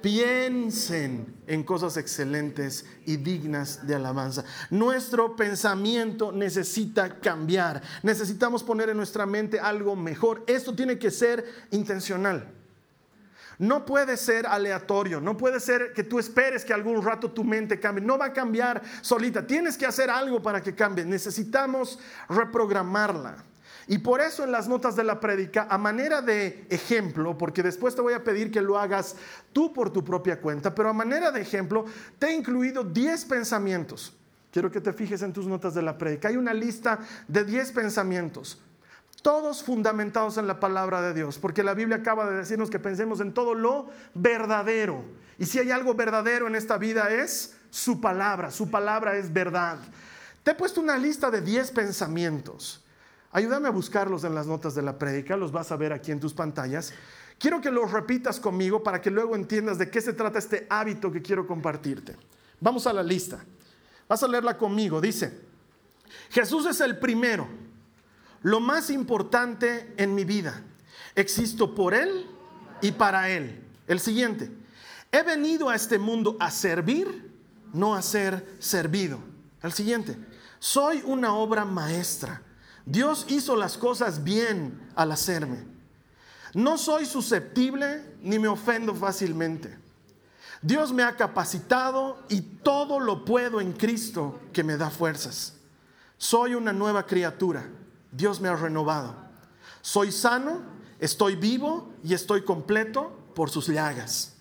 Piensen 0.02 1.36
en 1.48 1.64
cosas 1.64 1.98
excelentes 1.98 2.86
y 3.06 3.18
dignas 3.18 3.86
de 3.88 3.96
alabanza. 3.96 4.44
Nuestro 4.70 5.36
pensamiento 5.36 6.32
necesita 6.32 7.20
cambiar. 7.20 7.82
Necesitamos 8.04 8.64
poner 8.64 8.90
en 8.90 8.98
nuestra 8.98 9.26
mente 9.26 9.60
algo 9.60 9.96
mejor. 9.96 10.44
Esto 10.48 10.76
tiene 10.76 11.00
que 11.00 11.12
ser 11.12 11.46
intencional. 11.72 12.54
No 13.60 13.86
puede 13.86 14.18
ser 14.18 14.46
aleatorio, 14.46 15.20
no 15.20 15.36
puede 15.36 15.60
ser 15.60 15.92
que 15.94 16.04
tú 16.04 16.20
esperes 16.20 16.64
que 16.64 16.74
algún 16.74 17.04
rato 17.04 17.32
tu 17.32 17.44
mente 17.44 17.80
cambie. 17.80 18.06
No 18.06 18.18
va 18.18 18.26
a 18.26 18.34
cambiar 18.34 18.84
solita. 19.02 19.48
Tienes 19.48 19.78
que 19.78 19.88
hacer 19.88 20.12
algo 20.12 20.42
para 20.42 20.62
que 20.62 20.76
cambie. 20.76 21.06
Necesitamos 21.06 21.98
reprogramarla. 22.30 23.44
Y 23.88 24.00
por 24.00 24.20
eso 24.20 24.44
en 24.44 24.52
las 24.52 24.68
notas 24.68 24.98
de 24.98 25.04
la 25.06 25.20
prédica, 25.20 25.66
a 25.70 25.78
manera 25.78 26.22
de 26.22 26.66
ejemplo, 26.70 27.38
porque 27.38 27.64
después 27.64 27.96
te 27.96 28.02
voy 28.02 28.14
a 28.14 28.24
pedir 28.24 28.52
que 28.52 28.62
lo 28.62 28.78
hagas 28.78 29.16
tú 29.54 29.72
por 29.72 29.92
tu 29.92 30.04
propia 30.04 30.42
cuenta, 30.42 30.76
pero 30.76 30.90
a 30.90 30.94
manera 30.94 31.32
de 31.32 31.40
ejemplo, 31.40 31.86
te 32.20 32.28
he 32.28 32.36
incluido 32.36 32.84
10 32.84 33.26
pensamientos. 33.26 34.14
Quiero 34.52 34.70
que 34.70 34.82
te 34.82 34.92
fijes 34.92 35.22
en 35.22 35.32
tus 35.32 35.48
notas 35.48 35.74
de 35.74 35.82
la 35.82 35.98
prédica. 35.98 36.28
Hay 36.28 36.36
una 36.36 36.54
lista 36.54 37.00
de 37.30 37.46
10 37.46 37.72
pensamientos, 37.72 38.62
todos 39.22 39.64
fundamentados 39.64 40.38
en 40.38 40.48
la 40.48 40.60
palabra 40.60 41.02
de 41.02 41.14
Dios, 41.14 41.38
porque 41.40 41.64
la 41.64 41.74
Biblia 41.74 41.98
acaba 41.98 42.30
de 42.30 42.38
decirnos 42.38 42.70
que 42.70 42.80
pensemos 42.80 43.22
en 43.22 43.34
todo 43.34 43.54
lo 43.54 43.90
verdadero. 44.14 45.06
Y 45.38 45.46
si 45.46 45.60
hay 45.60 45.72
algo 45.72 45.94
verdadero 45.94 46.48
en 46.48 46.56
esta 46.56 46.78
vida 46.78 47.10
es 47.10 47.56
su 47.70 48.02
palabra, 48.02 48.52
su 48.52 48.70
palabra 48.70 49.16
es 49.16 49.32
verdad. 49.32 49.78
Te 50.44 50.52
he 50.52 50.56
puesto 50.56 50.82
una 50.82 50.98
lista 50.98 51.32
de 51.32 51.42
10 51.42 51.72
pensamientos. 51.72 52.84
Ayúdame 53.32 53.68
a 53.68 53.72
buscarlos 53.72 54.24
en 54.24 54.34
las 54.34 54.48
notas 54.48 54.74
de 54.74 54.82
la 54.82 54.98
prédica, 54.98 55.36
los 55.36 55.52
vas 55.52 55.72
a 55.72 55.76
ver 55.76 55.92
aquí 55.92 56.12
en 56.12 56.20
tus 56.20 56.34
pantallas. 56.34 56.94
Quiero 57.38 57.62
que 57.62 57.70
los 57.70 57.92
repitas 57.92 58.40
conmigo 58.40 58.82
para 58.82 59.02
que 59.02 59.12
luego 59.12 59.36
entiendas 59.36 59.78
de 59.78 59.90
qué 59.90 60.02
se 60.02 60.14
trata 60.14 60.40
este 60.40 60.66
hábito 60.70 61.12
que 61.12 61.22
quiero 61.22 61.46
compartirte. 61.46 62.16
Vamos 62.60 62.88
a 62.88 62.94
la 62.94 63.04
lista. 63.04 63.44
Vas 64.08 64.24
a 64.24 64.28
leerla 64.28 64.58
conmigo. 64.58 65.02
Dice, 65.02 65.40
Jesús 66.30 66.66
es 66.66 66.80
el 66.82 66.98
primero, 66.98 67.48
lo 68.42 68.60
más 68.60 68.90
importante 68.90 69.94
en 69.98 70.16
mi 70.16 70.24
vida. 70.24 70.64
Existo 71.14 71.76
por 71.76 71.94
Él 71.94 72.26
y 72.82 72.92
para 72.94 73.30
Él. 73.30 73.64
El 73.88 74.00
siguiente, 74.00 74.50
he 75.12 75.22
venido 75.24 75.70
a 75.70 75.76
este 75.76 76.00
mundo 76.00 76.38
a 76.40 76.50
servir, 76.50 77.32
no 77.74 77.94
a 77.94 78.02
ser 78.02 78.56
servido. 78.60 79.20
El 79.62 79.74
siguiente, 79.74 80.18
soy 80.60 81.04
una 81.06 81.34
obra 81.34 81.66
maestra 81.66 82.42
Dios 82.88 83.26
hizo 83.28 83.58
las 83.58 83.78
cosas 83.78 84.24
bien 84.24 84.80
al 84.96 85.12
hacerme. 85.12 85.66
No 86.54 86.78
soy 86.78 87.06
susceptible 87.06 88.02
ni 88.22 88.40
me 88.40 88.48
ofendo 88.48 88.96
fácilmente. 88.96 89.78
Dios 90.62 90.94
me 90.94 91.04
ha 91.04 91.18
capacitado 91.18 92.24
y 92.30 92.40
todo 92.40 93.02
lo 93.02 93.26
puedo 93.26 93.60
en 93.60 93.74
Cristo 93.74 94.40
que 94.54 94.64
me 94.64 94.78
da 94.78 94.90
fuerzas. 94.90 95.54
Soy 96.18 96.56
una 96.56 96.72
nueva 96.72 97.06
criatura. 97.06 97.68
Dios 98.10 98.40
me 98.40 98.48
ha 98.48 98.56
renovado. 98.56 99.14
Soy 99.82 100.14
sano, 100.14 100.62
estoy 101.00 101.36
vivo 101.36 101.92
y 102.06 102.14
estoy 102.14 102.44
completo 102.44 103.12
por 103.36 103.50
sus 103.50 103.68
llagas. 103.68 104.34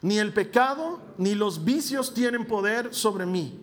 Ni 0.00 0.18
el 0.18 0.32
pecado 0.32 0.98
ni 1.18 1.34
los 1.34 1.62
vicios 1.62 2.14
tienen 2.14 2.46
poder 2.46 2.94
sobre 2.94 3.26
mí. 3.26 3.62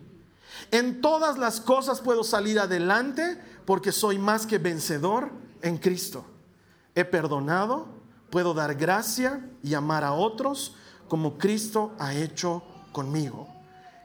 En 0.70 1.02
todas 1.02 1.40
las 1.40 1.60
cosas 1.60 2.00
puedo 2.00 2.24
salir 2.24 2.60
adelante 2.60 3.49
porque 3.70 3.92
soy 3.92 4.18
más 4.18 4.48
que 4.48 4.58
vencedor 4.58 5.30
en 5.62 5.78
Cristo. 5.78 6.26
He 6.96 7.06
perdonado, 7.06 7.88
puedo 8.32 8.56
dar 8.56 8.74
gracia 8.74 9.48
y 9.62 9.76
amar 9.76 10.04
a 10.04 10.14
otros 10.14 10.76
como 11.08 11.38
Cristo 11.38 11.94
ha 12.00 12.16
hecho 12.16 12.64
conmigo. 12.92 13.48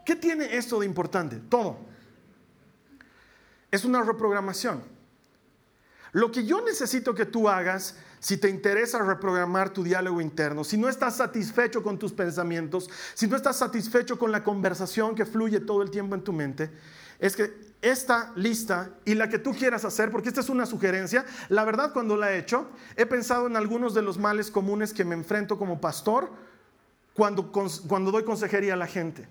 ¿Qué 0.05 0.17
tiene 0.17 0.55
esto 0.55 0.81
de 0.81 0.85
importante? 0.85 1.37
Todo. 1.37 1.79
Es 3.71 3.87
una 3.87 4.03
reprogramación. 4.03 4.85
Lo 6.13 6.31
que 6.31 6.45
yo 6.45 6.61
necesito 6.61 7.15
que 7.15 7.25
tú 7.25 7.49
hagas, 7.49 7.97
si 8.25 8.39
te 8.39 8.49
interesa 8.49 9.01
reprogramar 9.01 9.69
tu 9.69 9.85
diálogo 9.85 10.19
interno, 10.19 10.65
si 10.65 10.79
no 10.79 10.89
estás 10.89 11.17
satisfecho 11.17 11.83
con 11.83 11.99
tus 11.99 12.11
pensamientos, 12.11 12.89
si 13.13 13.27
no 13.27 13.37
estás 13.37 13.59
satisfecho 13.59 14.19
con 14.19 14.33
la 14.33 14.43
conversación 14.43 15.15
que 15.15 15.27
fluye 15.27 15.61
todo 15.61 15.83
el 15.83 15.91
tiempo 15.91 16.15
en 16.15 16.23
tu 16.25 16.33
mente, 16.33 16.71
es 17.19 17.37
que 17.37 17.53
esta 17.83 18.33
lista 18.35 18.89
y 19.05 19.13
la 19.13 19.29
que 19.29 19.39
tú 19.39 19.53
quieras 19.53 19.85
hacer, 19.85 20.11
porque 20.11 20.31
esta 20.31 20.41
es 20.41 20.49
una 20.49 20.65
sugerencia, 20.65 21.27
la 21.51 21.67
verdad 21.67 21.93
cuando 21.93 22.17
la 22.17 22.33
he 22.33 22.39
hecho, 22.39 22.67
he 22.97 23.05
pensado 23.05 23.47
en 23.47 23.57
algunos 23.57 23.93
de 23.93 24.01
los 24.01 24.17
males 24.17 24.51
comunes 24.51 24.95
que 24.95 25.05
me 25.05 25.15
enfrento 25.15 25.59
como 25.59 25.79
pastor 25.79 26.31
cuando, 27.13 27.53
cuando 27.53 28.11
doy 28.11 28.25
consejería 28.25 28.73
a 28.73 28.79
la 28.79 28.87
gente. 28.87 29.29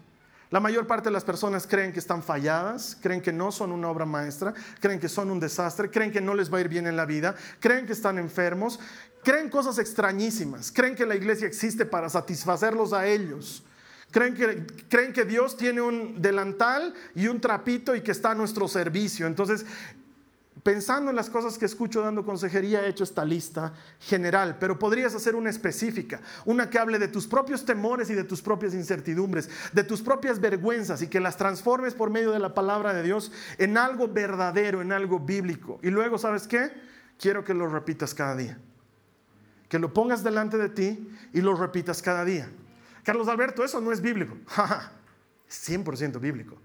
La 0.54 0.60
mayor 0.60 0.86
parte 0.86 1.10
de 1.10 1.14
las 1.14 1.24
personas 1.24 1.66
creen 1.66 1.91
que 1.91 1.97
están 1.97 2.22
falladas, 2.22 2.95
creen 3.01 3.24
que 3.24 3.34
no 3.34 3.51
son 3.51 3.72
una 3.72 3.89
obra 3.89 4.06
maestra, 4.06 4.54
creen 4.80 4.99
que 4.99 5.10
son 5.10 5.32
un 5.32 5.39
desastre, 5.39 5.89
creen 5.89 6.12
que 6.12 6.22
no 6.22 6.36
les 6.36 6.54
va 6.54 6.60
a 6.60 6.62
ir 6.62 6.70
bien 6.70 6.86
en 6.86 6.95
la 6.95 7.08
vida, 7.08 7.34
creen 7.60 7.88
que 7.88 7.93
están 7.93 8.20
enfermos, 8.20 8.80
creen 9.24 9.49
cosas 9.49 9.80
extrañísimas, 9.80 10.72
creen 10.72 10.93
que 10.93 11.08
la 11.08 11.16
iglesia 11.16 11.47
existe 11.47 11.88
para 11.88 12.08
satisfacerlos 12.08 12.93
a 12.93 13.08
ellos. 13.08 13.64
Creen 14.12 14.36
que, 14.36 14.68
creen 14.89 15.12
que 15.12 15.26
Dios 15.26 15.58
tiene 15.58 15.82
un 15.82 16.22
delantal 16.22 16.93
y 17.16 17.26
un 17.26 17.41
trapito 17.41 17.95
y 17.95 18.01
que 18.01 18.12
está 18.12 18.30
a 18.30 18.36
nuestro 18.36 18.68
servicio. 18.68 19.26
Entonces, 19.26 19.66
pensando 20.64 21.09
en 21.09 21.16
las 21.16 21.30
cosas 21.30 21.57
que 21.57 21.66
escucho 21.66 22.01
dando 22.01 22.26
consejería, 22.26 22.84
he 22.84 22.89
hecho 22.89 23.03
esta 23.03 23.26
lista 23.26 23.74
general, 23.99 24.57
pero 24.59 24.80
podrías 24.80 25.14
hacer 25.14 25.36
una 25.36 25.49
específica, 25.49 26.22
una 26.45 26.70
que 26.70 26.80
hable 26.80 26.97
de 26.99 27.09
tus 27.09 27.28
propios 27.28 27.66
temores 27.66 28.09
y 28.09 28.14
de 28.14 28.24
tus 28.24 28.41
propias 28.41 28.74
incertidumbres, 28.74 29.49
de 29.74 29.84
tus 29.84 30.01
propias 30.01 30.39
vergüenzas 30.39 31.01
y 31.01 31.07
que 31.07 31.20
las 31.20 31.38
transformes 31.38 31.93
por 31.93 32.09
medio 32.09 32.32
de 32.32 32.39
la 32.39 32.53
palabra 32.53 32.93
de 32.93 33.03
Dios 33.03 33.32
en 33.57 33.78
algo 33.78 34.07
verdadero, 34.07 34.82
en 34.82 34.93
algo 34.93 35.20
bíblico. 35.20 35.80
Y 35.84 35.89
luego, 35.89 36.18
¿sabes 36.18 36.47
qué? 36.47 36.72
Quiero 37.20 37.43
que 37.43 37.53
lo 37.53 37.68
repitas 37.68 38.14
cada 38.14 38.36
día. 38.36 38.57
Que 39.68 39.80
lo 39.80 39.93
pongas 39.93 40.24
delante 40.24 40.57
de 40.57 40.70
ti 40.70 41.09
y 41.34 41.41
lo 41.41 41.55
repitas 41.55 42.01
cada 42.01 42.24
día. 42.24 42.49
Carlos 43.03 43.28
Alberto, 43.28 43.66
eso 43.66 43.82
no 43.82 43.91
es 43.91 44.01
bíblico. 44.01 44.38
100% 45.49 46.20
bíblico. 46.20 46.57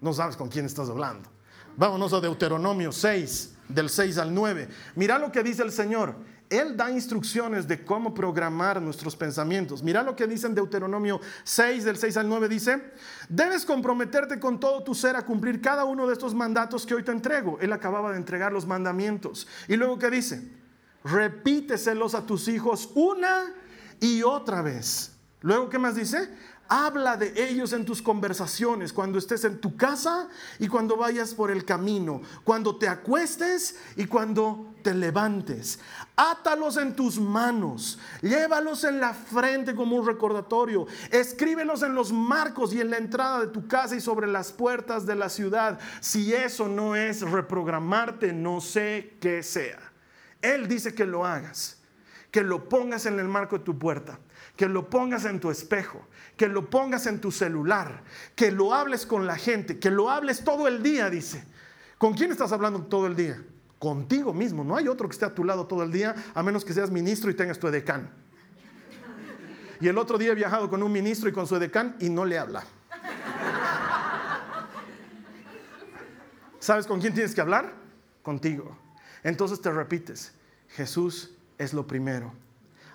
No 0.00 0.12
sabes 0.12 0.36
con 0.36 0.48
quién 0.48 0.66
estás 0.66 0.88
hablando. 0.88 1.28
Vámonos 1.76 2.12
a 2.12 2.20
Deuteronomio 2.20 2.92
6, 2.92 3.54
del 3.68 3.88
6 3.88 4.18
al 4.18 4.34
9. 4.34 4.68
Mira 4.96 5.18
lo 5.18 5.30
que 5.32 5.42
dice 5.42 5.62
el 5.62 5.72
Señor. 5.72 6.14
Él 6.50 6.76
da 6.76 6.90
instrucciones 6.90 7.68
de 7.68 7.84
cómo 7.84 8.12
programar 8.12 8.82
nuestros 8.82 9.14
pensamientos. 9.14 9.84
Mira 9.84 10.02
lo 10.02 10.16
que 10.16 10.26
dice 10.26 10.48
en 10.48 10.54
Deuteronomio 10.56 11.20
6, 11.44 11.84
del 11.84 11.96
6 11.96 12.16
al 12.16 12.28
9. 12.28 12.48
Dice, 12.48 12.92
debes 13.28 13.64
comprometerte 13.64 14.40
con 14.40 14.58
todo 14.58 14.82
tu 14.82 14.92
ser 14.92 15.14
a 15.14 15.24
cumplir 15.24 15.60
cada 15.60 15.84
uno 15.84 16.08
de 16.08 16.12
estos 16.12 16.34
mandatos 16.34 16.84
que 16.84 16.94
hoy 16.94 17.04
te 17.04 17.12
entrego. 17.12 17.56
Él 17.60 17.72
acababa 17.72 18.10
de 18.10 18.16
entregar 18.16 18.52
los 18.52 18.66
mandamientos. 18.66 19.46
Y 19.68 19.76
luego 19.76 19.96
que 19.96 20.10
dice, 20.10 20.50
repíteselos 21.04 22.16
a 22.16 22.26
tus 22.26 22.48
hijos 22.48 22.90
una 22.96 23.54
y 24.00 24.24
otra 24.24 24.60
vez. 24.60 25.12
Luego, 25.42 25.70
¿qué 25.70 25.78
más 25.78 25.94
dice? 25.94 26.28
Habla 26.72 27.16
de 27.16 27.32
ellos 27.48 27.72
en 27.72 27.84
tus 27.84 28.00
conversaciones, 28.00 28.92
cuando 28.92 29.18
estés 29.18 29.42
en 29.42 29.60
tu 29.60 29.76
casa 29.76 30.28
y 30.60 30.68
cuando 30.68 30.96
vayas 30.96 31.34
por 31.34 31.50
el 31.50 31.64
camino, 31.64 32.22
cuando 32.44 32.76
te 32.76 32.86
acuestes 32.86 33.76
y 33.96 34.06
cuando 34.06 34.72
te 34.84 34.94
levantes. 34.94 35.80
Átalos 36.14 36.76
en 36.76 36.94
tus 36.94 37.18
manos, 37.18 37.98
llévalos 38.22 38.84
en 38.84 39.00
la 39.00 39.14
frente 39.14 39.74
como 39.74 39.96
un 39.96 40.06
recordatorio, 40.06 40.86
escríbelos 41.10 41.82
en 41.82 41.96
los 41.96 42.12
marcos 42.12 42.72
y 42.72 42.80
en 42.80 42.90
la 42.90 42.98
entrada 42.98 43.40
de 43.40 43.48
tu 43.48 43.66
casa 43.66 43.96
y 43.96 44.00
sobre 44.00 44.28
las 44.28 44.52
puertas 44.52 45.04
de 45.06 45.16
la 45.16 45.28
ciudad. 45.28 45.80
Si 45.98 46.32
eso 46.32 46.68
no 46.68 46.94
es 46.94 47.22
reprogramarte, 47.22 48.32
no 48.32 48.60
sé 48.60 49.16
qué 49.20 49.42
sea. 49.42 49.80
Él 50.40 50.68
dice 50.68 50.94
que 50.94 51.04
lo 51.04 51.26
hagas, 51.26 51.78
que 52.30 52.44
lo 52.44 52.68
pongas 52.68 53.06
en 53.06 53.18
el 53.18 53.26
marco 53.26 53.58
de 53.58 53.64
tu 53.64 53.76
puerta 53.76 54.20
que 54.60 54.68
lo 54.68 54.90
pongas 54.90 55.24
en 55.24 55.40
tu 55.40 55.50
espejo, 55.50 56.06
que 56.36 56.46
lo 56.46 56.68
pongas 56.68 57.06
en 57.06 57.18
tu 57.18 57.32
celular, 57.32 58.02
que 58.36 58.50
lo 58.50 58.74
hables 58.74 59.06
con 59.06 59.26
la 59.26 59.38
gente, 59.38 59.78
que 59.78 59.90
lo 59.90 60.10
hables 60.10 60.44
todo 60.44 60.68
el 60.68 60.82
día, 60.82 61.08
dice. 61.08 61.46
¿Con 61.96 62.12
quién 62.12 62.30
estás 62.30 62.52
hablando 62.52 62.82
todo 62.82 63.06
el 63.06 63.16
día? 63.16 63.42
Contigo 63.78 64.34
mismo. 64.34 64.62
No 64.62 64.76
hay 64.76 64.86
otro 64.86 65.08
que 65.08 65.14
esté 65.14 65.24
a 65.24 65.34
tu 65.34 65.44
lado 65.44 65.66
todo 65.66 65.82
el 65.82 65.90
día, 65.90 66.14
a 66.34 66.42
menos 66.42 66.62
que 66.62 66.74
seas 66.74 66.90
ministro 66.90 67.30
y 67.30 67.34
tengas 67.34 67.58
tu 67.58 67.68
edecán. 67.68 68.10
Y 69.80 69.88
el 69.88 69.96
otro 69.96 70.18
día 70.18 70.32
he 70.32 70.34
viajado 70.34 70.68
con 70.68 70.82
un 70.82 70.92
ministro 70.92 71.30
y 71.30 71.32
con 71.32 71.46
su 71.46 71.56
edecán 71.56 71.96
y 71.98 72.10
no 72.10 72.26
le 72.26 72.36
habla. 72.36 72.62
¿Sabes 76.58 76.86
con 76.86 77.00
quién 77.00 77.14
tienes 77.14 77.34
que 77.34 77.40
hablar? 77.40 77.72
Contigo. 78.22 78.76
Entonces 79.22 79.62
te 79.62 79.70
repites, 79.70 80.34
Jesús 80.68 81.30
es 81.56 81.72
lo 81.72 81.86
primero 81.86 82.34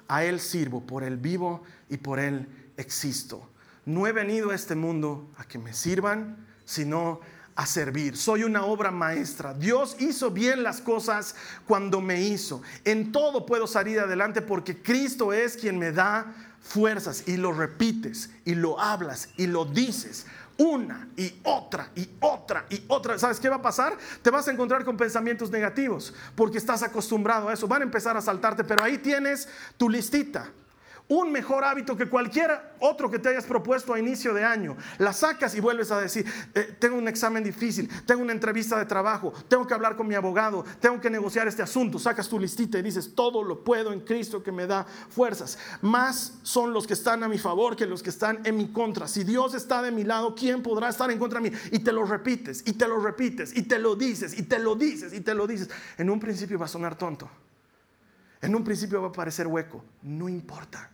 a 0.07 0.23
Él 0.23 0.39
sirvo, 0.39 0.81
por 0.81 1.03
Él 1.03 1.17
vivo 1.17 1.63
y 1.89 1.97
por 1.97 2.19
Él 2.19 2.47
existo. 2.77 3.49
No 3.85 4.07
he 4.07 4.11
venido 4.11 4.51
a 4.51 4.55
este 4.55 4.75
mundo 4.75 5.29
a 5.37 5.45
que 5.45 5.59
me 5.59 5.73
sirvan, 5.73 6.37
sino 6.65 7.19
a 7.55 7.65
servir. 7.65 8.17
Soy 8.17 8.43
una 8.43 8.65
obra 8.65 8.91
maestra. 8.91 9.53
Dios 9.53 9.95
hizo 9.99 10.31
bien 10.31 10.63
las 10.63 10.81
cosas 10.81 11.35
cuando 11.65 12.01
me 12.01 12.21
hizo. 12.21 12.61
En 12.83 13.11
todo 13.11 13.45
puedo 13.45 13.67
salir 13.67 13.99
adelante 13.99 14.41
porque 14.41 14.81
Cristo 14.81 15.31
es 15.31 15.55
quien 15.55 15.79
me 15.79 15.91
da 15.91 16.33
fuerzas 16.61 17.27
y 17.27 17.37
lo 17.37 17.53
repites 17.53 18.31
y 18.43 18.55
lo 18.55 18.79
hablas 18.79 19.29
y 19.37 19.47
lo 19.47 19.65
dices 19.65 20.25
una 20.57 21.09
y 21.17 21.39
otra 21.43 21.89
y 21.95 22.09
otra 22.19 22.65
y 22.69 22.83
otra. 22.87 23.17
¿Sabes 23.17 23.39
qué 23.39 23.49
va 23.49 23.57
a 23.57 23.61
pasar? 23.61 23.97
Te 24.21 24.29
vas 24.29 24.47
a 24.47 24.51
encontrar 24.51 24.83
con 24.83 24.97
pensamientos 24.97 25.51
negativos 25.51 26.13
porque 26.35 26.57
estás 26.57 26.83
acostumbrado 26.83 27.49
a 27.49 27.53
eso. 27.53 27.67
Van 27.67 27.81
a 27.81 27.85
empezar 27.85 28.15
a 28.17 28.21
saltarte, 28.21 28.63
pero 28.63 28.83
ahí 28.83 28.97
tienes 28.97 29.47
tu 29.77 29.89
listita 29.89 30.51
un 31.07 31.31
mejor 31.31 31.63
hábito 31.63 31.95
que 31.95 32.07
cualquier 32.07 32.51
otro 32.79 33.09
que 33.11 33.19
te 33.19 33.29
hayas 33.29 33.45
propuesto 33.45 33.93
a 33.93 33.99
inicio 33.99 34.33
de 34.33 34.43
año. 34.43 34.75
La 34.97 35.13
sacas 35.13 35.55
y 35.55 35.59
vuelves 35.59 35.91
a 35.91 36.01
decir, 36.01 36.25
eh, 36.53 36.75
tengo 36.79 36.97
un 36.97 37.07
examen 37.07 37.43
difícil, 37.43 37.89
tengo 38.05 38.23
una 38.23 38.31
entrevista 38.31 38.77
de 38.77 38.85
trabajo, 38.85 39.31
tengo 39.47 39.67
que 39.67 39.73
hablar 39.73 39.95
con 39.95 40.07
mi 40.07 40.15
abogado, 40.15 40.65
tengo 40.79 40.99
que 40.99 41.09
negociar 41.09 41.47
este 41.47 41.61
asunto. 41.61 41.99
Sacas 41.99 42.27
tu 42.27 42.39
listita 42.39 42.79
y 42.79 42.81
dices, 42.81 43.13
todo 43.13 43.43
lo 43.43 43.63
puedo 43.63 43.93
en 43.93 44.01
Cristo 44.01 44.41
que 44.41 44.51
me 44.51 44.65
da 44.65 44.85
fuerzas. 45.09 45.59
Más 45.81 46.39
son 46.43 46.73
los 46.73 46.87
que 46.87 46.93
están 46.93 47.23
a 47.23 47.27
mi 47.27 47.37
favor 47.37 47.75
que 47.75 47.85
los 47.85 48.01
que 48.01 48.09
están 48.09 48.39
en 48.43 48.57
mi 48.57 48.71
contra. 48.71 49.07
Si 49.07 49.23
Dios 49.23 49.53
está 49.53 49.81
de 49.81 49.91
mi 49.91 50.03
lado, 50.03 50.33
¿quién 50.35 50.63
podrá 50.63 50.89
estar 50.89 51.11
en 51.11 51.19
contra 51.19 51.39
de 51.39 51.51
mí? 51.51 51.57
Y 51.71 51.79
te 51.79 51.91
lo 51.91 52.05
repites, 52.05 52.63
y 52.65 52.73
te 52.73 52.87
lo 52.87 52.99
repites, 52.99 53.55
y 53.55 53.63
te 53.63 53.77
lo 53.77 53.95
dices, 53.95 54.37
y 54.37 54.43
te 54.43 54.57
lo 54.57 54.75
dices, 54.75 55.13
y 55.13 55.21
te 55.21 55.35
lo 55.35 55.45
dices. 55.45 55.69
En 55.97 56.09
un 56.09 56.19
principio 56.19 56.57
va 56.57 56.65
a 56.65 56.69
sonar 56.69 56.97
tonto. 56.97 57.29
En 58.41 58.55
un 58.55 58.63
principio 58.63 59.01
va 59.01 59.09
a 59.09 59.11
parecer 59.11 59.47
hueco. 59.47 59.83
No 60.03 60.29
importa. 60.29 60.91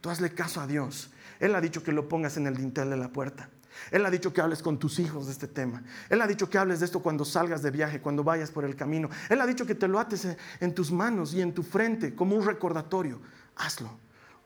Tú 0.00 0.10
hazle 0.10 0.32
caso 0.32 0.60
a 0.60 0.66
Dios. 0.66 1.10
Él 1.40 1.54
ha 1.54 1.60
dicho 1.60 1.82
que 1.82 1.92
lo 1.92 2.08
pongas 2.08 2.36
en 2.36 2.46
el 2.46 2.56
dintel 2.56 2.90
de 2.90 2.96
la 2.96 3.08
puerta. 3.08 3.48
Él 3.90 4.04
ha 4.04 4.10
dicho 4.10 4.32
que 4.32 4.40
hables 4.40 4.62
con 4.62 4.78
tus 4.78 4.98
hijos 4.98 5.26
de 5.26 5.32
este 5.32 5.46
tema. 5.46 5.82
Él 6.08 6.20
ha 6.20 6.26
dicho 6.26 6.50
que 6.50 6.58
hables 6.58 6.80
de 6.80 6.86
esto 6.86 7.00
cuando 7.00 7.24
salgas 7.24 7.62
de 7.62 7.70
viaje, 7.70 8.00
cuando 8.00 8.24
vayas 8.24 8.50
por 8.50 8.64
el 8.64 8.76
camino. 8.76 9.08
Él 9.28 9.40
ha 9.40 9.46
dicho 9.46 9.66
que 9.66 9.74
te 9.74 9.88
lo 9.88 9.98
ates 9.98 10.36
en 10.60 10.74
tus 10.74 10.90
manos 10.90 11.34
y 11.34 11.40
en 11.40 11.54
tu 11.54 11.62
frente 11.62 12.14
como 12.14 12.36
un 12.36 12.44
recordatorio. 12.44 13.20
Hazlo 13.56 13.98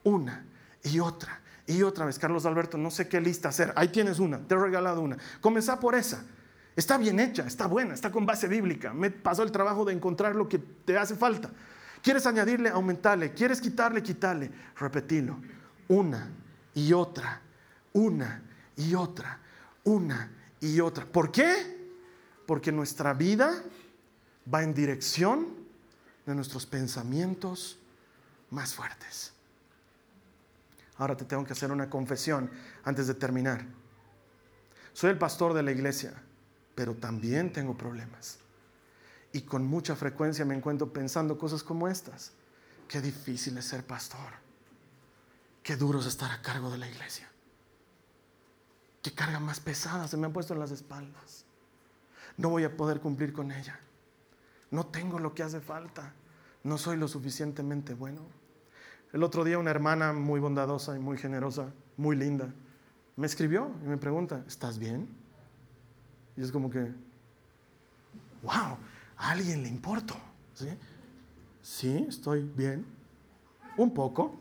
una 0.04 0.44
y 0.82 1.00
otra 1.00 1.40
y 1.66 1.82
otra 1.82 2.04
vez. 2.04 2.18
Carlos 2.18 2.46
Alberto, 2.46 2.76
no 2.78 2.90
sé 2.90 3.08
qué 3.08 3.20
lista 3.20 3.48
hacer. 3.48 3.72
Ahí 3.76 3.88
tienes 3.88 4.18
una, 4.18 4.38
te 4.38 4.54
he 4.54 4.58
regalado 4.58 5.00
una. 5.00 5.16
Comenzá 5.40 5.78
por 5.80 5.94
esa. 5.94 6.24
Está 6.74 6.96
bien 6.96 7.20
hecha, 7.20 7.46
está 7.46 7.66
buena, 7.66 7.94
está 7.94 8.10
con 8.10 8.24
base 8.24 8.48
bíblica. 8.48 8.94
Me 8.94 9.10
pasó 9.10 9.42
el 9.42 9.52
trabajo 9.52 9.84
de 9.84 9.92
encontrar 9.92 10.34
lo 10.34 10.48
que 10.48 10.58
te 10.58 10.96
hace 10.96 11.14
falta. 11.14 11.50
¿Quieres 12.02 12.26
añadirle? 12.26 12.68
Aumentarle. 12.68 13.32
¿Quieres 13.32 13.60
quitarle? 13.60 14.02
Quitarle. 14.02 14.50
Repetilo. 14.76 15.38
Una 15.88 16.28
y 16.74 16.92
otra. 16.92 17.40
Una 17.92 18.42
y 18.76 18.94
otra. 18.94 19.38
Una 19.84 20.30
y 20.60 20.80
otra. 20.80 21.06
¿Por 21.06 21.30
qué? 21.30 21.90
Porque 22.46 22.72
nuestra 22.72 23.14
vida 23.14 23.62
va 24.52 24.62
en 24.62 24.74
dirección 24.74 25.46
de 26.26 26.34
nuestros 26.34 26.66
pensamientos 26.66 27.78
más 28.50 28.74
fuertes. 28.74 29.32
Ahora 30.96 31.16
te 31.16 31.24
tengo 31.24 31.44
que 31.44 31.52
hacer 31.52 31.70
una 31.70 31.88
confesión 31.88 32.50
antes 32.84 33.06
de 33.06 33.14
terminar. 33.14 33.64
Soy 34.92 35.10
el 35.10 35.18
pastor 35.18 35.54
de 35.54 35.62
la 35.62 35.72
iglesia, 35.72 36.12
pero 36.74 36.94
también 36.94 37.52
tengo 37.52 37.76
problemas. 37.76 38.41
Y 39.32 39.42
con 39.42 39.64
mucha 39.64 39.96
frecuencia 39.96 40.44
me 40.44 40.54
encuentro 40.54 40.92
pensando 40.92 41.38
cosas 41.38 41.62
como 41.62 41.88
estas. 41.88 42.32
Qué 42.88 43.00
difícil 43.00 43.56
es 43.58 43.64
ser 43.66 43.84
pastor. 43.84 44.42
Qué 45.62 45.76
duro 45.76 46.00
es 46.00 46.06
estar 46.06 46.30
a 46.30 46.42
cargo 46.42 46.70
de 46.70 46.78
la 46.78 46.88
iglesia. 46.88 47.30
Qué 49.02 49.12
carga 49.12 49.40
más 49.40 49.60
pesada 49.60 50.06
se 50.06 50.16
me 50.16 50.26
ha 50.26 50.32
puesto 50.32 50.52
en 50.52 50.60
las 50.60 50.70
espaldas. 50.70 51.44
No 52.36 52.50
voy 52.50 52.64
a 52.64 52.76
poder 52.76 53.00
cumplir 53.00 53.32
con 53.32 53.50
ella. 53.52 53.78
No 54.70 54.86
tengo 54.86 55.18
lo 55.18 55.34
que 55.34 55.42
hace 55.42 55.60
falta. 55.60 56.12
No 56.64 56.78
soy 56.78 56.96
lo 56.96 57.08
suficientemente 57.08 57.94
bueno. 57.94 58.22
El 59.12 59.22
otro 59.22 59.44
día 59.44 59.58
una 59.58 59.70
hermana 59.70 60.12
muy 60.12 60.40
bondadosa 60.40 60.96
y 60.96 60.98
muy 60.98 61.18
generosa, 61.18 61.72
muy 61.98 62.16
linda, 62.16 62.48
me 63.16 63.26
escribió 63.26 63.70
y 63.84 63.88
me 63.88 63.98
pregunta, 63.98 64.42
¿estás 64.46 64.78
bien? 64.78 65.06
Y 66.34 66.42
es 66.42 66.50
como 66.50 66.70
que, 66.70 66.90
wow, 68.42 68.78
alguien 69.30 69.62
le 69.62 69.68
importo. 69.68 70.16
¿Sí? 70.54 70.68
sí, 71.62 72.06
estoy 72.08 72.42
bien. 72.42 72.84
Un 73.76 73.94
poco, 73.94 74.38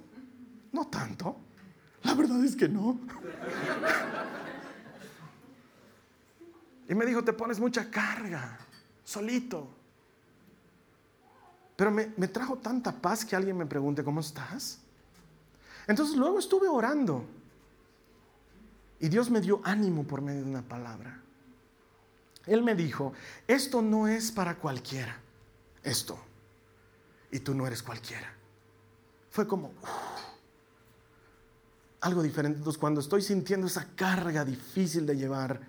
no 0.72 0.88
tanto. 0.88 1.38
La 2.04 2.14
verdad 2.14 2.44
es 2.44 2.56
que 2.56 2.68
no. 2.68 3.00
y 6.90 6.96
me 6.96 7.06
dijo, 7.06 7.24
te 7.24 7.34
pones 7.34 7.60
mucha 7.60 7.90
carga, 7.90 8.58
solito. 9.04 9.70
Pero 11.76 11.92
me, 11.92 12.12
me, 12.18 12.28
trajo 12.28 12.58
tanta 12.58 12.92
paz 12.92 13.24
que 13.24 13.36
alguien 13.36 13.58
me 13.58 13.66
pregunte, 13.66 14.04
¿cómo 14.04 14.20
estás? 14.20 14.80
Entonces 15.88 16.16
luego 16.16 16.40
estuve 16.40 16.68
orando. 16.68 17.26
Y 19.00 19.10
Dios 19.10 19.32
me 19.32 19.42
dio 19.42 19.62
ánimo 19.64 20.04
por 20.04 20.22
medio 20.22 20.44
de 20.44 20.50
una 20.50 20.62
palabra. 20.62 21.21
Él 22.46 22.64
me 22.64 22.76
dijo, 22.76 23.14
esto 23.48 23.82
no 23.82 24.08
es 24.08 24.32
para 24.32 24.56
cualquiera, 24.56 25.18
esto. 25.84 26.20
Y 27.32 27.40
tú 27.40 27.54
no 27.54 27.68
eres 27.68 27.84
cualquiera. 27.84 28.34
Fue 29.30 29.48
como 29.48 29.72
algo 32.02 32.24
diferente. 32.24 32.58
Entonces 32.58 32.80
cuando 32.80 33.00
estoy 33.00 33.22
sintiendo 33.22 33.68
esa 33.68 33.88
carga 33.96 34.44
difícil 34.44 35.06
de 35.06 35.16
llevar, 35.16 35.62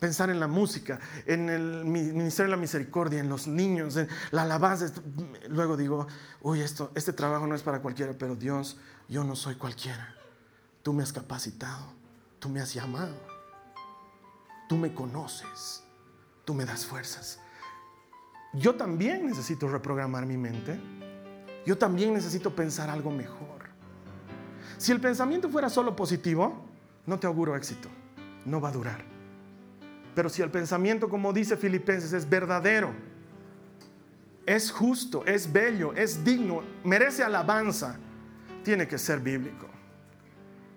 pensar 0.00 0.28
en 0.30 0.40
la 0.40 0.48
música, 0.48 1.00
en 1.24 1.48
el 1.48 1.84
Ministerio 1.84 2.50
de 2.50 2.56
la 2.56 2.60
Misericordia, 2.60 3.20
en 3.20 3.28
los 3.28 3.46
niños, 3.46 3.96
en 3.96 4.08
la 4.32 4.42
alabanza, 4.42 4.92
luego 5.48 5.76
digo, 5.76 6.06
uy, 6.42 6.60
esto, 6.60 6.90
este 6.94 7.12
trabajo 7.12 7.46
no 7.46 7.54
es 7.54 7.62
para 7.62 7.80
cualquiera, 7.80 8.12
pero 8.18 8.34
Dios, 8.34 8.76
yo 9.08 9.22
no 9.22 9.36
soy 9.36 9.54
cualquiera. 9.54 10.14
Tú 10.82 10.92
me 10.92 11.02
has 11.02 11.12
capacitado, 11.12 11.86
tú 12.40 12.48
me 12.48 12.60
has 12.60 12.74
llamado, 12.74 13.16
tú 14.68 14.76
me 14.76 14.92
conoces 14.92 15.83
tú 16.44 16.54
me 16.54 16.64
das 16.64 16.86
fuerzas. 16.86 17.38
Yo 18.52 18.74
también 18.74 19.26
necesito 19.26 19.68
reprogramar 19.68 20.26
mi 20.26 20.36
mente. 20.36 20.78
Yo 21.66 21.76
también 21.76 22.14
necesito 22.14 22.54
pensar 22.54 22.88
algo 22.88 23.10
mejor. 23.10 23.64
Si 24.78 24.92
el 24.92 25.00
pensamiento 25.00 25.48
fuera 25.48 25.68
solo 25.68 25.96
positivo, 25.96 26.64
no 27.06 27.18
te 27.18 27.26
auguro 27.26 27.56
éxito. 27.56 27.88
No 28.44 28.60
va 28.60 28.68
a 28.68 28.72
durar. 28.72 29.02
Pero 30.14 30.28
si 30.28 30.42
el 30.42 30.50
pensamiento, 30.50 31.08
como 31.08 31.32
dice 31.32 31.56
Filipenses, 31.56 32.12
es 32.12 32.28
verdadero, 32.28 32.92
es 34.46 34.70
justo, 34.70 35.24
es 35.26 35.52
bello, 35.52 35.92
es 35.94 36.22
digno, 36.22 36.62
merece 36.84 37.24
alabanza, 37.24 37.96
tiene 38.62 38.86
que 38.86 38.98
ser 38.98 39.20
bíblico. 39.20 39.66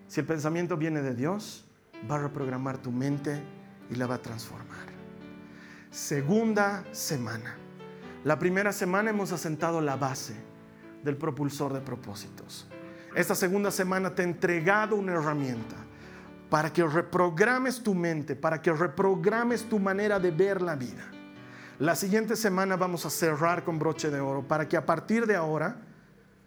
Si 0.07 0.21
el 0.21 0.25
pensamiento 0.25 0.77
viene 0.77 1.01
de 1.01 1.13
Dios, 1.13 1.65
va 2.09 2.15
a 2.15 2.19
reprogramar 2.19 2.77
tu 2.77 2.91
mente 2.91 3.43
y 3.91 3.95
la 3.95 4.07
va 4.07 4.15
a 4.15 4.21
transformar 4.21 4.86
segunda 5.89 6.83
semana. 6.91 7.55
La 8.23 8.37
primera 8.37 8.71
semana 8.73 9.09
hemos 9.09 9.31
asentado 9.31 9.81
la 9.81 9.95
base 9.95 10.35
del 11.03 11.17
propulsor 11.17 11.73
de 11.73 11.81
propósitos. 11.81 12.67
Esta 13.15 13.35
segunda 13.35 13.71
semana 13.71 14.13
te 14.13 14.21
he 14.21 14.25
entregado 14.25 14.95
una 14.95 15.13
herramienta 15.13 15.75
para 16.49 16.71
que 16.71 16.83
reprogrames 16.85 17.81
tu 17.81 17.93
mente, 17.93 18.35
para 18.35 18.61
que 18.61 18.71
reprogrames 18.71 19.67
tu 19.67 19.79
manera 19.79 20.19
de 20.19 20.31
ver 20.31 20.61
la 20.61 20.75
vida. 20.75 21.05
La 21.79 21.95
siguiente 21.95 22.35
semana 22.35 22.75
vamos 22.75 23.05
a 23.05 23.09
cerrar 23.09 23.63
con 23.63 23.79
broche 23.79 24.09
de 24.09 24.19
oro 24.19 24.47
para 24.47 24.67
que 24.67 24.77
a 24.77 24.85
partir 24.85 25.25
de 25.27 25.35
ahora 25.35 25.77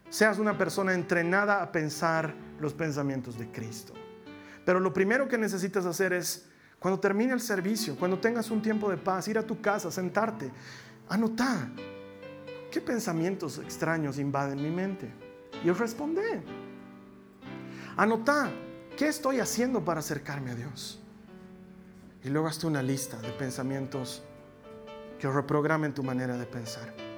seas 0.09 0.38
una 0.38 0.59
persona 0.59 0.93
entrenada 0.93 1.62
a 1.62 1.70
pensar 1.70 2.34
los 2.59 2.74
pensamientos 2.74 3.38
de 3.38 3.51
Cristo. 3.51 3.95
Pero 4.64 4.80
lo 4.80 4.93
primero 4.93 5.28
que 5.28 5.38
necesitas 5.38 5.86
hacer 5.86 6.12
es 6.12 6.49
cuando 6.81 6.99
termine 6.99 7.35
el 7.35 7.41
servicio, 7.41 7.95
cuando 7.95 8.18
tengas 8.18 8.51
un 8.51 8.62
tiempo 8.62 8.91
de 8.91 8.97
paz, 8.97 9.28
ir 9.28 9.37
a 9.37 9.47
tu 9.47 9.61
casa, 9.61 9.91
sentarte, 9.91 10.51
anotar 11.11 11.68
qué 12.70 12.81
pensamientos 12.81 13.59
extraños 13.59 14.18
invaden 14.18 14.62
mi 14.62 14.70
mente 14.70 15.12
y 15.62 15.70
responder. 15.70 16.43
Anotar 17.97 18.51
qué 18.97 19.09
estoy 19.09 19.41
haciendo 19.41 19.85
para 19.85 20.01
acercarme 20.01 20.53
a 20.53 20.55
Dios. 20.55 20.99
Y 22.24 22.31
luego 22.31 22.49
hazte 22.49 22.66
una 22.66 22.83
lista 22.83 23.20
de 23.20 23.31
pensamientos 23.31 24.22
que 25.18 25.28
reprogramen 25.28 25.93
tu 25.93 26.03
manera 26.03 26.39
de 26.39 26.47
pensar. 26.47 27.09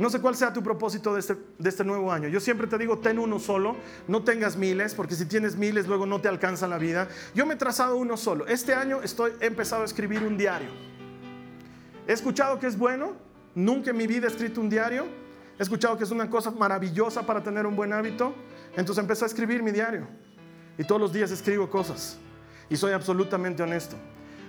No 0.00 0.08
sé 0.08 0.18
cuál 0.18 0.34
sea 0.34 0.50
tu 0.50 0.62
propósito 0.62 1.12
de 1.12 1.20
este, 1.20 1.36
de 1.58 1.68
este, 1.68 1.84
nuevo 1.84 2.10
año. 2.10 2.26
Yo 2.26 2.40
siempre 2.40 2.66
te 2.66 2.78
digo, 2.78 3.00
ten 3.00 3.18
uno 3.18 3.38
solo, 3.38 3.76
no 4.08 4.24
tengas 4.24 4.56
miles, 4.56 4.94
porque 4.94 5.14
si 5.14 5.26
tienes 5.26 5.56
miles 5.56 5.86
luego 5.86 6.06
no 6.06 6.22
te 6.22 6.28
alcanza 6.28 6.66
la 6.66 6.78
vida. 6.78 7.06
Yo 7.34 7.44
me 7.44 7.52
he 7.52 7.56
trazado 7.58 7.96
uno 7.96 8.16
solo. 8.16 8.46
Este 8.46 8.72
año 8.72 9.02
estoy, 9.02 9.32
he 9.42 9.46
empezado 9.46 9.82
a 9.82 9.84
escribir 9.84 10.22
un 10.22 10.38
diario. 10.38 10.70
He 12.08 12.14
escuchado 12.14 12.58
que 12.58 12.66
es 12.66 12.78
bueno, 12.78 13.12
nunca 13.54 13.90
en 13.90 13.98
mi 13.98 14.06
vida 14.06 14.26
he 14.26 14.30
escrito 14.30 14.62
un 14.62 14.70
diario. 14.70 15.04
He 15.58 15.62
escuchado 15.62 15.98
que 15.98 16.04
es 16.04 16.10
una 16.10 16.30
cosa 16.30 16.50
maravillosa 16.50 17.26
para 17.26 17.42
tener 17.42 17.66
un 17.66 17.76
buen 17.76 17.92
hábito. 17.92 18.34
Entonces 18.70 19.02
empecé 19.02 19.24
a 19.24 19.26
escribir 19.26 19.62
mi 19.62 19.70
diario. 19.70 20.08
Y 20.78 20.84
todos 20.84 20.98
los 20.98 21.12
días 21.12 21.30
escribo 21.30 21.68
cosas. 21.68 22.16
Y 22.70 22.76
soy 22.78 22.92
absolutamente 22.92 23.62
honesto. 23.62 23.96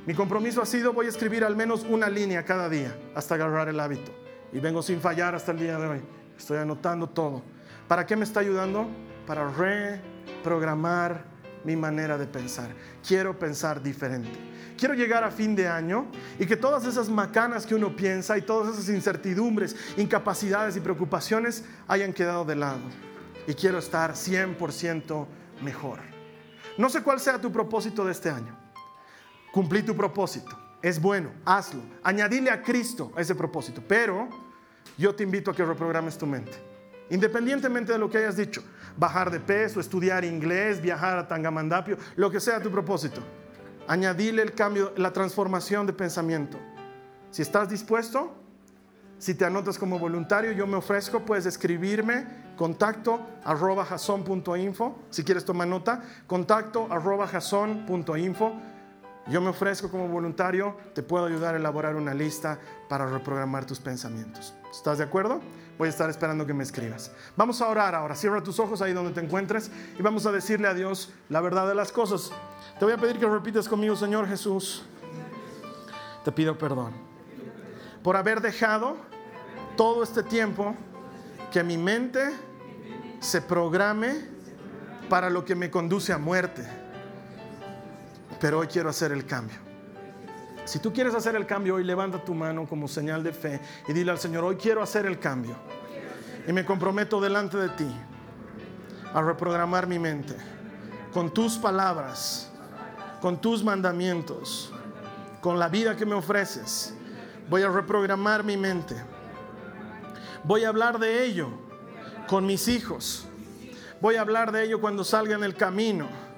Mi 0.08 0.14
compromiso 0.14 0.62
ha 0.62 0.66
sido, 0.66 0.94
voy 0.94 1.08
a 1.08 1.10
escribir 1.10 1.44
al 1.44 1.58
menos 1.58 1.86
una 1.90 2.08
línea 2.08 2.46
cada 2.46 2.70
día 2.70 2.96
hasta 3.16 3.36
agarrar 3.36 3.68
el 3.68 3.82
hábito. 3.82 4.21
Y 4.54 4.60
vengo 4.60 4.82
sin 4.82 5.00
fallar 5.00 5.36
hasta 5.36 5.52
el 5.52 5.60
día 5.60 5.78
de 5.78 5.88
hoy. 5.88 6.02
Estoy 6.38 6.58
anotando 6.58 7.08
todo. 7.08 7.42
¿Para 7.88 8.06
qué 8.06 8.16
me 8.16 8.24
está 8.24 8.42
ayudando? 8.42 8.88
Para 9.26 9.50
reprogramar 9.50 11.24
mi 11.64 11.76
manera 11.76 12.18
de 12.18 12.26
pensar. 12.26 12.70
Quiero 13.06 13.38
pensar 13.38 13.82
diferente. 13.82 14.32
Quiero 14.78 14.94
llegar 14.94 15.24
a 15.24 15.32
fin 15.32 15.56
de 15.56 15.68
año 15.68 16.08
y 16.40 16.46
que 16.46 16.58
todas 16.58 16.86
esas 16.86 17.08
macanas 17.08 17.66
que 17.66 17.76
uno 17.76 17.96
piensa 17.96 18.38
y 18.38 18.42
todas 18.42 18.74
esas 18.74 18.90
incertidumbres, 18.90 19.76
incapacidades 19.96 20.76
y 20.76 20.80
preocupaciones 20.80 21.64
hayan 21.88 22.14
quedado 22.14 22.44
de 22.44 22.56
lado. 22.56 22.82
Y 23.48 23.54
quiero 23.54 23.78
estar 23.78 24.14
100% 24.14 25.28
mejor. 25.62 26.00
No 26.78 26.90
sé 26.90 27.04
cuál 27.04 27.20
sea 27.20 27.40
tu 27.40 27.52
propósito 27.52 28.04
de 28.04 28.12
este 28.12 28.30
año. 28.30 28.58
Cumplí 29.52 29.84
tu 29.84 29.96
propósito 29.96 30.71
es 30.82 31.02
bueno, 31.02 31.32
hazlo. 31.46 31.82
Añadile 32.04 32.50
a 32.50 32.62
Cristo 32.62 33.12
a 33.16 33.22
ese 33.22 33.36
propósito. 33.36 33.84
Pero 33.88 34.30
yo 34.98 35.14
te 35.16 35.24
invito 35.24 35.52
a 35.52 35.56
que 35.56 35.64
reprogrames 35.64 36.18
tu 36.18 36.26
mente. 36.26 36.54
Independientemente 37.10 37.92
de 37.92 37.98
lo 37.98 38.10
que 38.10 38.20
hayas 38.20 38.38
dicho, 38.38 38.64
bajar 38.98 39.30
de 39.30 39.40
peso, 39.40 39.80
estudiar 39.80 40.24
inglés, 40.24 40.82
viajar 40.82 41.18
a 41.18 41.28
Tangamandapio, 41.28 41.98
lo 42.16 42.32
que 42.32 42.40
sea 42.40 42.62
tu 42.62 42.72
propósito, 42.72 43.22
añadile 43.88 44.42
el 44.42 44.54
cambio, 44.54 44.94
la 44.96 45.12
transformación 45.12 45.86
de 45.86 45.92
pensamiento. 45.92 46.58
Si 47.30 47.42
estás 47.42 47.70
dispuesto, 47.70 48.34
si 49.18 49.36
te 49.36 49.44
anotas 49.44 49.78
como 49.78 50.00
voluntario, 50.00 50.54
yo 50.54 50.66
me 50.66 50.78
ofrezco, 50.78 51.26
puedes 51.26 51.46
escribirme 51.46 52.26
contacto 52.56 53.20
arroba 53.44 53.84
jason.info, 53.84 55.00
si 55.10 55.24
quieres 55.24 55.44
tomar 55.44 55.68
nota, 55.68 56.02
contacto 56.28 56.88
arroba 56.90 57.28
jason.info 57.28 58.54
yo 59.28 59.40
me 59.40 59.50
ofrezco 59.50 59.90
como 59.90 60.08
voluntario, 60.08 60.76
te 60.94 61.04
puedo 61.04 61.26
ayudar 61.26 61.54
a 61.54 61.58
elaborar 61.58 61.96
una 61.96 62.14
lista 62.14 62.60
para 62.90 63.06
reprogramar 63.06 63.66
tus 63.66 63.80
pensamientos. 63.80 64.54
¿Estás 64.72 64.98
de 64.98 65.04
acuerdo? 65.04 65.42
Voy 65.78 65.88
a 65.88 65.90
estar 65.90 66.10
esperando 66.10 66.46
que 66.46 66.54
me 66.54 66.64
escribas. 66.64 67.12
Vamos 67.36 67.62
a 67.62 67.68
orar 67.68 67.94
ahora. 67.96 68.16
Cierra 68.16 68.42
tus 68.42 68.60
ojos 68.60 68.82
ahí 68.82 68.94
donde 68.94 69.12
te 69.12 69.22
encuentres 69.22 69.72
y 69.98 70.02
vamos 70.02 70.26
a 70.26 70.32
decirle 70.32 70.68
a 70.68 70.74
Dios 70.74 71.14
la 71.30 71.42
verdad 71.42 71.68
de 71.68 71.76
las 71.76 71.92
cosas. 71.92 72.32
Te 72.80 72.86
voy 72.86 72.94
a 72.94 72.98
pedir 72.98 73.20
que 73.20 73.28
repitas 73.28 73.68
conmigo, 73.68 73.96
Señor 73.96 74.28
Jesús. 74.28 74.84
Te 76.24 76.32
pido 76.32 76.58
perdón 76.58 77.12
por 78.04 78.18
haber 78.18 78.42
dejado 78.42 78.98
todo 79.78 80.04
este 80.04 80.24
tiempo 80.24 80.76
que 81.52 81.64
mi 81.64 81.78
mente 81.78 82.32
se 83.20 83.42
programe 83.42 84.16
para 85.10 85.30
lo 85.30 85.46
que 85.46 85.56
me 85.56 85.70
conduce 85.70 86.14
a 86.14 86.18
muerte 86.18 86.81
pero 88.42 88.58
hoy 88.58 88.68
quiero 88.68 88.90
hacer 88.90 89.12
el 89.12 89.26
cambio. 89.26 89.58
Si 90.66 90.80
tú 90.80 90.92
quieres 90.92 91.14
hacer 91.14 91.36
el 91.36 91.46
cambio 91.46 91.76
hoy, 91.76 91.84
levanta 91.84 92.24
tu 92.24 92.34
mano 92.34 92.68
como 92.68 92.88
señal 92.88 93.24
de 93.24 93.32
fe 93.32 93.62
y 93.88 93.94
dile 93.94 94.12
al 94.12 94.18
Señor, 94.18 94.44
hoy 94.44 94.56
quiero 94.56 94.82
hacer 94.82 95.06
el 95.06 95.20
cambio. 95.20 95.56
Y 96.48 96.52
me 96.52 96.66
comprometo 96.66 97.22
delante 97.22 97.58
de 97.58 97.70
ti 97.70 97.88
a 99.14 99.22
reprogramar 99.22 99.86
mi 99.86 100.00
mente 100.00 100.36
con 101.14 101.32
tus 101.32 101.58
palabras, 101.58 102.50
con 103.22 103.40
tus 103.40 103.64
mandamientos, 103.64 104.74
con 105.40 105.60
la 105.60 105.70
vida 105.70 105.96
que 105.96 106.06
me 106.06 106.16
ofreces. 106.16 106.96
Voy 107.48 107.62
a 107.62 107.70
reprogramar 107.70 108.44
mi 108.44 108.58
mente. 108.58 108.96
Voy 110.44 110.64
a 110.64 110.70
hablar 110.70 110.98
de 110.98 111.26
ello 111.26 111.50
con 112.28 112.48
mis 112.48 112.68
hijos. 112.68 113.28
Voy 114.00 114.16
a 114.16 114.22
hablar 114.22 114.52
de 114.52 114.64
ello 114.64 114.82
cuando 114.82 115.04
salga 115.04 115.36
en 115.36 115.44
el 115.44 115.56
camino. 115.56 116.31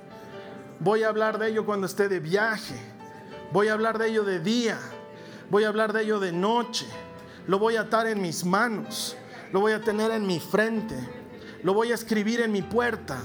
Voy 0.83 1.03
a 1.03 1.07
hablar 1.07 1.39
de 1.39 1.47
ello 1.47 1.65
cuando 1.65 1.87
esté 1.87 2.09
de 2.09 2.19
viaje. 2.19 2.75
Voy 3.53 3.69
a 3.69 3.73
hablar 3.73 3.97
de 3.97 4.09
ello 4.09 4.25
de 4.25 4.41
día. 4.41 4.77
Voy 5.49 5.63
a 5.63 5.69
hablar 5.69 5.93
de 5.93 6.01
ello 6.01 6.19
de 6.19 6.33
noche. 6.33 6.85
Lo 7.47 7.57
voy 7.57 7.77
a 7.77 7.81
atar 7.81 8.05
en 8.05 8.21
mis 8.21 8.43
manos. 8.43 9.15
Lo 9.53 9.61
voy 9.61 9.71
a 9.71 9.79
tener 9.79 10.11
en 10.11 10.27
mi 10.27 10.41
frente. 10.41 10.97
Lo 11.63 11.73
voy 11.73 11.93
a 11.93 11.95
escribir 11.95 12.41
en 12.41 12.51
mi 12.51 12.61
puerta. 12.61 13.17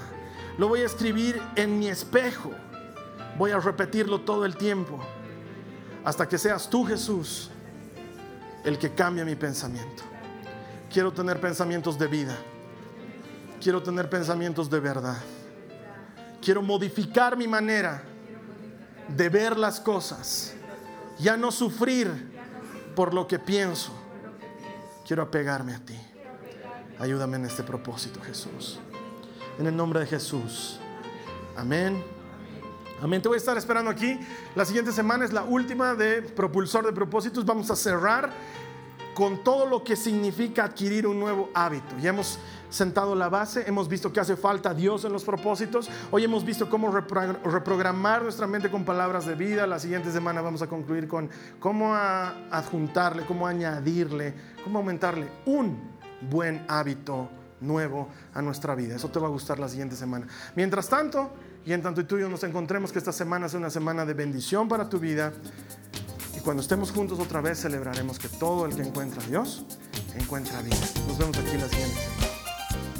Lo 0.57 0.69
voy 0.69 0.83
a 0.83 0.87
escribir 0.87 1.43
en 1.57 1.81
mi 1.81 1.89
espejo. 1.89 2.53
Voy 3.37 3.51
a 3.51 3.59
repetirlo 3.59 4.21
todo 4.21 4.45
el 4.45 4.57
tiempo. 4.57 5.01
Hasta 6.05 6.29
que 6.29 6.39
seas 6.39 6.71
tú, 6.71 6.85
Jesús, 6.85 7.51
el 8.65 8.79
que 8.79 8.95
cambia 8.95 9.25
mi 9.25 9.35
pensamiento. 9.35 10.05
Quiero 10.93 11.13
tener 11.13 11.41
pensamientos 11.41 11.99
de 11.99 12.07
vida. 12.07 12.37
Quiero 13.61 13.83
tener 13.83 14.09
pensamientos 14.09 14.71
de 14.71 14.79
verdad. 14.79 15.19
Quiero 16.41 16.63
modificar 16.63 17.37
mi 17.37 17.49
manera 17.49 18.03
de 19.09 19.29
ver 19.29 19.57
las 19.57 19.81
cosas. 19.81 20.55
Ya 21.19 21.37
no 21.37 21.51
sufrir 21.51 22.39
por 22.95 23.15
lo 23.15 23.27
que 23.27 23.39
pienso. 23.39 23.93
Quiero 25.07 25.23
apegarme 25.23 25.75
a 25.75 25.79
ti. 25.79 25.99
Ayúdame 26.99 27.37
en 27.37 27.47
este 27.47 27.63
propósito, 27.63 28.21
Jesús. 28.21 28.79
En 29.59 29.67
el 29.67 29.77
nombre 29.77 30.01
de 30.01 30.07
Jesús. 30.07 30.79
Amén. 31.57 32.05
Amén. 33.01 33.23
Te 33.23 33.29
voy 33.29 33.37
a 33.37 33.39
estar 33.39 33.57
esperando 33.57 33.91
aquí. 33.91 34.19
La 34.55 34.65
siguiente 34.65 34.93
semana 34.93 35.25
es 35.25 35.33
la 35.33 35.45
última 35.45 35.95
de 35.95 36.23
Propulsor 36.23 36.87
de 36.87 36.93
Propósitos. 36.93 37.45
Vamos 37.45 37.71
a 37.71 37.77
cerrar 37.77 38.31
con 39.15 39.43
todo 39.43 39.67
lo 39.67 39.83
que 39.83 39.97
significa 39.97 40.65
adquirir 40.65 41.07
un 41.07 41.19
nuevo 41.19 41.51
hábito. 41.55 41.97
Ya 42.01 42.11
hemos 42.11 42.39
sentado 42.71 43.15
la 43.15 43.29
base, 43.29 43.65
hemos 43.67 43.89
visto 43.89 44.13
que 44.13 44.21
hace 44.21 44.37
falta 44.37 44.75
Dios 44.75 45.05
en 45.05 45.13
los 45.13 45.25
propósitos. 45.25 45.89
Hoy 46.11 46.25
hemos 46.25 46.45
visto 46.45 46.69
cómo 46.69 46.91
reprogramar 46.91 48.23
nuestra 48.23 48.47
mente 48.47 48.71
con 48.71 48.85
palabras 48.85 49.27
de 49.27 49.35
vida. 49.35 49.67
La 49.67 49.79
siguiente 49.79 50.11
semana 50.13 50.41
vamos 50.41 50.63
a 50.63 50.67
concluir 50.67 51.09
con 51.09 51.31
cómo 51.59 51.95
adjuntarle, 51.95 53.25
cómo 53.27 53.47
añadirle, 53.47 54.35
cómo 54.63 54.79
aumentarle 54.79 55.29
un 55.47 55.79
buen 56.31 56.65
hábito 56.69 57.29
nuevo 57.61 58.09
a 58.35 58.43
nuestra 58.43 58.75
vida. 58.75 58.97
Eso 58.97 59.09
te 59.09 59.19
va 59.19 59.27
a 59.29 59.31
gustar 59.31 59.59
la 59.59 59.69
siguiente 59.69 59.97
semana. 59.97 60.27
Mientras 60.55 60.89
tanto, 60.89 61.31
y 61.65 61.73
en 61.73 61.83
tanto 61.83 62.05
tú 62.07 62.17
y 62.19 62.21
yo 62.21 62.29
nos 62.29 62.45
encontremos 62.45 62.93
que 62.93 62.99
esta 62.99 63.13
semana 63.13 63.49
sea 63.49 63.59
una 63.59 63.71
semana 63.71 64.05
de 64.05 64.15
bendición 64.15 64.69
para 64.69 64.89
tu 64.89 64.99
vida, 64.99 65.33
y 66.37 66.41
cuando 66.41 66.63
estemos 66.63 66.93
juntos 66.93 67.19
otra 67.19 67.41
vez 67.41 67.61
celebraremos 67.61 68.19
que 68.19 68.29
todo 68.29 68.67
el 68.67 68.77
que 68.77 68.83
encuentra 68.83 69.23
a 69.23 69.27
Dios 69.27 69.65
encuentra 70.19 70.61
vida. 70.63 70.77
Nos 71.07 71.19
vemos 71.19 71.39
aquí 71.39 71.57
la 71.57 71.69
siguiente 71.69 71.95
semana. 71.95 72.18